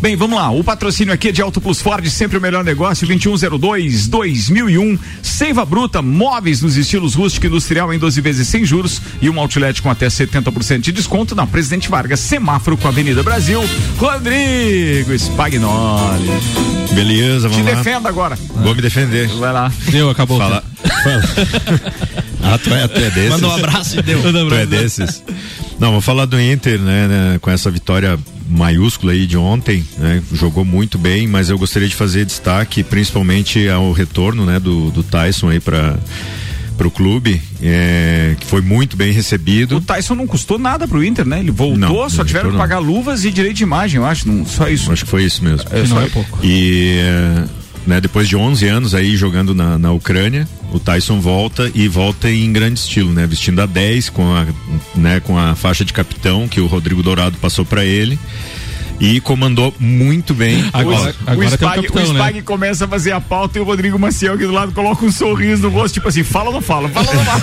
Bem, 0.00 0.16
vamos 0.16 0.38
lá. 0.38 0.50
O 0.50 0.64
patrocínio 0.64 1.12
aqui 1.12 1.28
é 1.28 1.32
de 1.32 1.42
Auto 1.42 1.60
Plus 1.60 1.82
Ford, 1.82 2.06
sempre 2.08 2.38
o 2.38 2.40
melhor 2.40 2.64
negócio, 2.64 3.06
2102 3.06 4.08
2001. 4.08 4.98
Seiva 5.22 5.62
Bruta, 5.66 6.00
móveis 6.00 6.62
nos 6.62 6.78
estilos 6.78 7.14
rústico 7.14 7.44
e 7.44 7.48
industrial 7.50 7.92
em 7.92 7.98
12 7.98 8.18
vezes 8.22 8.48
sem 8.48 8.64
juros 8.64 8.98
e 9.20 9.28
um 9.28 9.38
outlet 9.38 9.82
com 9.82 9.90
até 9.90 10.06
70% 10.06 10.80
de 10.80 10.92
desconto 10.92 11.34
na 11.34 11.46
Presidente 11.46 11.90
Vargas, 11.90 12.18
semáforo 12.20 12.78
com 12.78 12.88
a 12.88 12.90
Avenida 12.90 13.22
Brasil. 13.22 13.62
Rodrigo 13.98 15.12
Spagnoli. 15.18 16.30
Beleza, 16.94 17.50
Te 17.50 17.56
vamos 17.56 17.66
lá. 17.70 17.74
defenda 17.76 18.08
agora. 18.08 18.38
Vou 18.54 18.74
me 18.74 18.80
defender. 18.80 19.28
Vai 19.28 19.52
lá. 19.52 19.70
Deu, 19.90 20.08
acabou. 20.08 20.38
o 20.38 20.40
Fala. 20.40 20.64
ah, 22.42 22.58
tu 22.58 22.72
é, 22.72 22.88
tu 22.88 22.98
é 22.98 23.10
desses? 23.10 23.30
Manda 23.30 23.48
um 23.48 23.54
abraço 23.54 23.98
e 23.98 24.02
deu. 24.02 24.20
Tu 24.48 24.54
é 24.54 24.66
desses? 24.66 25.22
Não, 25.78 25.92
vou 25.92 26.00
falar 26.00 26.26
do 26.26 26.40
Inter, 26.40 26.78
né, 26.78 27.08
né, 27.08 27.38
com 27.40 27.50
essa 27.50 27.70
vitória 27.70 28.18
maiúscula 28.48 29.12
aí 29.12 29.26
de 29.26 29.36
ontem, 29.36 29.84
né, 29.96 30.22
jogou 30.32 30.64
muito 30.64 30.98
bem, 30.98 31.26
mas 31.26 31.48
eu 31.48 31.58
gostaria 31.58 31.88
de 31.88 31.94
fazer 31.94 32.24
destaque 32.24 32.82
principalmente 32.82 33.68
ao 33.68 33.92
retorno, 33.92 34.44
né, 34.44 34.58
do, 34.58 34.90
do 34.90 35.02
Tyson 35.02 35.48
aí 35.48 35.60
para 35.60 35.96
o 36.84 36.90
clube, 36.90 37.40
é, 37.62 38.36
que 38.38 38.46
foi 38.46 38.60
muito 38.60 38.96
bem 38.96 39.12
recebido. 39.12 39.76
O 39.76 39.80
Tyson 39.80 40.14
não 40.14 40.26
custou 40.26 40.58
nada 40.58 40.88
pro 40.88 41.04
Inter, 41.04 41.26
né? 41.26 41.40
Ele 41.40 41.50
voltou, 41.50 41.78
Não, 41.78 42.10
só 42.10 42.24
tiveram 42.24 42.50
que 42.50 42.56
pagar 42.56 42.78
luvas 42.78 43.24
e 43.24 43.30
direito 43.30 43.56
de 43.56 43.62
imagem, 43.62 43.98
eu 44.00 44.06
acho. 44.06 44.28
Não, 44.28 44.44
só 44.44 44.68
isso. 44.68 44.90
Acho 44.90 45.04
que 45.04 45.10
foi 45.10 45.24
isso 45.24 45.44
mesmo. 45.44 45.66
É, 45.70 45.86
só 45.86 45.94
não 45.94 46.02
é 46.02 46.04
isso. 46.06 46.14
pouco. 46.14 46.38
E 46.42 46.98
é, 46.98 47.44
né, 47.86 48.00
depois 48.00 48.28
de 48.28 48.36
11 48.36 48.66
anos 48.66 48.94
aí 48.94 49.16
jogando 49.16 49.54
na, 49.54 49.78
na 49.78 49.92
Ucrânia, 49.92 50.46
o 50.72 50.78
Tyson 50.78 51.20
volta 51.20 51.70
e 51.74 51.88
volta 51.88 52.30
em 52.30 52.52
grande 52.52 52.78
estilo, 52.78 53.12
né? 53.12 53.26
Vestindo 53.26 53.60
a 53.60 53.66
10 53.66 54.10
com 54.10 54.34
a, 54.34 54.46
né, 54.94 55.20
com 55.20 55.38
a 55.38 55.54
faixa 55.54 55.84
de 55.84 55.92
capitão 55.92 56.46
que 56.46 56.60
o 56.60 56.66
Rodrigo 56.66 57.02
Dourado 57.02 57.36
passou 57.38 57.64
para 57.64 57.84
ele. 57.84 58.18
E 59.00 59.18
comandou 59.18 59.74
muito 59.80 60.34
bem. 60.34 60.62
Agora- 60.74 61.14
o 61.26 61.30
agora 61.30 61.48
um 61.48 61.50
Spag, 61.52 61.76
capitão, 61.82 62.04
o 62.04 62.12
né? 62.12 62.20
Spag 62.20 62.42
começa 62.42 62.84
a 62.84 62.88
fazer 62.88 63.12
a 63.12 63.20
pauta 63.20 63.58
e 63.58 63.62
o 63.62 63.64
Rodrigo 63.64 63.98
Maciel 63.98 64.34
aqui 64.34 64.44
do 64.44 64.52
lado 64.52 64.72
coloca 64.72 65.04
um 65.06 65.10
sorriso 65.10 65.62
no 65.62 65.70
rosto, 65.70 65.94
tipo 65.94 66.08
assim, 66.08 66.22
fala 66.22 66.48
ou 66.48 66.52
não 66.54 66.60
fala? 66.60 66.88
Fala 66.90 67.08
ou 67.08 67.14
não 67.14 67.24
fala? 67.24 67.40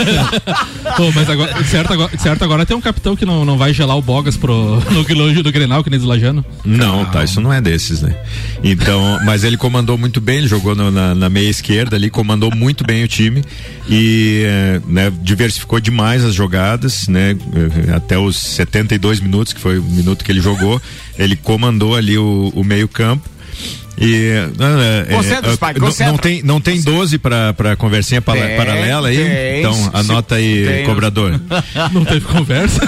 Pô, 0.98 1.12
mas 1.16 1.28
agora, 1.30 1.64
certo, 1.64 1.94
agora, 1.94 2.18
certo, 2.18 2.44
agora 2.44 2.66
tem 2.66 2.78
um 2.78 2.82
capitão 2.82 3.16
que 3.16 3.26
não, 3.26 3.44
não 3.44 3.58
vai 3.58 3.74
gelar 3.74 3.98
o 3.98 4.02
Bogas 4.04 4.38
pro, 4.38 4.54
no, 4.92 5.04
no, 5.34 5.44
do 5.44 5.52
Grenal, 5.52 5.84
que 5.84 5.90
nem 5.90 6.00
do 6.00 6.06
Lajano. 6.06 6.46
Não, 6.64 7.02
o 7.02 7.06
Tyson 7.08 7.42
não 7.42 7.52
é 7.52 7.60
desses, 7.60 8.02
né? 8.04 8.16
Então, 8.64 9.20
mas 9.26 9.44
ele 9.44 9.58
comandou 9.58 9.98
muito 9.98 10.22
bem, 10.22 10.38
ele 10.38 10.48
jogou 10.48 10.76
no- 10.76 10.92
na, 10.92 11.16
na 11.16 11.28
meia 11.30 11.50
esquerda 11.50 11.96
ali, 11.96 12.10
comandou 12.12 12.54
muito 12.56 12.84
bem 12.86 13.04
o 13.04 13.08
time 13.08 13.44
e 13.90 14.44
eh, 14.46 14.82
né, 14.88 15.12
diversificou 15.22 15.80
demais 15.80 16.24
as 16.24 16.36
jogadas, 16.36 17.08
né? 17.08 17.36
Eh, 17.88 17.96
Até 17.96 18.18
os 18.18 18.38
72 18.38 19.20
minutos, 19.20 19.54
que 19.54 19.60
foi 19.60 19.80
o 19.80 19.84
minuto 19.84 20.24
que 20.24 20.32
ele 20.32 20.42
jogou, 20.42 20.80
ele 21.18 21.36
comandou 21.36 21.96
ali 21.96 22.18
o, 22.18 22.52
o 22.56 22.64
meio 22.64 22.88
campo. 22.88 23.28
E 24.00 24.14
eh, 24.26 24.50
Concentra, 25.10 25.50
eh, 25.52 25.56
Spike, 25.56 25.80
não, 25.80 25.88
concentra. 25.88 26.12
não 26.12 26.18
tem 26.20 26.44
não 26.44 26.62
tem 26.62 26.80
12 26.82 27.18
para 27.18 27.52
para 27.56 27.76
conversinha 27.76 28.22
para- 28.22 28.40
Tem, 28.40 28.56
paralela 28.56 29.08
aí, 29.08 29.18
tem. 29.18 29.60
então 29.60 29.90
anota 29.92 30.36
aí 30.36 30.66
tem. 30.68 30.86
cobrador. 30.86 31.42
Não 31.92 32.06
teve 32.06 32.22
conversa. 32.22 32.80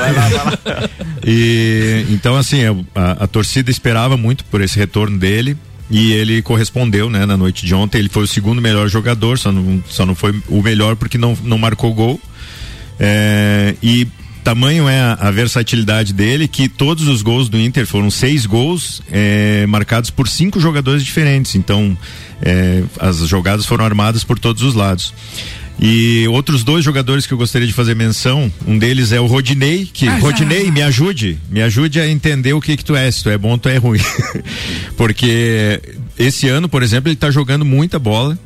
E 1.26 2.06
então 2.12 2.36
assim, 2.36 2.62
a, 2.96 3.24
a 3.24 3.28
torcida 3.28 3.72
esperava 3.72 4.18
muito 4.18 4.46
por 4.46 4.62
esse 4.62 4.78
retorno 4.78 5.18
dele 5.18 5.58
e 5.90 6.12
ele 6.14 6.44
correspondeu, 6.44 7.10
né, 7.10 7.26
na 7.26 7.36
noite 7.36 7.66
de 7.66 7.74
ontem. 7.74 7.98
Ele 7.98 8.10
foi 8.10 8.24
o 8.24 8.28
segundo 8.28 8.62
melhor 8.62 8.88
jogador, 8.88 9.40
só 9.40 9.52
não, 9.52 9.84
só 9.90 10.06
não 10.06 10.14
foi 10.14 10.40
o 10.48 10.62
melhor 10.62 10.96
porque 10.96 11.18
não, 11.18 11.36
não 11.44 11.58
marcou 11.58 11.92
gol. 11.94 12.22
É, 13.00 13.74
e 13.82 14.08
tamanho 14.50 14.90
é 14.90 15.00
a, 15.00 15.14
a 15.14 15.32
versatilidade 15.32 16.12
dele 16.12 16.48
que 16.48 16.68
todos 16.68 17.08
os 17.08 17.22
gols 17.22 17.50
do 17.50 17.60
Inter 17.60 17.86
foram 17.86 18.10
seis 18.10 18.48
gols 18.48 19.00
é, 19.12 19.64
marcados 19.68 20.10
por 20.10 20.28
cinco 20.28 20.60
jogadores 20.60 21.04
diferentes. 21.04 21.54
Então, 21.54 21.96
é, 22.42 22.82
as 23.00 23.18
jogadas 23.28 23.68
foram 23.68 23.86
armadas 23.86 24.24
por 24.24 24.40
todos 24.40 24.64
os 24.64 24.74
lados. 24.74 25.14
E 25.80 26.28
outros 26.30 26.64
dois 26.64 26.84
jogadores 26.84 27.28
que 27.28 27.34
eu 27.34 27.38
gostaria 27.38 27.68
de 27.68 27.74
fazer 27.74 27.96
menção, 27.96 28.52
um 28.68 28.78
deles 28.80 29.12
é 29.12 29.20
o 29.20 29.28
Rodinei, 29.28 29.86
que 29.86 30.08
Ah, 30.08 30.16
já. 30.16 30.20
Rodinei, 30.20 30.72
me 30.72 30.82
ajude, 30.82 31.38
me 31.50 31.62
ajude 31.62 32.00
a 32.00 32.10
entender 32.10 32.54
o 32.54 32.60
que 32.60 32.76
que 32.76 32.84
tu 32.84 32.96
é, 32.96 33.10
se 33.12 33.22
tu 33.24 33.30
é 33.30 33.38
bom 33.38 33.52
ou 33.52 33.58
tu 33.60 33.70
é 33.70 33.78
ruim. 33.78 34.02
Porque 34.98 35.80
esse 36.18 36.50
ano, 36.50 36.68
por 36.68 36.82
exemplo, 36.82 37.08
ele 37.08 37.16
tá 37.16 37.30
jogando 37.30 37.64
muita 37.64 38.00
bola, 38.00 38.38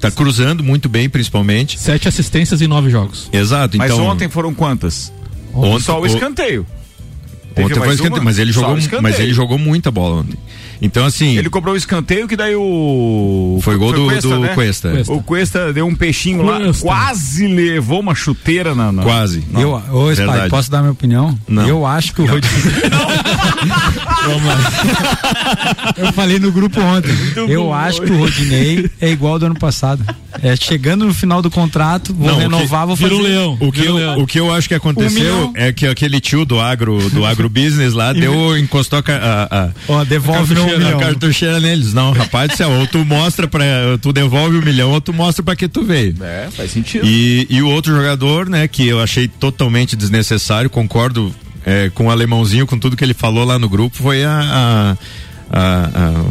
tá 0.00 0.10
cruzando 0.10 0.64
muito 0.64 0.88
bem, 0.88 1.08
principalmente. 1.08 1.78
Sete 1.78 2.08
assistências 2.08 2.60
em 2.60 2.66
nove 2.66 2.90
jogos. 2.90 3.30
Exato, 3.32 3.78
Mas 3.78 3.92
então 3.92 4.04
ontem 4.04 4.28
foram 4.28 4.52
quantas? 4.52 5.12
Ontem- 5.54 5.80
Só 5.84 6.00
o 6.00 6.06
escanteio. 6.06 6.66
Ontem 7.50 7.68
foi 7.68 7.78
mais 7.86 7.94
escanteio, 8.00 8.24
mas 8.24 8.38
ele 8.38 8.52
jogou, 8.52 8.74
o 8.74 8.78
escanteio. 8.78 9.02
mas 9.02 9.20
ele 9.20 9.34
jogou 9.34 9.58
muita 9.58 9.90
bola 9.90 10.20
ontem. 10.20 10.38
Então 10.82 11.04
assim, 11.06 11.38
Ele 11.38 11.48
cobrou 11.48 11.74
o 11.74 11.78
escanteio 11.78 12.26
que 12.26 12.36
daí 12.36 12.56
o. 12.56 13.58
Foi 13.62 13.76
gol 13.76 13.92
do- 13.92 14.20
do 14.20 14.38
né? 14.40 14.48
Cuesta. 14.48 14.90
Cuesta. 14.90 15.12
O 15.12 15.22
Cuesta 15.22 15.72
deu 15.72 15.86
um 15.86 15.94
peixinho 15.94 16.42
lá, 16.42 16.58
Cuesta. 16.60 16.82
quase 16.84 17.46
levou 17.46 18.00
uma 18.00 18.14
chuteira 18.14 18.74
na. 18.74 18.90
na- 18.90 19.02
Quase. 19.02 19.44
Não. 19.50 19.60
Eu, 19.60 19.82
ô, 19.92 20.10
Spy, 20.10 20.48
posso 20.50 20.70
dar 20.70 20.80
minha 20.80 20.92
opinião? 20.92 21.38
Não. 21.48 21.66
Eu 21.68 21.86
acho 21.86 22.12
que 22.12 22.22
o 22.22 22.26
Rodinei. 22.26 22.52
Eu 25.96 26.12
falei 26.12 26.38
no 26.38 26.50
grupo 26.52 26.80
ontem. 26.80 27.12
eu 27.48 27.72
acho 27.72 28.00
que 28.02 28.10
o 28.12 28.18
Rodinei 28.18 28.90
é 29.00 29.10
igual 29.10 29.34
ao 29.34 29.38
do 29.38 29.46
ano 29.46 29.58
passado. 29.58 30.04
É 30.42 30.56
chegando 30.56 31.04
no 31.04 31.14
final 31.14 31.42
do 31.42 31.50
contrato, 31.50 32.14
vou 32.14 32.26
Não, 32.26 32.34
o 32.34 32.36
que- 32.36 32.42
renovar, 32.42 32.86
vou 32.86 32.96
fazer. 32.96 33.12
O 33.60 33.70
que, 33.72 33.84
eu, 33.84 33.96
o 34.20 34.26
que 34.26 34.40
eu 34.40 34.52
acho 34.52 34.68
que 34.68 34.74
Um 34.74 34.78
aconteceu 34.78 35.20
milhão. 35.20 35.52
é 35.54 35.72
que 35.72 35.86
aquele 35.86 36.20
tio 36.20 36.44
do 36.44 36.58
agro, 36.58 37.10
do 37.10 37.24
agrobusiness 37.24 37.92
lá, 37.92 38.12
deu, 38.12 38.56
encostou 38.58 38.98
a, 39.00 39.12
a, 39.12 39.64
a, 39.66 39.70
Ó, 39.88 40.04
devolve 40.04 40.52
a 40.52 40.56
cartucheira, 40.56 40.71
milhão. 40.78 40.98
a 40.98 41.02
cartucheira 41.02 41.60
neles. 41.60 41.92
Não, 41.92 42.12
rapaz 42.12 42.50
do 42.50 42.56
céu, 42.56 42.70
ou 42.70 42.86
tu 42.86 43.04
mostra 43.04 43.46
pra, 43.48 43.64
tu 44.00 44.12
devolve 44.12 44.56
o 44.58 44.62
milhão, 44.62 44.90
ou 44.90 45.00
tu 45.00 45.12
mostra 45.12 45.42
pra 45.42 45.54
que 45.56 45.68
tu 45.68 45.82
veio. 45.84 46.14
É, 46.22 46.48
faz 46.50 46.70
sentido. 46.70 47.06
E, 47.06 47.46
e 47.50 47.62
o 47.62 47.68
outro 47.68 47.94
jogador, 47.94 48.48
né, 48.48 48.66
que 48.68 48.86
eu 48.88 49.00
achei 49.00 49.28
totalmente 49.28 49.94
desnecessário, 49.96 50.68
concordo 50.70 51.34
é, 51.64 51.90
com 51.94 52.06
o 52.06 52.10
alemãozinho, 52.10 52.66
com 52.66 52.78
tudo 52.78 52.96
que 52.96 53.04
ele 53.04 53.14
falou 53.14 53.44
lá 53.44 53.58
no 53.58 53.68
grupo, 53.68 53.96
foi 53.96 54.24
a, 54.24 54.30
a- 54.32 54.96
a- 55.50 55.90
a- 55.94 56.24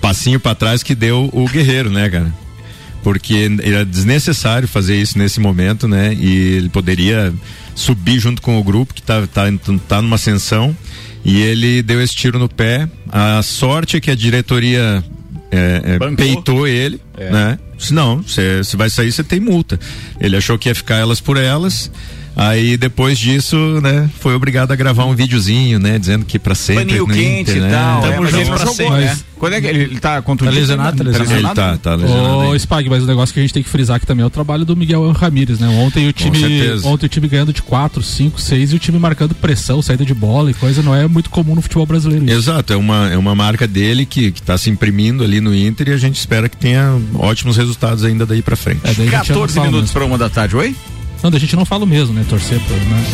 passinho 0.00 0.38
pra 0.40 0.54
trás 0.54 0.82
que 0.82 0.94
deu 0.94 1.28
o 1.32 1.48
Guerreiro, 1.48 1.90
né, 1.90 2.08
cara? 2.08 2.32
Porque 3.02 3.48
era 3.62 3.84
desnecessário 3.84 4.66
fazer 4.68 4.96
isso 5.00 5.16
nesse 5.18 5.38
momento, 5.40 5.86
né? 5.88 6.12
E 6.14 6.56
ele 6.56 6.68
poderia 6.68 7.32
subir 7.74 8.18
junto 8.18 8.42
com 8.42 8.58
o 8.58 8.64
grupo 8.64 8.92
que 8.92 9.00
tá, 9.00 9.26
tá, 9.26 9.44
tá 9.88 10.02
numa 10.02 10.16
ascensão 10.16 10.76
e 11.24 11.40
ele 11.42 11.82
deu 11.82 12.00
esse 12.02 12.14
tiro 12.14 12.38
no 12.38 12.48
pé. 12.48 12.88
A 13.10 13.42
sorte 13.42 13.96
é 13.96 14.00
que 14.00 14.10
a 14.10 14.14
diretoria 14.14 15.02
é, 15.50 15.82
é, 16.00 16.14
peitou 16.16 16.66
ele, 16.66 17.00
É. 17.16 17.30
né? 17.30 17.58
Se 17.78 17.94
não, 17.94 18.22
você 18.22 18.60
vai 18.76 18.90
sair, 18.90 19.12
você 19.12 19.22
tem 19.22 19.38
multa. 19.38 19.78
Ele 20.20 20.36
achou 20.36 20.58
que 20.58 20.68
ia 20.68 20.74
ficar 20.74 20.96
elas 20.96 21.20
por 21.20 21.36
elas. 21.36 21.90
Aí 22.40 22.76
depois 22.76 23.18
disso, 23.18 23.56
né, 23.82 24.08
foi 24.20 24.32
obrigado 24.32 24.70
a 24.70 24.76
gravar 24.76 25.04
um 25.06 25.14
videozinho, 25.14 25.80
né, 25.80 25.98
dizendo 25.98 26.24
que 26.24 26.38
pra 26.38 26.54
sempre 26.54 26.84
Paninho 26.84 27.04
no 27.06 27.12
quente 27.12 27.50
Inter, 27.50 27.56
e 27.56 27.60
né? 27.60 27.70
tal. 27.70 27.98
é, 27.98 28.10
Tamo 28.12 28.28
ele 28.28 28.44
junto 28.44 28.56
pra 28.60 28.66
sempre. 28.68 29.00
né? 29.00 29.18
Quando 29.38 29.52
é 29.54 29.60
que 29.60 29.66
ele, 29.66 29.82
ele 29.82 29.98
tá 30.00 30.22
contundido? 30.22 30.54
Tá 30.54 30.60
lesionado, 30.60 30.96
tá 30.98 31.04
lesionado. 31.04 31.34
Ele 31.34 31.48
tá, 31.54 31.76
tá 31.78 31.94
lesionado. 31.96 32.36
Ô, 32.38 32.52
aí. 32.52 32.58
Spag, 32.60 32.88
mas 32.88 33.02
o 33.02 33.06
negócio 33.06 33.32
que 33.32 33.40
a 33.40 33.42
gente 33.42 33.52
tem 33.54 33.62
que 33.62 33.68
frisar 33.68 33.96
aqui 33.96 34.06
também 34.06 34.22
é 34.22 34.26
o 34.26 34.30
trabalho 34.30 34.64
do 34.64 34.76
Miguel 34.76 35.10
Ramírez, 35.12 35.58
né? 35.58 35.68
Ontem 35.68 36.06
o 36.08 36.12
time, 36.12 36.38
certeza. 36.38 36.86
ontem 36.86 37.06
o 37.06 37.08
time 37.08 37.26
ganhando 37.28 37.52
de 37.52 37.60
4, 37.62 38.02
5, 38.02 38.40
6 38.40 38.72
e 38.72 38.76
o 38.76 38.78
time 38.78 38.98
marcando 39.00 39.34
pressão, 39.34 39.82
saída 39.82 40.04
de 40.04 40.14
bola 40.14 40.50
e 40.50 40.54
coisa 40.54 40.80
não 40.80 40.94
é 40.94 41.06
muito 41.08 41.30
comum 41.30 41.56
no 41.56 41.62
futebol 41.62 41.86
brasileiro. 41.86 42.24
isso. 42.24 42.34
Exato, 42.34 42.72
é 42.72 42.76
uma, 42.76 43.08
é 43.10 43.16
uma 43.18 43.34
marca 43.34 43.66
dele 43.66 44.06
que, 44.06 44.30
que 44.30 44.42
tá 44.42 44.56
se 44.56 44.70
imprimindo 44.70 45.24
ali 45.24 45.40
no 45.40 45.52
Inter 45.54 45.88
e 45.88 45.92
a 45.92 45.96
gente 45.98 46.16
espera 46.16 46.48
que 46.48 46.56
tenha 46.56 46.96
ótimos 47.14 47.56
resultados 47.56 48.04
ainda 48.04 48.24
daí 48.24 48.42
pra 48.42 48.54
frente. 48.56 48.80
É, 48.84 48.92
daí 48.94 49.08
a 49.08 49.10
gente 49.10 49.26
já 49.28 49.34
não 49.34 49.40
14 49.42 49.54
fala 49.54 49.66
minutos 49.66 49.88
mesmo. 49.90 49.94
pra 50.00 50.04
uma 50.04 50.18
da 50.18 50.28
tarde, 50.28 50.54
oi? 50.56 50.74
Não, 51.22 51.30
a 51.32 51.38
gente 51.38 51.54
não 51.56 51.64
fala 51.64 51.84
o 51.84 51.86
mesmo, 51.86 52.14
né? 52.14 52.24
Torcer 52.28 52.60
pra, 52.60 52.76
né? 52.76 53.04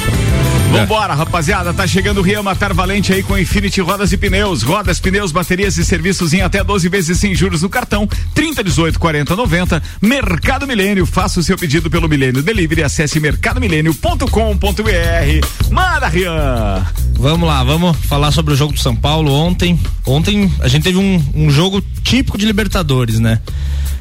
Vambora, 0.70 1.14
rapaziada. 1.14 1.72
Tá 1.72 1.86
chegando 1.86 2.18
o 2.18 2.22
Rian 2.22 2.42
Matar 2.42 2.74
Valente 2.74 3.12
aí 3.12 3.22
com 3.22 3.38
Infinity 3.38 3.80
Rodas 3.80 4.12
e 4.12 4.16
Pneus. 4.16 4.62
Rodas, 4.62 4.98
pneus, 5.00 5.32
baterias 5.32 5.78
e 5.78 5.84
serviços 5.84 6.32
em 6.32 6.42
até 6.42 6.64
12 6.64 6.88
vezes 6.88 7.18
sem 7.18 7.34
juros 7.34 7.62
no 7.62 7.68
cartão. 7.68 8.08
30, 8.34 8.64
18, 8.64 8.98
40, 8.98 9.36
90. 9.36 9.82
Mercado 10.02 10.66
Milênio. 10.66 11.06
Faça 11.06 11.40
o 11.40 11.42
seu 11.42 11.56
pedido 11.56 11.88
pelo 11.88 12.08
Milênio 12.08 12.42
Delivery. 12.42 12.82
Acesse 12.82 13.20
mercadomilênio.com.br. 13.20 15.70
Manda, 15.70 16.08
Rian! 16.08 16.84
Vamos 17.16 17.48
lá, 17.48 17.62
vamos 17.62 17.96
falar 17.96 18.32
sobre 18.32 18.52
o 18.52 18.56
jogo 18.56 18.72
do 18.72 18.80
São 18.80 18.94
Paulo 18.94 19.32
ontem. 19.32 19.78
Ontem 20.04 20.52
a 20.60 20.68
gente 20.68 20.82
teve 20.82 20.98
um, 20.98 21.24
um 21.34 21.50
jogo 21.50 21.82
típico 22.02 22.36
de 22.36 22.44
Libertadores, 22.44 23.20
né? 23.20 23.40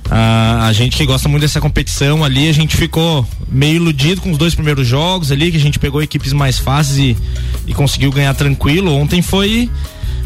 Ah, 0.09 0.67
a 0.67 0.73
gente 0.73 0.97
que 0.97 1.05
gosta 1.05 1.27
muito 1.29 1.41
dessa 1.41 1.61
competição 1.61 2.23
ali, 2.23 2.47
a 2.49 2.53
gente 2.53 2.75
ficou 2.75 3.25
meio 3.49 3.75
iludido 3.75 4.21
com 4.21 4.31
os 4.31 4.37
dois 4.37 4.53
primeiros 4.53 4.87
jogos 4.87 5.31
ali, 5.31 5.51
que 5.51 5.57
a 5.57 5.59
gente 5.59 5.79
pegou 5.79 6.01
equipes 6.01 6.33
mais 6.33 6.59
fáceis 6.59 6.97
e, 6.97 7.17
e 7.67 7.73
conseguiu 7.73 8.11
ganhar 8.11 8.33
tranquilo. 8.33 8.93
Ontem 8.93 9.21
foi. 9.21 9.69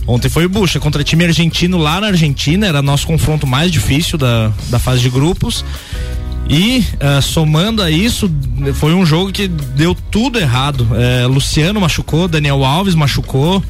Ontem 0.06 0.30
foi 0.30 0.46
o 0.46 0.50
Bucha 0.50 0.80
contra 0.80 1.04
time 1.04 1.26
argentino 1.26 1.78
lá 1.78 2.00
na 2.00 2.08
Argentina, 2.08 2.66
era 2.66 2.82
nosso 2.82 3.06
confronto 3.06 3.46
mais 3.46 3.70
difícil 3.70 4.18
da, 4.18 4.54
da 4.70 4.80
fase 4.80 5.02
de 5.02 5.10
grupos. 5.10 5.66
E 6.50 6.86
ah, 7.00 7.22
somando 7.22 7.82
a 7.82 7.92
isso, 7.92 8.32
foi 8.76 8.94
um 8.94 9.06
jogo 9.06 9.32
que 9.32 9.48
deu 9.48 9.94
tudo 10.10 10.40
errado. 10.40 10.88
Eh, 10.94 11.26
Luciano 11.28 11.82
machucou, 11.82 12.28
Daniel 12.28 12.64
Alves 12.64 12.96
machucou. 12.96 13.62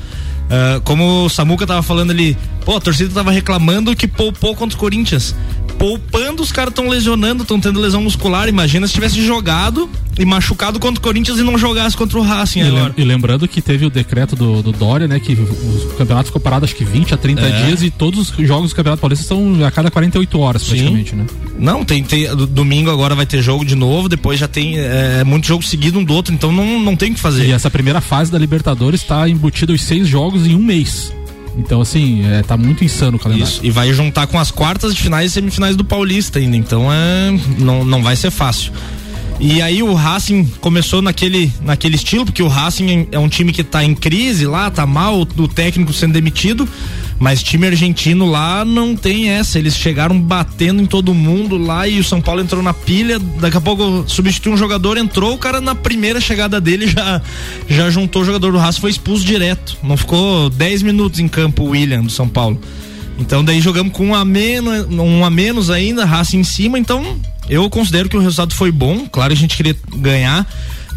Ah, 0.49 0.81
como 0.83 1.25
o 1.25 1.29
Samuca 1.29 1.67
tava 1.67 1.81
falando 1.81 2.11
ali, 2.11 2.37
pô, 2.65 2.77
a 2.77 2.81
torcida 2.81 3.13
tava 3.13 3.31
reclamando 3.31 3.95
que 3.95 4.07
poupou 4.07 4.55
contra 4.55 4.75
o 4.75 4.79
Corinthians. 4.79 5.35
Poupando, 5.77 6.41
os 6.41 6.51
caras 6.51 6.71
estão 6.71 6.89
lesionando, 6.89 7.43
estão 7.43 7.59
tendo 7.59 7.79
lesão 7.79 8.01
muscular. 8.01 8.47
Imagina 8.47 8.87
se 8.87 8.93
tivesse 8.93 9.23
jogado 9.25 9.89
e 10.19 10.25
machucado 10.25 10.79
contra 10.79 10.99
o 10.99 11.01
Corinthians 11.03 11.37
e 11.39 11.43
não 11.43 11.57
jogasse 11.57 11.95
contra 11.95 12.17
o 12.17 12.21
Racing 12.21 12.59
E, 12.59 12.67
agora. 12.67 12.93
e 12.97 13.03
lembrando 13.03 13.47
que 13.47 13.61
teve 13.61 13.85
o 13.85 13.89
decreto 13.89 14.35
do, 14.35 14.61
do 14.63 14.71
Dória, 14.71 15.07
né? 15.07 15.19
Que 15.19 15.33
o 15.33 15.93
campeonato 15.97 16.27
ficou 16.27 16.41
parado 16.41 16.65
acho 16.65 16.75
que 16.75 16.83
20 16.83 17.13
a 17.13 17.17
30 17.17 17.41
É. 17.41 17.65
dias 17.65 17.83
e 17.83 17.89
todos 17.91 18.31
os 18.37 18.47
jogos 18.47 18.71
do 18.71 18.75
Campeonato 18.75 19.01
Paulista 19.01 19.25
são 19.25 19.63
a 19.65 19.69
cada 19.71 19.91
48 19.91 20.39
horas, 20.39 20.63
praticamente, 20.63 21.15
né? 21.15 21.25
Não, 21.59 21.83
tem, 21.85 22.03
tem 22.03 22.27
do- 22.35 22.47
domingo 22.47 22.89
agora 22.89 23.13
vai 23.15 23.25
ter 23.25 23.41
jogo 23.41 23.63
de 23.65 23.75
novo, 23.75 24.09
depois 24.09 24.39
já 24.39 24.47
tem 24.47 24.75
é, 24.77 25.23
muito 25.23 25.45
jogo 25.47 25.63
seguido 25.63 25.99
um 25.99 26.03
do 26.03 26.13
outro, 26.13 26.33
então 26.33 26.51
não, 26.51 26.79
não 26.79 26.95
tem 26.95 27.11
o 27.11 27.13
que 27.15 27.19
fazer. 27.19 27.47
E 27.47 27.51
essa 27.51 27.69
primeira 27.69 28.01
fase 28.01 28.31
da 28.31 28.37
Libertadores 28.39 29.01
está 29.01 29.27
embutida 29.29 29.71
os 29.73 29.83
seis 29.83 30.07
jogos 30.07 30.45
em 30.47 30.55
um 30.55 30.59
mês. 30.63 31.13
Então, 31.59 31.81
assim, 31.81 32.23
é, 32.27 32.43
tá 32.43 32.55
muito 32.55 32.83
insano 32.83 33.17
o 33.17 33.19
calendário. 33.19 33.51
Isso, 33.51 33.59
e 33.63 33.71
vai 33.71 33.91
juntar 33.91 34.27
com 34.27 34.37
as 34.39 34.51
quartas 34.51 34.93
de 34.93 35.01
finais 35.01 35.31
e 35.31 35.33
semifinais 35.33 35.75
do 35.75 35.83
Paulista 35.83 36.37
ainda, 36.37 36.55
então 36.55 36.87
é, 36.93 37.31
não, 37.57 37.83
não 37.83 38.03
vai 38.03 38.15
ser 38.15 38.29
fácil. 38.29 38.71
E 39.39 39.61
aí 39.61 39.83
o 39.83 39.93
Racing 39.93 40.45
começou 40.59 40.99
naquele, 40.99 41.51
naquele 41.61 41.95
estilo, 41.95 42.25
porque 42.25 42.41
o 42.41 42.47
Racing 42.47 43.07
é 43.11 43.19
um 43.19 43.29
time 43.29 43.53
que 43.53 43.63
tá 43.63 43.83
em 43.83 43.93
crise 43.93 44.47
lá, 44.47 44.71
tá 44.71 44.85
mal, 44.85 45.21
o 45.21 45.47
técnico 45.47 45.93
sendo 45.93 46.13
demitido, 46.13 46.67
mas 47.19 47.43
time 47.43 47.67
argentino 47.67 48.25
lá 48.25 48.65
não 48.65 48.95
tem 48.95 49.29
essa, 49.29 49.59
eles 49.59 49.75
chegaram 49.75 50.19
batendo 50.19 50.81
em 50.81 50.87
todo 50.87 51.13
mundo 51.13 51.55
lá 51.55 51.87
e 51.87 51.99
o 51.99 52.03
São 52.03 52.19
Paulo 52.19 52.41
entrou 52.41 52.63
na 52.63 52.73
pilha, 52.73 53.19
daqui 53.19 53.57
a 53.57 53.61
pouco 53.61 54.05
substituiu 54.07 54.55
um 54.55 54.57
jogador, 54.57 54.97
entrou, 54.97 55.35
o 55.35 55.37
cara 55.37 55.61
na 55.61 55.75
primeira 55.75 56.19
chegada 56.19 56.59
dele 56.59 56.87
já, 56.87 57.21
já 57.69 57.91
juntou 57.91 58.23
o 58.23 58.25
jogador 58.25 58.51
do 58.51 58.57
Racing, 58.57 58.81
foi 58.81 58.89
expulso 58.89 59.23
direto, 59.23 59.77
não 59.83 59.95
ficou 59.95 60.49
10 60.49 60.81
minutos 60.81 61.19
em 61.19 61.27
campo 61.27 61.63
o 61.63 61.69
William 61.69 62.01
do 62.01 62.09
São 62.09 62.27
Paulo. 62.27 62.59
Então 63.19 63.43
daí 63.43 63.59
jogamos 63.61 63.93
com 63.93 64.07
um 64.07 64.15
a 64.15 64.23
menos, 64.23 64.85
um 64.89 65.25
a 65.25 65.29
menos 65.29 65.69
ainda, 65.69 66.05
raça 66.05 66.35
em 66.37 66.43
cima, 66.43 66.77
então 66.77 67.17
eu 67.49 67.69
considero 67.69 68.07
que 68.09 68.17
o 68.17 68.19
resultado 68.19 68.53
foi 68.53 68.71
bom. 68.71 69.07
Claro, 69.11 69.33
a 69.33 69.35
gente 69.35 69.55
queria 69.57 69.75
ganhar, 69.95 70.45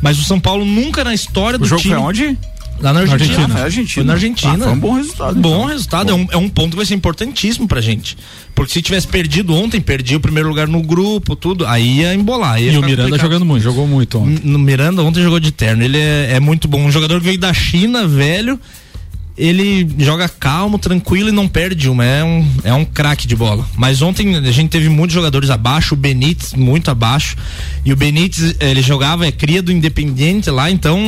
mas 0.03 0.19
o 0.19 0.23
São 0.25 0.39
Paulo 0.39 0.65
nunca 0.65 1.03
na 1.03 1.15
história 1.15 1.59
do 1.59 1.67
jogo 1.67 1.81
time. 1.83 1.95
foi 1.95 2.03
onde? 2.03 2.39
Lá 2.81 2.95
na 2.95 3.01
Argentina. 3.01 3.25
Argentina. 3.25 3.45
Ah, 3.45 3.49
foi 3.57 3.63
Argentina. 3.63 3.95
Foi 3.95 4.05
na 4.05 4.13
Argentina. 4.15 4.53
Ah, 4.55 4.59
foi 4.59 4.73
um 4.73 4.79
bom 4.81 4.93
resultado, 4.95 5.35
Bom 5.41 5.49
então. 5.57 5.65
resultado. 5.67 6.11
É, 6.11 6.15
um, 6.15 6.27
é 6.31 6.37
um 6.39 6.49
ponto 6.49 6.71
que 6.71 6.77
vai 6.77 6.87
ser 6.87 6.95
importantíssimo 6.95 7.69
pra 7.69 7.79
gente. 7.81 8.17
Porque 8.55 8.73
se 8.73 8.81
tivesse 8.81 9.07
perdido 9.07 9.55
ontem, 9.55 9.83
perdi 9.83 10.17
o 10.17 10.21
primeiro 10.21 10.49
lugar 10.49 10.67
no 10.67 10.83
grupo, 10.83 11.37
tudo, 11.37 11.67
aí 11.67 11.99
ia 11.99 12.15
embolar. 12.15 12.55
aí 12.55 12.65
ia 12.67 12.73
E 12.73 12.79
o 12.79 12.81
Miranda 12.81 13.03
complicado. 13.03 13.21
jogando 13.21 13.45
muito. 13.45 13.63
Jogou 13.63 13.87
muito 13.87 14.19
ontem. 14.19 14.41
No 14.45 14.59
Miranda 14.59 15.03
ontem 15.03 15.23
jogou 15.23 15.39
de 15.39 15.53
terno. 15.53 15.83
Ele 15.83 15.99
é, 15.99 16.33
é 16.37 16.41
muito 16.41 16.67
bom. 16.69 16.81
Um 16.83 16.91
jogador 16.91 17.19
que 17.21 17.27
veio 17.27 17.39
da 17.39 17.53
China, 17.53 18.07
velho. 18.09 18.59
Ele 19.41 19.89
joga 19.99 20.29
calmo, 20.29 20.79
tranquilo 20.79 21.31
e 21.31 21.33
não 21.33 21.49
perde 21.49 21.89
uma. 21.89 22.05
É 22.05 22.23
um, 22.23 22.47
é 22.63 22.75
um 22.75 22.85
craque 22.85 23.27
de 23.27 23.35
bola. 23.35 23.67
Mas 23.75 24.03
ontem 24.03 24.37
a 24.37 24.53
gente 24.53 24.69
teve 24.69 24.91
muitos 24.91 25.15
jogadores 25.15 25.49
abaixo, 25.49 25.95
o 25.95 25.97
Benítez 25.97 26.53
muito 26.53 26.91
abaixo. 26.91 27.37
E 27.83 27.91
o 27.91 27.97
Benítez, 27.97 28.55
ele 28.61 28.83
jogava, 28.83 29.27
é 29.27 29.33
cria 29.33 29.63
do 29.63 29.73
Independente 29.73 30.51
lá, 30.51 30.71
então 30.71 31.01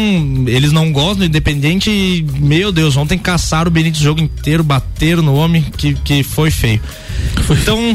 eles 0.47 0.73
não 0.73 0.91
gostam 0.91 1.19
do 1.19 1.25
Independente. 1.27 1.91
E, 1.91 2.27
meu 2.41 2.73
Deus, 2.73 2.97
ontem 2.97 3.19
caçaram 3.19 3.69
o 3.69 3.71
Benítez 3.71 4.01
o 4.01 4.05
jogo 4.05 4.23
inteiro, 4.23 4.65
bateram 4.65 5.23
no 5.23 5.35
homem, 5.35 5.63
que, 5.77 5.93
que 5.95 6.23
foi 6.23 6.51
feio. 6.51 6.81
Então, 7.51 7.93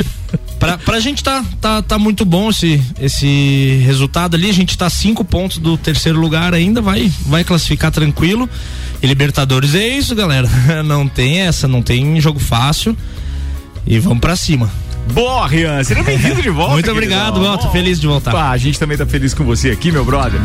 pra, 0.59 0.77
pra 0.77 0.99
gente 0.99 1.23
tá, 1.23 1.43
tá, 1.59 1.81
tá 1.81 1.97
muito 1.97 2.23
bom 2.25 2.49
esse, 2.49 2.81
esse 2.99 3.81
resultado 3.83 4.35
ali. 4.35 4.49
A 4.49 4.53
gente 4.53 4.77
tá 4.77 4.89
cinco 4.89 5.25
pontos 5.25 5.57
do 5.57 5.77
terceiro 5.77 6.19
lugar 6.19 6.53
ainda, 6.53 6.81
vai, 6.81 7.11
vai 7.25 7.43
classificar 7.43 7.91
tranquilo. 7.91 8.47
E 9.01 9.07
Libertadores 9.07 9.75
é 9.75 9.87
isso, 9.87 10.15
galera. 10.15 10.49
Não 10.83 11.07
tem 11.07 11.41
essa, 11.41 11.67
não 11.67 11.81
tem 11.81 12.19
jogo 12.19 12.39
fácil. 12.39 12.97
E 13.85 13.99
vamos 13.99 14.19
pra 14.19 14.35
cima. 14.35 14.69
Boa, 15.13 15.47
Rian. 15.47 15.83
Seja 15.83 16.03
bem-vindo 16.03 16.41
de 16.41 16.49
volta. 16.49 16.73
Muito 16.73 16.91
obrigado. 16.91 17.39
Boto. 17.39 17.69
Feliz 17.69 17.99
de 17.99 18.07
voltar. 18.07 18.35
A 18.51 18.57
gente 18.57 18.77
também 18.77 18.97
tá 18.97 19.05
feliz 19.05 19.33
com 19.33 19.43
você 19.43 19.69
aqui, 19.69 19.91
meu 19.91 20.03
brother. 20.03 20.41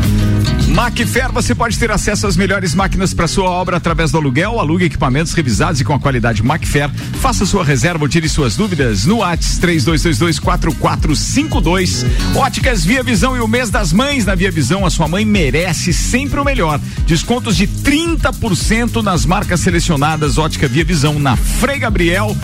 Macfer, 0.72 1.30
você 1.30 1.54
pode 1.54 1.78
ter 1.78 1.90
acesso 1.90 2.26
às 2.26 2.34
melhores 2.34 2.74
máquinas 2.74 3.12
para 3.12 3.28
sua 3.28 3.44
obra 3.44 3.76
através 3.76 4.10
do 4.10 4.16
aluguel. 4.16 4.58
Alugue 4.58 4.86
equipamentos 4.86 5.34
revisados 5.34 5.82
e 5.82 5.84
com 5.84 5.92
a 5.92 5.98
qualidade 5.98 6.42
Macfer. 6.42 6.88
Faça 7.20 7.44
sua 7.44 7.62
reserva 7.62 8.04
ou 8.04 8.08
tire 8.08 8.26
suas 8.26 8.56
dúvidas 8.56 9.04
no 9.04 9.22
ATS 9.22 9.60
32224452. 9.60 12.06
Óticas 12.34 12.86
Via 12.86 13.02
Visão 13.02 13.36
e 13.36 13.40
o 13.40 13.46
mês 13.46 13.68
das 13.68 13.92
mães 13.92 14.24
na 14.24 14.34
Via 14.34 14.50
Visão. 14.50 14.86
A 14.86 14.90
sua 14.90 15.06
mãe 15.06 15.26
merece 15.26 15.92
sempre 15.92 16.40
o 16.40 16.44
melhor. 16.44 16.80
Descontos 17.06 17.54
de 17.54 17.68
30% 17.68 19.02
nas 19.02 19.26
marcas 19.26 19.60
selecionadas. 19.60 20.38
Ótica 20.38 20.66
Via 20.66 20.84
Visão 20.84 21.18
na 21.18 21.36
Frei 21.36 21.78
Gabriel. 21.78 22.34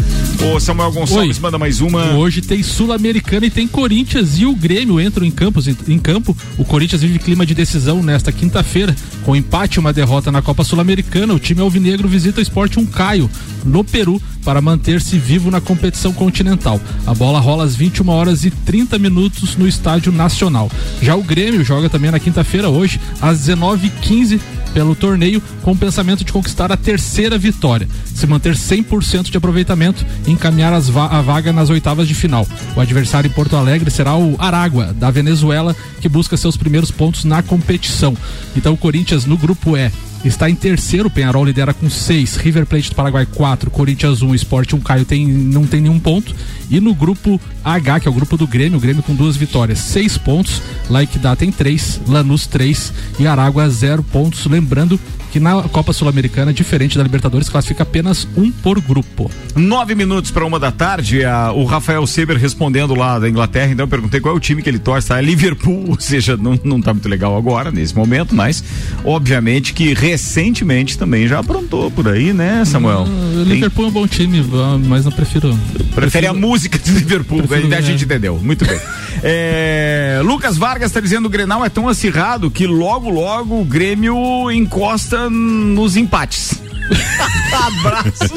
Ô 0.55 0.61
Samuel 0.61 0.93
Gonçalves, 0.93 1.37
Oi. 1.37 1.43
manda 1.43 1.59
mais 1.59 1.81
uma. 1.81 2.13
Hoje 2.13 2.43
tem 2.43 2.63
Sul-Americana 2.63 3.47
e 3.47 3.51
tem 3.51 3.67
Corinthians 3.67 4.39
e 4.39 4.45
o 4.45 4.55
Grêmio 4.55 5.01
entram 5.01 5.25
em, 5.27 5.31
campos, 5.31 5.67
em 5.67 5.99
campo. 5.99 6.37
O 6.57 6.65
Corinthians 6.65 7.03
vive 7.03 7.19
clima 7.19 7.45
de 7.45 7.55
decisão 7.55 7.88
nesta 7.97 8.31
quinta-feira. 8.31 8.95
Com 9.25 9.35
empate 9.35 9.77
e 9.77 9.81
uma 9.81 9.93
derrota 9.93 10.31
na 10.31 10.41
Copa 10.41 10.65
Sul-Americana, 10.65 11.35
o 11.35 11.39
time 11.39 11.61
alvinegro 11.61 12.09
visita 12.09 12.39
o 12.39 12.43
Esporte 12.43 12.79
um 12.79 12.87
Caio, 12.87 13.31
no 13.65 13.83
Peru, 13.83 14.21
para 14.45 14.61
manter-se 14.61 15.19
vivo 15.19 15.51
na 15.51 15.61
competição 15.61 16.13
continental. 16.13 16.81
A 17.07 17.15
bola 17.15 17.41
rola 17.41 17.65
às 17.65 17.75
21 17.75 18.09
horas 18.09 18.45
e 18.45 18.51
30 18.51 18.99
minutos 18.99 19.57
no 19.57 19.67
Estádio 19.67 20.13
Nacional. 20.13 20.71
Já 21.03 21.17
o 21.17 21.23
Grêmio 21.23 21.65
joga 21.65 21.89
também 21.91 22.11
na 22.11 22.21
quinta-feira, 22.21 22.69
hoje, 22.69 23.01
às 23.21 23.41
19h15 23.41 24.41
pelo 24.79 24.95
torneio 24.95 25.43
com 25.61 25.73
o 25.73 25.77
pensamento 25.77 26.23
de 26.25 26.33
conquistar 26.33 26.71
a 26.71 26.77
terceira 26.77 27.37
vitória, 27.37 27.89
se 28.15 28.25
manter 28.29 28.55
100% 28.55 29.29
de 29.29 29.37
aproveitamento 29.37 30.07
e 30.25 30.31
encaminhar 30.31 30.81
va 30.83 31.07
a 31.07 31.21
vaga 31.21 31.53
nas 31.53 31.69
oitavas 31.69 32.07
de 32.07 32.15
final. 32.15 32.47
O 32.77 32.81
adversário 32.81 33.27
em 33.27 33.33
Porto 33.33 33.57
Alegre 33.57 33.91
será 33.91 34.17
o 34.17 34.37
Aragua, 34.39 34.93
da 34.93 35.11
Venezuela, 35.11 35.75
que 36.01 36.09
busca 36.09 36.37
seus 36.37 36.57
primeiros 36.57 36.93
pontos 36.93 37.25
na 37.25 37.43
competição. 37.43 38.17
Então 38.55 38.73
o 38.73 38.77
Corinthians 38.77 39.25
no 39.25 39.37
grupo 39.37 39.77
E 39.77 39.91
está 40.25 40.51
em 40.51 40.55
terceiro, 40.55 41.09
Penharol 41.09 41.45
lidera 41.45 41.73
com 41.73 41.89
seis, 41.89 42.37
River 42.37 42.67
Plate 42.67 42.91
do 42.91 42.97
Paraguai 42.97 43.27
quatro, 43.27 43.71
Corinthians 43.71 44.21
um, 44.21 44.35
Sport 44.35 44.73
um, 44.73 44.81
Caio 44.81 45.05
tem, 45.05 45.27
não 45.27 45.67
tem 45.67 45.81
nenhum 45.81 45.99
ponto. 45.99 46.35
E 46.71 46.81
no 46.81 46.95
grupo 46.95 47.41
H, 47.65 48.01
que 48.01 48.09
é 48.09 48.11
o 48.11 48.15
grupo 48.15 48.37
do 48.37 48.47
Grêmio, 48.47 48.79
o 48.79 48.81
Grêmio 48.81 49.03
com 49.03 49.15
duas 49.15 49.37
vitórias, 49.37 49.79
seis 49.79 50.19
pontos, 50.19 50.61
Laikidá 50.91 51.37
tem 51.37 51.53
três, 51.53 52.01
Lanús 52.07 52.47
três 52.47 52.93
e 53.19 53.27
Aragua 53.27 53.69
zero 53.71 54.03
pontos. 54.03 54.45
Lembrando 54.47 54.99
que 55.33 55.39
na 55.41 55.63
Copa 55.65 55.93
Sul-Americana, 55.93 56.53
diferente 56.53 56.97
da 56.97 57.03
Libertadores, 57.05 57.49
classifica 57.49 57.83
apenas 57.83 58.27
um 58.37 58.51
por 58.51 58.81
grupo. 58.81 59.31
Nove 59.55 59.95
minutos 59.95 60.31
para 60.31 60.45
uma 60.47 60.59
da 60.59 60.71
tarde, 60.73 61.25
a- 61.25 61.53
o 61.53 61.65
Rafael 61.65 62.07
Seber 62.07 62.37
respondendo 62.37 62.95
lá 62.95 63.19
da 63.19 63.29
Inglaterra, 63.29 63.73
então 63.73 63.85
eu 63.85 63.89
perguntei 63.89 64.21
qual 64.21 64.35
é 64.35 64.37
o 64.37 64.41
time 64.41 64.63
que 64.63 64.69
ele 64.71 64.79
torce, 64.79 65.09
tá? 65.09 65.19
É 65.19 65.23
Liverpool, 65.23 65.85
ou 65.91 66.01
seja, 66.01 66.37
não, 66.37 66.59
não 66.65 66.81
tá 66.81 66.93
muito 66.95 67.09
legal 67.09 67.37
agora, 67.37 67.71
nesse 67.71 67.95
momento, 67.95 68.35
mas 68.35 68.63
obviamente 69.05 69.73
que 69.75 69.95
recentemente 69.95 70.97
também 70.99 71.27
já 71.29 71.39
aprontou 71.41 71.91
por 71.91 72.09
aí, 72.09 72.33
né, 72.33 72.65
Samuel? 72.65 73.05
O 73.07 73.43
Liverpool 73.45 73.85
é 73.87 73.89
um 73.89 73.93
bom 73.93 74.07
time, 74.07 74.45
mas 74.87 75.05
não 75.05 75.13
prefiro. 75.13 75.59
Prefere 75.95 76.27
a 76.27 76.33
música 76.33 76.79
de 76.79 76.91
Liverpool, 76.93 77.43
Prefiro, 77.43 77.75
a 77.75 77.81
gente 77.81 78.03
é. 78.03 78.05
entendeu. 78.05 78.39
Muito 78.43 78.65
bem. 78.65 78.79
É, 79.23 80.21
Lucas 80.25 80.57
Vargas 80.57 80.91
está 80.91 81.01
dizendo 81.01 81.23
que 81.23 81.27
o 81.29 81.31
Grenal 81.31 81.65
é 81.65 81.69
tão 81.69 81.89
acirrado 81.89 82.51
que 82.51 82.67
logo, 82.67 83.09
logo 83.11 83.61
o 83.61 83.65
Grêmio 83.65 84.51
encosta 84.51 85.29
nos 85.31 85.97
empates. 85.97 86.61
Abraços. 87.53 88.31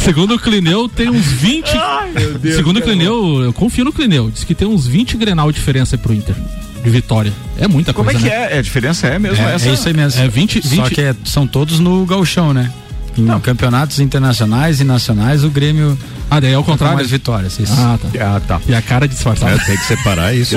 Segundo 0.02 0.34
o 0.34 0.38
Clineu, 0.38 0.88
tem 0.88 1.10
uns 1.10 1.26
20. 1.26 1.68
Deus, 2.40 2.56
Segundo 2.56 2.78
o. 2.78 2.82
Clineu, 2.82 3.42
eu 3.42 3.52
confio 3.52 3.84
no 3.84 3.92
Clineu. 3.92 4.30
Diz 4.30 4.44
que 4.44 4.54
tem 4.54 4.66
uns 4.66 4.86
20 4.86 5.16
Grenal 5.16 5.50
de 5.50 5.58
diferença 5.58 5.98
pro 5.98 6.14
Inter. 6.14 6.34
De 6.82 6.90
vitória. 6.90 7.32
É 7.58 7.66
muita 7.66 7.92
Como 7.92 8.10
coisa. 8.10 8.26
é 8.26 8.30
que 8.30 8.36
né? 8.36 8.48
é? 8.52 8.56
É, 8.56 8.58
a 8.58 8.62
diferença 8.62 9.06
é 9.08 9.18
mesmo 9.18 9.44
É, 9.44 9.54
essa? 9.54 9.68
é 9.68 9.72
isso 9.72 9.88
aí 9.88 9.94
mesmo. 9.94 10.22
É 10.22 10.28
20, 10.28 10.62
Só 10.62 10.84
20. 10.84 10.94
que 10.94 11.00
é- 11.00 11.14
são 11.24 11.46
todos 11.46 11.80
no 11.80 12.06
galchão, 12.06 12.54
né? 12.54 12.72
Em 13.18 13.40
campeonatos 13.40 13.98
internacionais 14.00 14.80
e 14.80 14.84
nacionais, 14.84 15.44
o 15.44 15.50
Grêmio. 15.50 15.96
Ah, 16.28 16.40
daí 16.40 16.52
é 16.52 16.58
o 16.58 16.64
contrário. 16.64 16.96
mais 16.96 17.08
vitórias. 17.10 17.58
Isso. 17.58 17.72
Ah, 17.76 17.96
tá. 18.02 18.08
Ah, 18.20 18.40
tá. 18.40 18.60
E 18.68 18.74
a 18.74 18.82
cara 18.82 19.06
disfarçada. 19.06 19.52
É, 19.52 19.58
tem 19.64 19.76
que 19.76 19.84
separar 19.84 20.34
isso. 20.34 20.56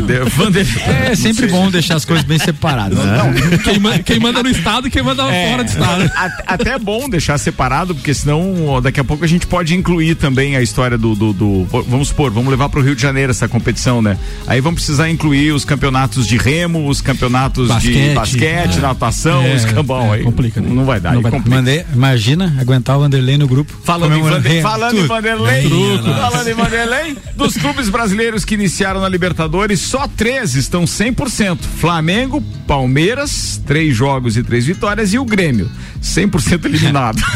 É 1.12 1.16
sempre 1.16 1.47
bom 1.47 1.70
deixar 1.70 1.95
as 1.95 2.05
coisas 2.05 2.26
bem 2.26 2.39
separadas. 2.39 2.97
né? 2.97 3.20
Quem, 3.64 3.80
ma- 3.80 3.99
quem 3.99 4.20
manda 4.20 4.41
no 4.41 4.49
estado 4.49 4.88
e 4.88 4.91
quem 4.91 5.03
manda 5.03 5.24
É, 5.32 5.51
fora 5.51 5.64
do 5.64 5.70
estado. 5.70 6.12
Até 6.47 6.72
é 6.72 6.80
bom 6.80 7.07
deixar 7.10 7.38
separado, 7.38 7.93
porque 7.93 8.14
senão 8.14 8.66
ó, 8.68 8.82
daqui 8.82 8.99
a 8.99 9.03
pouco 9.03 9.24
a 9.24 9.28
gente 9.28 9.45
pode 9.45 9.76
incluir 9.76 10.16
também 10.16 10.55
a 10.55 10.62
história 10.62 10.97
do. 10.97 11.16
do- 11.16 11.34
do- 11.34 11.66
vamos 11.88 12.07
supor, 12.10 12.32
vamos 12.32 12.49
levar 12.49 12.68
para 12.70 12.80
o 12.80 12.84
Rio 12.84 12.95
de 12.95 13.01
Janeiro 13.01 13.30
essa 13.32 13.47
competição, 13.47 14.01
né? 14.01 14.18
Aí 14.47 14.60
vamos 14.62 14.80
precisar 14.82 15.10
incluir 15.10 15.51
os 15.51 15.64
campeonatos 15.66 16.26
de 16.28 16.38
remo, 16.38 16.88
os 16.89 16.99
campeonatos 17.01 17.68
de 17.68 17.74
Basquete, 17.74 18.14
basquete, 18.16 18.78
é. 18.78 18.82
natação, 18.82 19.43
É, 19.43 19.55
escambau. 19.55 20.14
é, 20.14 20.18
aí 20.18 20.24
complica, 20.24 20.60
né? 20.62 20.70
Não 20.72 20.86
vai 20.86 20.99
dar. 20.99 21.14
Não 21.14 21.22
vai 21.22 21.32
complica. 21.32 21.55
Mandei, 21.55 21.86
imagina 21.93 22.49
aguentar 22.60 22.97
o 22.97 23.02
Vanderlei 23.02 23.38
no 23.38 23.47
grupo. 23.47 23.74
Falando 23.84 24.16
em, 24.16 24.22
Vander, 24.22 24.62
falando 24.62 24.97
em. 24.97 25.08
Vanderlei, 25.08 25.64
Truco. 25.64 26.04
falando 26.04 26.47
em 26.47 26.54
Vanderlei, 26.54 27.18
dos 27.36 27.58
clubes 27.58 27.89
brasileiros 27.89 28.45
que 28.45 28.54
iniciaram 28.56 29.02
na 29.02 29.10
Libertadores, 29.10 29.80
só 29.82 30.08
três 30.08 30.56
estão 30.56 30.84
100%. 30.86 31.58
Flamengo, 31.80 32.41
Palmeiras, 32.68 33.62
três 33.66 33.95
jogos 33.95 34.38
e 34.38 34.43
três 34.43 34.66
vitórias, 34.66 35.14
e 35.14 35.20
o 35.20 35.26
Grêmio, 35.26 35.70
100% 36.02 36.66
eliminado. 36.66 37.20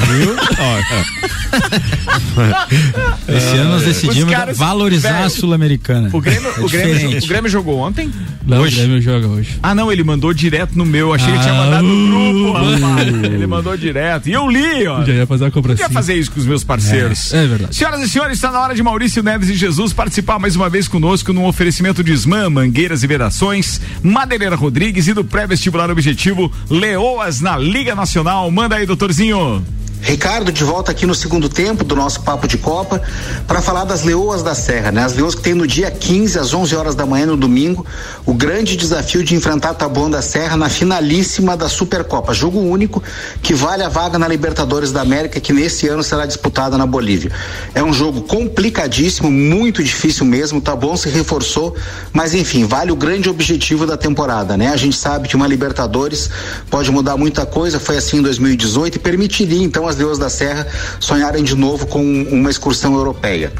Esse 3.27 3.55
ano 3.57 3.69
nós 3.71 3.81
Os 3.81 3.87
decidimos 3.87 4.57
valorizar 4.57 5.13
velho, 5.13 5.25
a 5.25 5.29
Sul-Americana. 5.29 6.09
O 6.13 6.21
Grêmio, 6.21 6.49
É 6.49 6.61
o, 6.61 6.69
Grêmio, 6.69 7.17
o 7.23 7.27
Grêmio 7.27 7.49
jogou 7.49 7.79
ontem? 7.79 8.11
Não, 8.45 8.61
o 8.61 8.69
Grêmio 8.69 9.01
joga 9.01 9.27
hoje. 9.27 9.57
Ah, 9.61 9.73
não, 9.73 9.91
ele 9.91 10.03
mandou 10.03 10.33
direto 10.33 10.77
no 10.77 10.85
meu. 10.85 11.13
Achei 11.13 11.31
que 11.31 11.39
tinha 11.39 11.53
Ah, 11.53 11.57
mandado 11.65 11.83
no 11.83 12.43
grupo, 12.43 12.59
uh. 12.59 13.25
Ele 13.25 13.47
mandou 13.47 13.77
direto. 13.77 14.27
E 14.27 14.33
eu 14.33 14.47
li, 14.49 14.85
ó. 14.87 15.02
Já 15.05 15.13
ia 15.13 15.27
fazer 15.27 15.45
a 15.45 15.51
cobrança. 15.51 15.81
Podia 15.83 15.93
fazer 15.93 16.15
isso 16.15 16.31
com 16.31 16.39
os 16.39 16.45
meus 16.45 16.63
parceiros. 16.63 17.33
É, 17.33 17.43
é 17.43 17.47
verdade. 17.47 17.75
Senhoras 17.75 18.01
e 18.01 18.09
senhores, 18.09 18.37
está 18.37 18.51
na 18.51 18.59
hora 18.59 18.75
de 18.75 18.83
Maurício 18.83 19.23
Neves 19.23 19.49
e 19.49 19.55
Jesus 19.55 19.93
participar 19.93 20.39
mais 20.39 20.55
uma 20.55 20.69
vez 20.69 20.87
conosco 20.87 21.33
num 21.33 21.45
oferecimento 21.45 22.03
de 22.03 22.11
Ismã, 22.11 22.49
Mangueiras 22.49 23.03
e 23.03 23.07
Vedações, 23.07 23.79
Madeireira 24.01 24.55
Rodrigues 24.55 25.07
e 25.07 25.13
do 25.13 25.23
pré-vestibular 25.23 25.89
objetivo 25.89 26.51
Leoas 26.69 27.41
na 27.41 27.57
Liga 27.57 27.95
Nacional. 27.95 28.49
Manda 28.51 28.75
aí, 28.75 28.85
doutorzinho. 28.85 29.63
Ricardo, 30.03 30.51
de 30.51 30.65
volta 30.65 30.91
aqui 30.91 31.05
no 31.05 31.15
segundo 31.15 31.47
tempo 31.47 31.81
do 31.81 31.95
nosso 31.95 32.19
Papo 32.21 32.45
de 32.45 32.57
Copa 32.57 33.01
para 33.47 33.61
falar 33.61 33.85
das 33.85 34.03
Leoas 34.03 34.43
da 34.43 34.53
Serra, 34.53 34.91
né? 34.91 35.01
As 35.01 35.13
Leoas 35.13 35.33
que 35.33 35.41
tem 35.41 35.53
no 35.53 35.65
dia 35.65 35.89
15 35.89 36.37
às 36.37 36.53
11 36.53 36.75
horas 36.75 36.93
da 36.93 37.05
manhã 37.05 37.25
no 37.27 37.37
domingo 37.37 37.85
o 38.25 38.33
grande 38.33 38.75
desafio 38.75 39.23
de 39.23 39.33
enfrentar 39.33 39.75
Taboão 39.75 40.11
da 40.11 40.21
Serra 40.21 40.57
na 40.57 40.67
finalíssima 40.67 41.55
da 41.55 41.69
Supercopa, 41.69 42.33
jogo 42.33 42.59
único 42.59 43.01
que 43.41 43.53
vale 43.53 43.81
a 43.81 43.87
vaga 43.87 44.19
na 44.19 44.27
Libertadores 44.27 44.91
da 44.91 44.99
América 44.99 45.39
que 45.39 45.53
nesse 45.53 45.87
ano 45.87 46.03
será 46.03 46.25
disputada 46.25 46.77
na 46.77 46.85
Bolívia. 46.85 47.31
É 47.73 47.81
um 47.81 47.93
jogo 47.93 48.23
complicadíssimo, 48.23 49.31
muito 49.31 49.81
difícil 49.81 50.25
mesmo. 50.25 50.59
Taboão 50.59 50.97
se 50.97 51.07
reforçou, 51.07 51.77
mas 52.11 52.33
enfim, 52.33 52.65
vale 52.65 52.91
o 52.91 52.95
grande 52.97 53.29
objetivo 53.29 53.87
da 53.87 53.95
temporada, 53.95 54.57
né? 54.57 54.67
A 54.67 54.77
gente 54.77 54.97
sabe 54.97 55.29
que 55.29 55.35
uma 55.37 55.47
Libertadores 55.47 56.29
pode 56.69 56.91
mudar 56.91 57.15
muita 57.15 57.45
coisa, 57.45 57.79
foi 57.79 57.95
assim 57.95 58.17
em 58.17 58.21
2018 58.21 58.97
e 58.97 58.99
permitiria 58.99 59.63
então 59.63 59.92
as 59.93 59.97
Leoas 59.97 60.17
da 60.17 60.29
Serra 60.29 60.67
sonharem 60.99 61.43
de 61.43 61.55
novo 61.55 61.85
com 61.85 62.03
uma 62.03 62.49
excursão 62.49 62.95
europeia. 62.95 63.53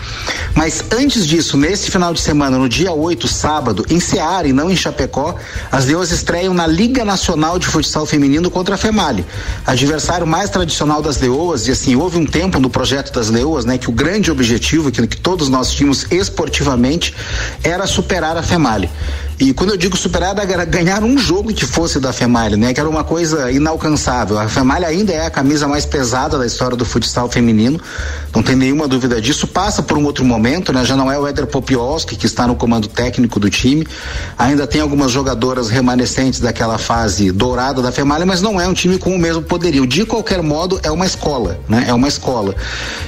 Mas 0.55 0.83
antes 0.91 1.25
disso, 1.25 1.55
nesse 1.55 1.89
final 1.89 2.13
de 2.13 2.19
semana, 2.19 2.57
no 2.57 2.67
dia 2.67 2.91
8, 2.91 3.27
sábado, 3.27 3.85
em 3.89 3.99
Ceará 3.99 4.47
e 4.47 4.53
não 4.53 4.69
em 4.69 4.75
Chapecó, 4.75 5.35
as 5.71 5.85
Leoas 5.85 6.11
estreiam 6.11 6.53
na 6.53 6.65
Liga 6.65 7.05
Nacional 7.05 7.59
de 7.59 7.67
Futsal 7.67 8.05
Feminino 8.05 8.49
contra 8.49 8.75
a 8.75 8.77
Female, 8.77 9.25
adversário 9.65 10.25
mais 10.25 10.49
tradicional 10.49 11.01
das 11.01 11.19
Leoas, 11.19 11.67
e 11.67 11.71
assim, 11.71 11.95
houve 11.95 12.17
um 12.17 12.25
tempo 12.25 12.59
no 12.59 12.69
projeto 12.69 13.13
das 13.13 13.29
Leoas, 13.29 13.65
né, 13.65 13.77
que 13.77 13.89
o 13.89 13.93
grande 13.93 14.31
objetivo, 14.31 14.91
que, 14.91 15.05
que 15.07 15.17
todos 15.17 15.49
nós 15.49 15.71
tínhamos 15.71 16.07
esportivamente, 16.11 17.13
era 17.63 17.85
superar 17.85 18.35
a 18.37 18.43
Female. 18.43 18.89
E 19.39 19.53
quando 19.53 19.71
eu 19.71 19.77
digo 19.77 19.97
superar, 19.97 20.37
era 20.37 20.65
ganhar 20.65 21.03
um 21.03 21.17
jogo 21.17 21.53
que 21.53 21.65
fosse 21.65 21.99
da 21.99 22.13
Femalha, 22.13 22.55
né? 22.55 22.73
Que 22.73 22.79
era 22.79 22.89
uma 22.89 23.03
coisa 23.03 23.51
inalcançável. 23.51 24.37
A 24.37 24.47
Femalha 24.47 24.87
ainda 24.87 25.11
é 25.11 25.25
a 25.25 25.29
camisa 25.29 25.67
mais 25.67 25.85
pesada 25.85 26.37
da 26.37 26.45
história 26.45 26.77
do 26.77 26.85
futsal 26.85 27.29
feminino, 27.29 27.79
não 28.33 28.43
tem 28.43 28.55
nenhuma 28.55 28.87
dúvida 28.87 29.21
disso. 29.21 29.47
Passa 29.47 29.81
por 29.81 29.97
um 29.97 30.05
outro 30.05 30.23
momento, 30.23 30.71
né? 30.71 30.85
Já 30.85 30.95
não 30.95 31.11
é 31.11 31.17
o 31.17 31.27
Éder 31.27 31.47
Popioski 31.47 32.15
que 32.15 32.25
está 32.25 32.47
no 32.47 32.55
comando 32.55 32.87
técnico 32.87 33.39
do 33.39 33.49
time. 33.49 33.87
Ainda 34.37 34.67
tem 34.67 34.81
algumas 34.81 35.11
jogadoras 35.11 35.69
remanescentes 35.69 36.39
daquela 36.39 36.77
fase 36.77 37.31
dourada 37.31 37.81
da 37.81 37.91
Femalha, 37.91 38.25
mas 38.25 38.41
não 38.41 38.59
é 38.59 38.67
um 38.67 38.73
time 38.73 38.97
com 38.97 39.15
o 39.15 39.19
mesmo 39.19 39.41
poderio. 39.41 39.87
De 39.87 40.05
qualquer 40.05 40.41
modo, 40.41 40.79
é 40.83 40.91
uma 40.91 41.05
escola, 41.05 41.59
né? 41.67 41.85
É 41.87 41.93
uma 41.93 42.07
escola. 42.07 42.55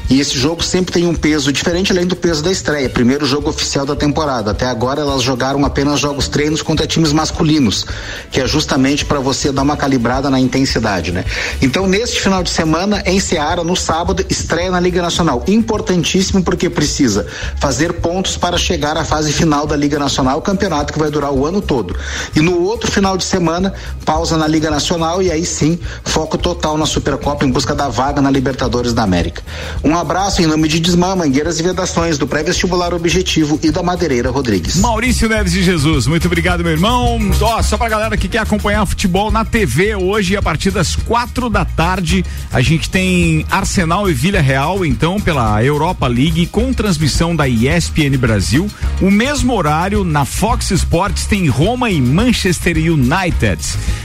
E 0.09 0.19
esse 0.19 0.37
jogo 0.37 0.63
sempre 0.63 0.93
tem 0.93 1.07
um 1.07 1.15
peso 1.15 1.51
diferente, 1.51 1.91
além 1.91 2.05
do 2.05 2.15
peso 2.15 2.43
da 2.43 2.51
estreia. 2.51 2.89
Primeiro 2.89 3.25
jogo 3.25 3.49
oficial 3.49 3.85
da 3.85 3.95
temporada. 3.95 4.51
Até 4.51 4.65
agora 4.65 5.01
elas 5.01 5.21
jogaram 5.21 5.63
apenas 5.65 5.99
jogos 5.99 6.14
treinos 6.27 6.61
contra 6.61 6.87
times 6.87 7.11
masculinos, 7.11 7.85
que 8.31 8.41
é 8.41 8.47
justamente 8.47 9.05
para 9.05 9.19
você 9.19 9.51
dar 9.51 9.61
uma 9.61 9.77
calibrada 9.77 10.29
na 10.29 10.39
intensidade, 10.39 11.11
né? 11.11 11.25
Então, 11.61 11.87
neste 11.87 12.21
final 12.21 12.43
de 12.43 12.49
semana, 12.49 13.03
em 13.05 13.19
Seara, 13.19 13.63
no 13.63 13.75
sábado, 13.75 14.25
estreia 14.29 14.71
na 14.71 14.79
Liga 14.79 15.01
Nacional. 15.01 15.43
Importantíssimo 15.47 16.43
porque 16.43 16.69
precisa 16.69 17.27
fazer 17.57 17.93
pontos 17.93 18.37
para 18.37 18.57
chegar 18.57 18.97
à 18.97 19.03
fase 19.03 19.31
final 19.33 19.65
da 19.67 19.75
Liga 19.75 19.99
Nacional, 19.99 20.41
campeonato 20.41 20.93
que 20.93 20.99
vai 20.99 21.09
durar 21.09 21.31
o 21.31 21.45
ano 21.45 21.61
todo. 21.61 21.95
E 22.35 22.39
no 22.39 22.61
outro 22.63 22.91
final 22.91 23.17
de 23.17 23.23
semana, 23.23 23.73
pausa 24.05 24.37
na 24.37 24.47
Liga 24.47 24.69
Nacional 24.69 25.21
e 25.21 25.31
aí 25.31 25.45
sim, 25.45 25.79
foco 26.03 26.37
total 26.37 26.77
na 26.77 26.85
Supercopa 26.85 27.45
em 27.45 27.51
busca 27.51 27.75
da 27.75 27.89
vaga 27.89 28.21
na 28.21 28.29
Libertadores 28.29 28.93
da 28.93 29.03
América. 29.03 29.41
Um 29.83 29.97
abraço 29.97 30.41
em 30.41 30.45
nome 30.45 30.67
de 30.67 30.79
Desmã, 30.79 31.15
Mangueiras 31.15 31.59
e 31.59 31.63
Vedações, 31.63 32.17
do 32.17 32.27
pré-vestibular 32.27 32.93
Objetivo 32.93 33.59
e 33.61 33.71
da 33.71 33.81
Madeireira 33.83 34.29
Rodrigues. 34.29 34.77
Maurício 34.77 35.27
Neves 35.27 35.51
de 35.51 35.63
Jesus, 35.63 36.04
muito 36.07 36.25
obrigado, 36.27 36.63
meu 36.63 36.71
irmão. 36.73 37.19
Ó, 37.41 37.61
só 37.61 37.77
pra 37.77 37.89
galera 37.89 38.15
que 38.17 38.27
quer 38.27 38.39
acompanhar 38.39 38.85
futebol 38.85 39.31
na 39.31 39.43
TV 39.45 39.95
hoje, 39.95 40.35
a 40.37 40.41
partir 40.41 40.71
das 40.71 40.95
quatro 40.95 41.49
da 41.49 41.65
tarde, 41.65 42.23
a 42.51 42.61
gente 42.61 42.89
tem 42.89 43.45
Arsenal 43.49 44.09
e 44.09 44.13
Vila 44.13 44.39
Real, 44.41 44.85
então, 44.85 45.19
pela 45.19 45.63
Europa 45.63 46.07
League, 46.07 46.45
com 46.47 46.73
transmissão 46.73 47.35
da 47.35 47.47
ESPN 47.47 48.17
Brasil. 48.17 48.69
O 49.01 49.09
mesmo 49.11 49.53
horário, 49.53 50.03
na 50.03 50.25
Fox 50.25 50.71
Sports, 50.71 51.25
tem 51.25 51.47
Roma 51.47 51.89
e 51.89 52.01
Manchester 52.01 52.77
United. 52.77 53.59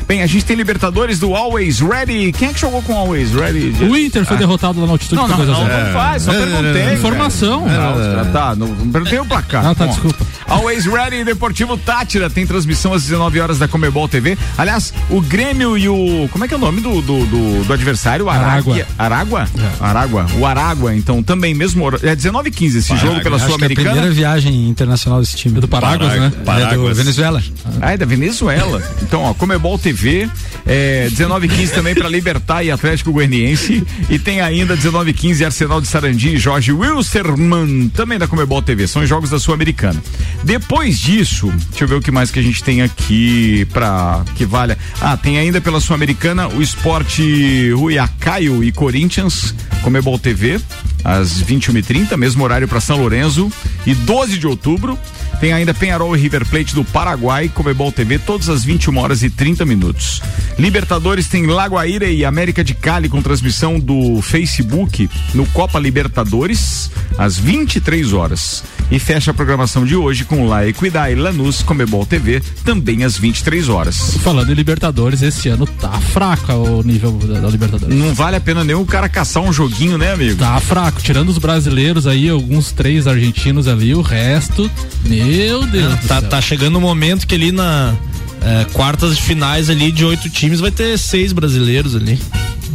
Bem, 0.07 0.23
a 0.23 0.27
gente 0.27 0.45
tem 0.45 0.57
Libertadores 0.57 1.19
do 1.19 1.35
Always 1.35 1.81
Ready. 1.81 2.33
Quem 2.33 2.49
é 2.49 2.53
que 2.53 2.61
jogou 2.61 2.83
com 2.83 2.95
Always 2.97 3.33
Ready? 3.33 3.75
O 3.85 3.97
Inter 3.97 4.25
foi 4.25 4.37
Ah. 4.37 4.41
derrotado 4.41 4.81
lá 4.81 4.87
na 4.87 4.93
altitude 4.93 5.15
Não, 5.21 5.29
não, 5.29 5.37
2 5.37 5.49
a 5.49 5.53
não, 5.53 5.67
0. 5.67 5.85
não 5.87 5.93
faz, 5.93 6.23
só 6.25 6.33
É, 6.33 6.37
perguntei. 6.39 6.83
é, 6.83 6.91
é, 6.91 6.95
Informação. 6.95 7.67
Não, 7.69 8.33
tá, 8.33 8.55
não 8.57 8.69
não 8.69 8.91
perguntei 8.91 9.19
o 9.19 9.25
placar. 9.27 9.67
Ah, 9.67 9.75
tá, 9.75 9.87
Bom, 9.87 9.93
desculpa. 9.93 10.27
Always 10.49 10.85
Ready 10.87 11.25
Deportivo 11.25 11.77
Tátira 11.91 12.31
tem 12.31 12.47
transmissão 12.47 12.93
às 12.95 13.03
19 13.03 13.41
horas 13.41 13.59
da 13.59 13.67
Comebol 13.67 14.07
TV. 14.09 14.39
Aliás, 14.57 14.95
o 15.09 15.21
Grêmio 15.21 15.77
e 15.77 15.89
o. 15.89 16.29
Como 16.31 16.45
é 16.45 16.47
que 16.49 16.55
é 16.55 16.57
o 16.57 16.61
nome 16.61 16.81
do, 16.81 17.03
do, 17.03 17.27
do, 17.27 17.65
do 17.65 17.73
adversário? 17.73 18.27
O 18.27 18.31
Aragua. 18.31 18.87
Aragua? 18.97 19.49
Aragua? 19.81 20.27
O 20.39 20.47
Aragua, 20.47 20.95
então 20.95 21.21
também 21.21 21.53
mesmo. 21.53 21.83
hora- 21.85 21.99
É 22.05 22.15
19 22.15 22.49
e 22.49 22.53
15 22.53 22.79
esse 22.79 22.97
jogo 22.97 23.21
pela 23.21 23.37
que 23.39 23.43
é 23.43 23.45
a 23.45 23.49
Sul-Americana. 23.49 23.91
primeira 23.91 24.15
viagem 24.15 24.69
internacional 24.69 25.19
desse 25.21 25.37
time. 25.37 25.59
do 25.61 25.67
Paráguas, 25.67 26.13
né? 26.17 26.31
É 26.37 26.77
do 26.77 26.95
Venezuela. 26.95 27.43
Ah, 27.83 27.93
é 27.93 27.97
da 27.97 28.07
Venezuela. 28.07 28.81
Então, 29.03 29.23
ó, 29.23 29.35
Comebol 29.35 29.77
TV, 29.77 30.29
é, 30.65 31.09
19 31.11 31.47
e 31.47 31.51
15 31.51 31.73
também 31.73 31.97
para 31.97 32.09
Libertar 32.09 32.63
e 32.63 32.71
Atlético 32.71 33.11
Goianiense. 33.11 33.85
E 34.09 34.17
tem 34.17 34.41
ainda 34.41 34.77
19 34.77 35.11
e 35.11 35.15
15 35.15 35.45
Arsenal 35.45 35.81
de 35.81 35.89
Sarandi 35.89 36.37
e 36.37 36.39
Jorge 36.39 36.71
Wilstermann, 36.71 37.89
também 37.89 38.17
da 38.17 38.29
Comebol 38.29 38.63
TV. 38.63 38.87
São 38.87 39.03
os 39.03 39.09
jogos 39.09 39.29
da 39.31 39.41
Sul-Americana. 39.41 40.01
Depois 40.45 41.01
disso, 41.01 41.53
deixa 41.81 41.85
eu 41.85 41.89
ver 41.89 42.03
o 42.03 42.05
que 42.05 42.11
mais 42.11 42.31
que 42.31 42.39
a 42.39 42.43
gente 42.43 42.63
tem 42.63 42.83
aqui 42.83 43.65
pra 43.73 44.23
que 44.37 44.45
valha. 44.45 44.77
Ah, 45.01 45.17
tem 45.17 45.39
ainda 45.39 45.63
pela 45.63 45.81
Sul-Americana 45.81 46.47
o 46.47 46.61
esporte 46.61 47.71
Ruiacaio 47.73 48.63
e 48.63 48.71
Corinthians, 48.71 49.55
Comebol 49.83 50.19
TV, 50.19 50.61
às 51.05 51.43
21h30, 51.43 52.17
mesmo 52.17 52.45
horário 52.45 52.69
para 52.69 52.81
São 52.81 52.99
Lourenço. 52.99 53.51
E 53.87 53.95
12 53.95 54.39
de 54.39 54.47
outubro, 54.47 54.99
tem 55.41 55.53
ainda 55.53 55.73
Penharol 55.73 56.15
e 56.15 56.21
River 56.21 56.45
Plate 56.47 56.75
do 56.75 56.85
Paraguai, 56.85 57.49
Comebol 57.49 57.91
TV, 57.91 58.19
todas 58.19 58.49
às 58.49 58.63
21 58.63 58.99
horas 58.99 59.23
e 59.23 59.31
30 59.31 59.65
minutos. 59.65 60.21
Libertadores 60.59 61.29
tem 61.29 61.47
Lagoaíra 61.47 62.07
e 62.07 62.25
América 62.25 62.63
de 62.63 62.75
Cali 62.75 63.09
com 63.09 63.23
transmissão 63.23 63.81
do 63.81 64.21
Facebook 64.21 65.09
no 65.33 65.47
Copa 65.47 65.79
Libertadores, 65.79 66.91
às 67.17 67.39
23 67.39 68.13
horas. 68.13 68.63
E 68.91 68.99
fecha 68.99 69.31
a 69.31 69.35
programação 69.35 69.85
de 69.85 69.95
hoje 69.95 70.25
com 70.25 70.47
La 70.47 70.67
Equidad 70.67 71.11
e 71.11 71.15
Lanús, 71.15 71.63
Comebol 71.63 72.05
TV, 72.05 72.43
também 72.65 73.05
às 73.05 73.17
23 73.17 73.69
horas. 73.69 74.17
Falando 74.23 74.51
em 74.51 74.55
Libertadores, 74.55 75.23
esse 75.23 75.49
ano 75.49 75.67
tá 75.67 75.93
fraco 76.01 76.53
o 76.53 76.83
nível 76.83 77.13
da, 77.13 77.41
da 77.41 77.49
Libertadores. 77.49 77.97
Não 77.97 78.13
vale 78.13 78.37
a 78.37 78.41
pena 78.41 78.61
o 78.77 78.85
cara 78.85 79.09
caçar 79.09 79.43
um 79.43 79.53
joguinho, 79.53 79.97
né, 79.97 80.13
amigo? 80.13 80.39
Tá 80.39 80.61
tirando 80.93 81.29
os 81.29 81.39
brasileiros 81.39 82.07
aí, 82.07 82.29
alguns 82.29 82.73
três 82.73 83.07
argentinos 83.07 83.69
ali, 83.69 83.95
o 83.95 84.01
resto, 84.03 84.71
meu 85.05 85.65
Deus. 85.67 85.95
do 86.01 86.07
Tá, 86.09 86.21
céu. 86.21 86.29
tá 86.29 86.41
chegando 86.41 86.77
o 86.77 86.81
momento 86.81 87.27
que 87.27 87.35
ali 87.35 87.53
na 87.53 87.95
é, 88.43 88.65
quartas 88.73 89.17
de 89.17 89.23
finais 89.23 89.69
ali 89.71 89.93
de 89.93 90.05
oito 90.05 90.29
times 90.31 90.61
vai 90.61 90.71
ter 90.71 90.99
seis 90.99 91.33
brasileiros 91.33 91.95
ali. 91.95 92.19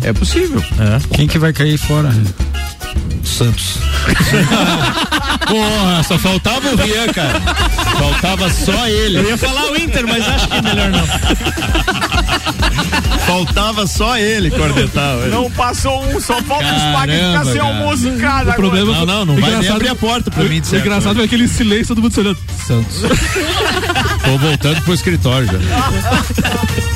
É 0.01 0.13
possível. 0.13 0.63
É. 0.79 1.15
Quem 1.15 1.27
que 1.27 1.39
vai 1.39 1.51
cair 1.53 1.77
fora? 1.77 2.11
Santos. 3.23 3.79
Porra, 5.47 6.03
só 6.03 6.17
faltava 6.17 6.69
o 6.69 6.75
Rian, 6.75 7.07
cara. 7.13 7.41
Faltava 7.97 8.49
só 8.49 8.87
ele. 8.87 9.17
Eu 9.17 9.29
ia 9.29 9.37
falar 9.37 9.71
o 9.71 9.77
Inter, 9.77 10.07
mas 10.07 10.27
acho 10.27 10.47
que 10.47 10.55
é 10.57 10.61
melhor 10.61 10.91
não. 10.91 11.05
Faltava 13.25 13.87
só 13.87 14.17
ele 14.17 14.51
cornetar. 14.51 15.17
velho. 15.17 15.31
Não 15.31 15.49
passou 15.51 16.03
um, 16.05 16.19
só 16.21 16.39
falta 16.43 16.65
os 16.65 16.71
Caramba, 16.71 16.97
pagos 16.97 17.15
ficar 17.15 17.45
sem 17.45 17.59
almoço 17.59 18.07
em 18.07 18.17
casa. 18.19 18.51
O 18.51 18.55
problema 18.55 18.93
Não, 18.93 19.05
não, 19.05 19.25
não 19.25 19.35
vai 19.37 19.57
nem 19.57 19.69
abrir 19.69 19.89
a 19.89 19.95
porta 19.95 20.29
pra 20.29 20.43
mim. 20.43 20.61
O 20.71 20.75
engraçado 20.75 21.21
é 21.21 21.25
aquele 21.25 21.47
silêncio, 21.47 21.87
todo 21.87 22.01
mundo 22.03 22.13
se 22.13 22.19
olhando. 22.19 22.37
Santos. 22.65 23.01
Tô 24.23 24.37
voltando 24.37 24.81
pro 24.83 24.93
escritório 24.93 25.47
já. 25.47 25.57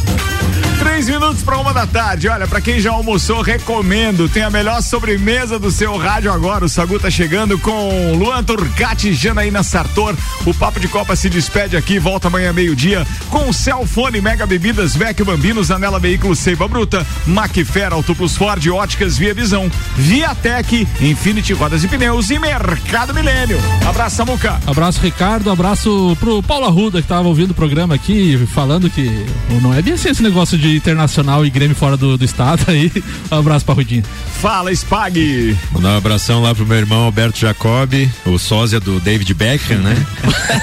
Três 0.99 1.07
minutos 1.07 1.41
para 1.43 1.57
uma 1.57 1.73
da 1.73 1.87
tarde. 1.87 2.27
Olha, 2.27 2.45
para 2.45 2.59
quem 2.59 2.77
já 2.77 2.91
almoçou, 2.91 3.41
recomendo. 3.41 4.27
Tem 4.27 4.43
a 4.43 4.49
melhor 4.49 4.81
sobremesa 4.81 5.57
do 5.57 5.71
seu 5.71 5.95
rádio 5.95 6.29
agora. 6.29 6.65
O 6.65 6.67
Sagu 6.67 6.99
tá 6.99 7.09
chegando 7.09 7.57
com 7.57 8.17
Luan 8.17 8.43
Turcati 8.43 9.13
Janaína 9.13 9.63
Sartor. 9.63 10.13
O 10.45 10.53
Papo 10.53 10.77
de 10.77 10.89
Copa 10.89 11.15
se 11.15 11.29
despede 11.29 11.77
aqui. 11.77 11.99
Volta 11.99 12.27
amanhã 12.27 12.51
meio-dia 12.51 13.07
com 13.29 13.47
o 13.47 13.53
Celfone 13.53 14.19
Mega 14.19 14.45
Bebidas, 14.45 14.93
Vec 14.93 15.23
Bambinos, 15.23 15.71
Anela 15.71 16.01
Veículos 16.01 16.37
Seiva 16.37 16.67
Bruta, 16.67 17.07
Macfer, 17.25 17.93
Auto 17.93 18.13
Plus 18.13 18.35
Ford, 18.35 18.67
Óticas 18.67 19.17
Via 19.17 19.33
Visão, 19.33 19.71
Viatec, 19.95 20.85
Infinity 20.99 21.53
Rodas 21.53 21.81
e 21.81 21.87
Pneus 21.87 22.29
e 22.29 22.37
Mercado 22.37 23.13
Milênio. 23.13 23.57
Abraço, 23.87 24.17
Samuca. 24.17 24.59
Abraço, 24.67 24.99
Ricardo. 24.99 25.49
Abraço 25.49 26.17
pro 26.19 26.43
Paulo 26.43 26.65
Arruda, 26.65 27.01
que 27.01 27.07
tava 27.07 27.29
ouvindo 27.29 27.51
o 27.51 27.55
programa 27.55 27.95
aqui, 27.95 28.37
falando 28.53 28.89
que 28.89 29.25
não 29.61 29.73
é 29.73 29.81
bem 29.81 29.93
assim 29.93 30.09
esse 30.09 30.21
negócio 30.21 30.57
de 30.57 30.81
internacional 30.89 31.45
e 31.45 31.49
Grêmio 31.49 31.75
fora 31.75 31.95
do, 31.95 32.17
do 32.17 32.25
estado 32.25 32.65
aí. 32.67 32.91
Um 33.31 33.37
abraço 33.37 33.65
pra 33.65 33.75
Rudinho. 33.75 34.03
Fala, 34.41 34.71
Spag. 34.71 35.57
Mandar 35.71 35.89
um 35.89 35.97
abração 35.97 36.41
lá 36.41 36.55
pro 36.55 36.65
meu 36.65 36.77
irmão 36.77 37.03
Alberto 37.03 37.39
Jacobi, 37.39 38.09
o 38.25 38.37
sósia 38.37 38.79
do 38.79 38.99
David 38.99 39.33
Beckham, 39.33 39.79
né? 39.79 39.95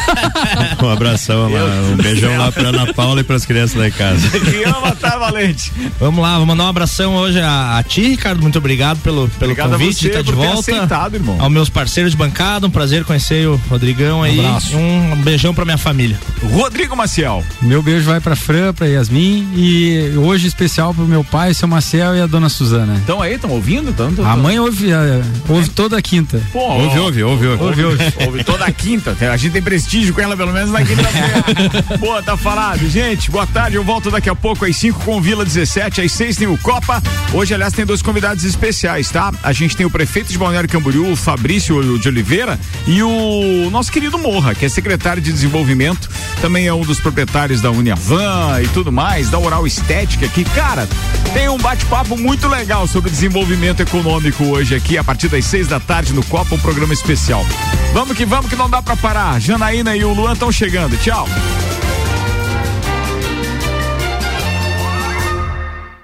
um 0.82 0.88
abração 0.88 1.50
lá, 1.50 1.64
um 1.92 1.96
beijão 1.96 2.36
lá 2.38 2.50
pra 2.50 2.68
Ana 2.68 2.92
Paula 2.92 3.20
e 3.20 3.24
pras 3.24 3.44
crianças 3.44 3.76
lá 3.76 3.86
em 3.86 3.92
casa. 3.92 4.26
Rian 4.38 4.80
Matar 4.80 5.18
Valente. 5.18 5.72
Vamos 6.00 6.22
lá, 6.22 6.36
vou 6.38 6.46
mandar 6.46 6.64
um 6.64 6.68
abração 6.68 7.14
hoje 7.16 7.40
a, 7.40 7.78
a 7.78 7.82
ti, 7.82 8.02
Ricardo. 8.02 8.40
Muito 8.40 8.58
obrigado 8.58 8.98
pelo, 9.00 9.28
pelo 9.28 9.52
Obrigado 9.52 9.74
a 9.74 9.78
convite 9.78 9.94
você 9.96 10.00
de 10.00 10.08
estar 10.08 10.22
de 10.22 10.32
volta. 10.32 10.60
aceitado, 10.60 11.14
irmão. 11.14 11.36
Aos 11.38 11.52
meus 11.52 11.68
parceiros 11.68 12.12
de 12.12 12.18
bancada, 12.18 12.66
um 12.66 12.70
prazer 12.70 13.04
conhecer 13.04 13.46
o 13.46 13.60
Rodrigão 13.68 14.22
aí. 14.22 14.38
abraço. 14.40 14.76
Um, 14.76 15.12
um 15.12 15.16
beijão 15.16 15.54
pra 15.54 15.64
minha 15.64 15.78
família. 15.78 16.18
Rodrigo 16.42 16.96
Maciel. 16.96 17.44
Meu 17.60 17.82
beijo 17.82 18.06
vai 18.06 18.20
pra 18.20 18.34
Fran, 18.34 18.72
pra 18.72 18.86
Yasmin 18.86 19.48
e 19.54 20.12
hoje 20.18 20.46
especial 20.46 20.94
pro 20.94 21.04
meu 21.04 21.22
pai, 21.24 21.54
seu 21.54 21.68
Marcel 21.68 22.16
e 22.16 22.20
a 22.20 22.26
dona 22.26 22.48
Suzana. 22.48 22.96
Estão 22.96 23.20
aí, 23.20 23.34
estão 23.34 23.50
ouvindo? 23.50 23.92
Tão, 23.92 24.12
tão, 24.12 24.26
A 24.26 24.36
mãe 24.36 24.58
ouve, 24.58 24.90
eh, 24.90 25.22
ouve 25.48 25.68
toda 25.70 26.00
quinta. 26.00 26.40
Pô, 26.52 26.60
Ouve, 26.60 26.98
ouve, 26.98 27.22
ouve, 27.22 27.46
ouve. 27.46 27.62
Ouve, 27.62 27.84
ouve. 27.84 28.12
ouve 28.26 28.44
toda 28.44 28.70
quinta. 28.72 29.16
A 29.32 29.36
gente 29.36 29.52
tem 29.52 29.62
prestígio 29.62 30.14
com 30.14 30.20
ela, 30.20 30.36
pelo 30.36 30.52
menos 30.52 30.70
na 30.70 30.84
quinta-feira. 30.84 31.44
Boa, 31.98 32.22
tá 32.22 32.36
falado. 32.36 32.88
Gente, 32.88 33.30
boa 33.30 33.46
tarde. 33.46 33.76
Eu 33.76 33.84
volto 33.84 34.10
daqui 34.10 34.28
a 34.28 34.34
pouco 34.34 34.64
às 34.64 34.76
5 34.76 35.00
com 35.04 35.20
Vila 35.20 35.44
17. 35.44 36.00
Às 36.00 36.12
6 36.12 36.36
tem 36.36 36.46
o 36.46 36.56
Copa. 36.58 37.02
Hoje, 37.32 37.54
aliás, 37.54 37.72
tem 37.72 37.84
dois 37.84 38.02
convidados 38.02 38.44
especiais, 38.44 39.10
tá? 39.10 39.32
A 39.42 39.52
gente 39.52 39.76
tem 39.76 39.84
o 39.84 39.90
prefeito 39.90 40.30
de 40.30 40.38
Balneário 40.38 40.68
Camboriú, 40.68 41.12
o 41.12 41.16
Fabrício 41.16 41.98
de 41.98 42.08
Oliveira, 42.08 42.58
e 42.86 43.02
o 43.02 43.68
nosso 43.70 43.90
querido 43.92 44.18
Morra, 44.18 44.54
que 44.54 44.64
é 44.64 44.68
secretário 44.68 45.22
de 45.22 45.32
desenvolvimento. 45.32 46.08
Também 46.40 46.66
é 46.66 46.72
um 46.72 46.82
dos 46.82 47.00
proprietários 47.00 47.60
da 47.60 47.70
Uniavan 47.70 48.60
e 48.62 48.68
tudo 48.68 48.92
mais, 48.92 49.30
da 49.30 49.38
Oral 49.38 49.66
Estética 49.66 50.05
aqui. 50.24 50.44
Cara, 50.44 50.88
tem 51.32 51.48
um 51.48 51.58
bate-papo 51.58 52.16
muito 52.16 52.48
legal 52.48 52.86
sobre 52.86 53.10
desenvolvimento 53.10 53.80
econômico 53.80 54.44
hoje 54.44 54.74
aqui, 54.74 54.96
a 54.96 55.04
partir 55.04 55.28
das 55.28 55.44
seis 55.44 55.66
da 55.66 55.80
tarde 55.80 56.12
no 56.12 56.24
Copa, 56.24 56.54
um 56.54 56.58
programa 56.58 56.94
especial. 56.94 57.44
Vamos 57.92 58.16
que 58.16 58.24
vamos 58.24 58.48
que 58.48 58.56
não 58.56 58.70
dá 58.70 58.80
pra 58.80 58.96
parar. 58.96 59.40
Janaína 59.40 59.96
e 59.96 60.04
o 60.04 60.12
Luan 60.12 60.32
estão 60.32 60.52
chegando. 60.52 60.96
Tchau. 60.96 61.26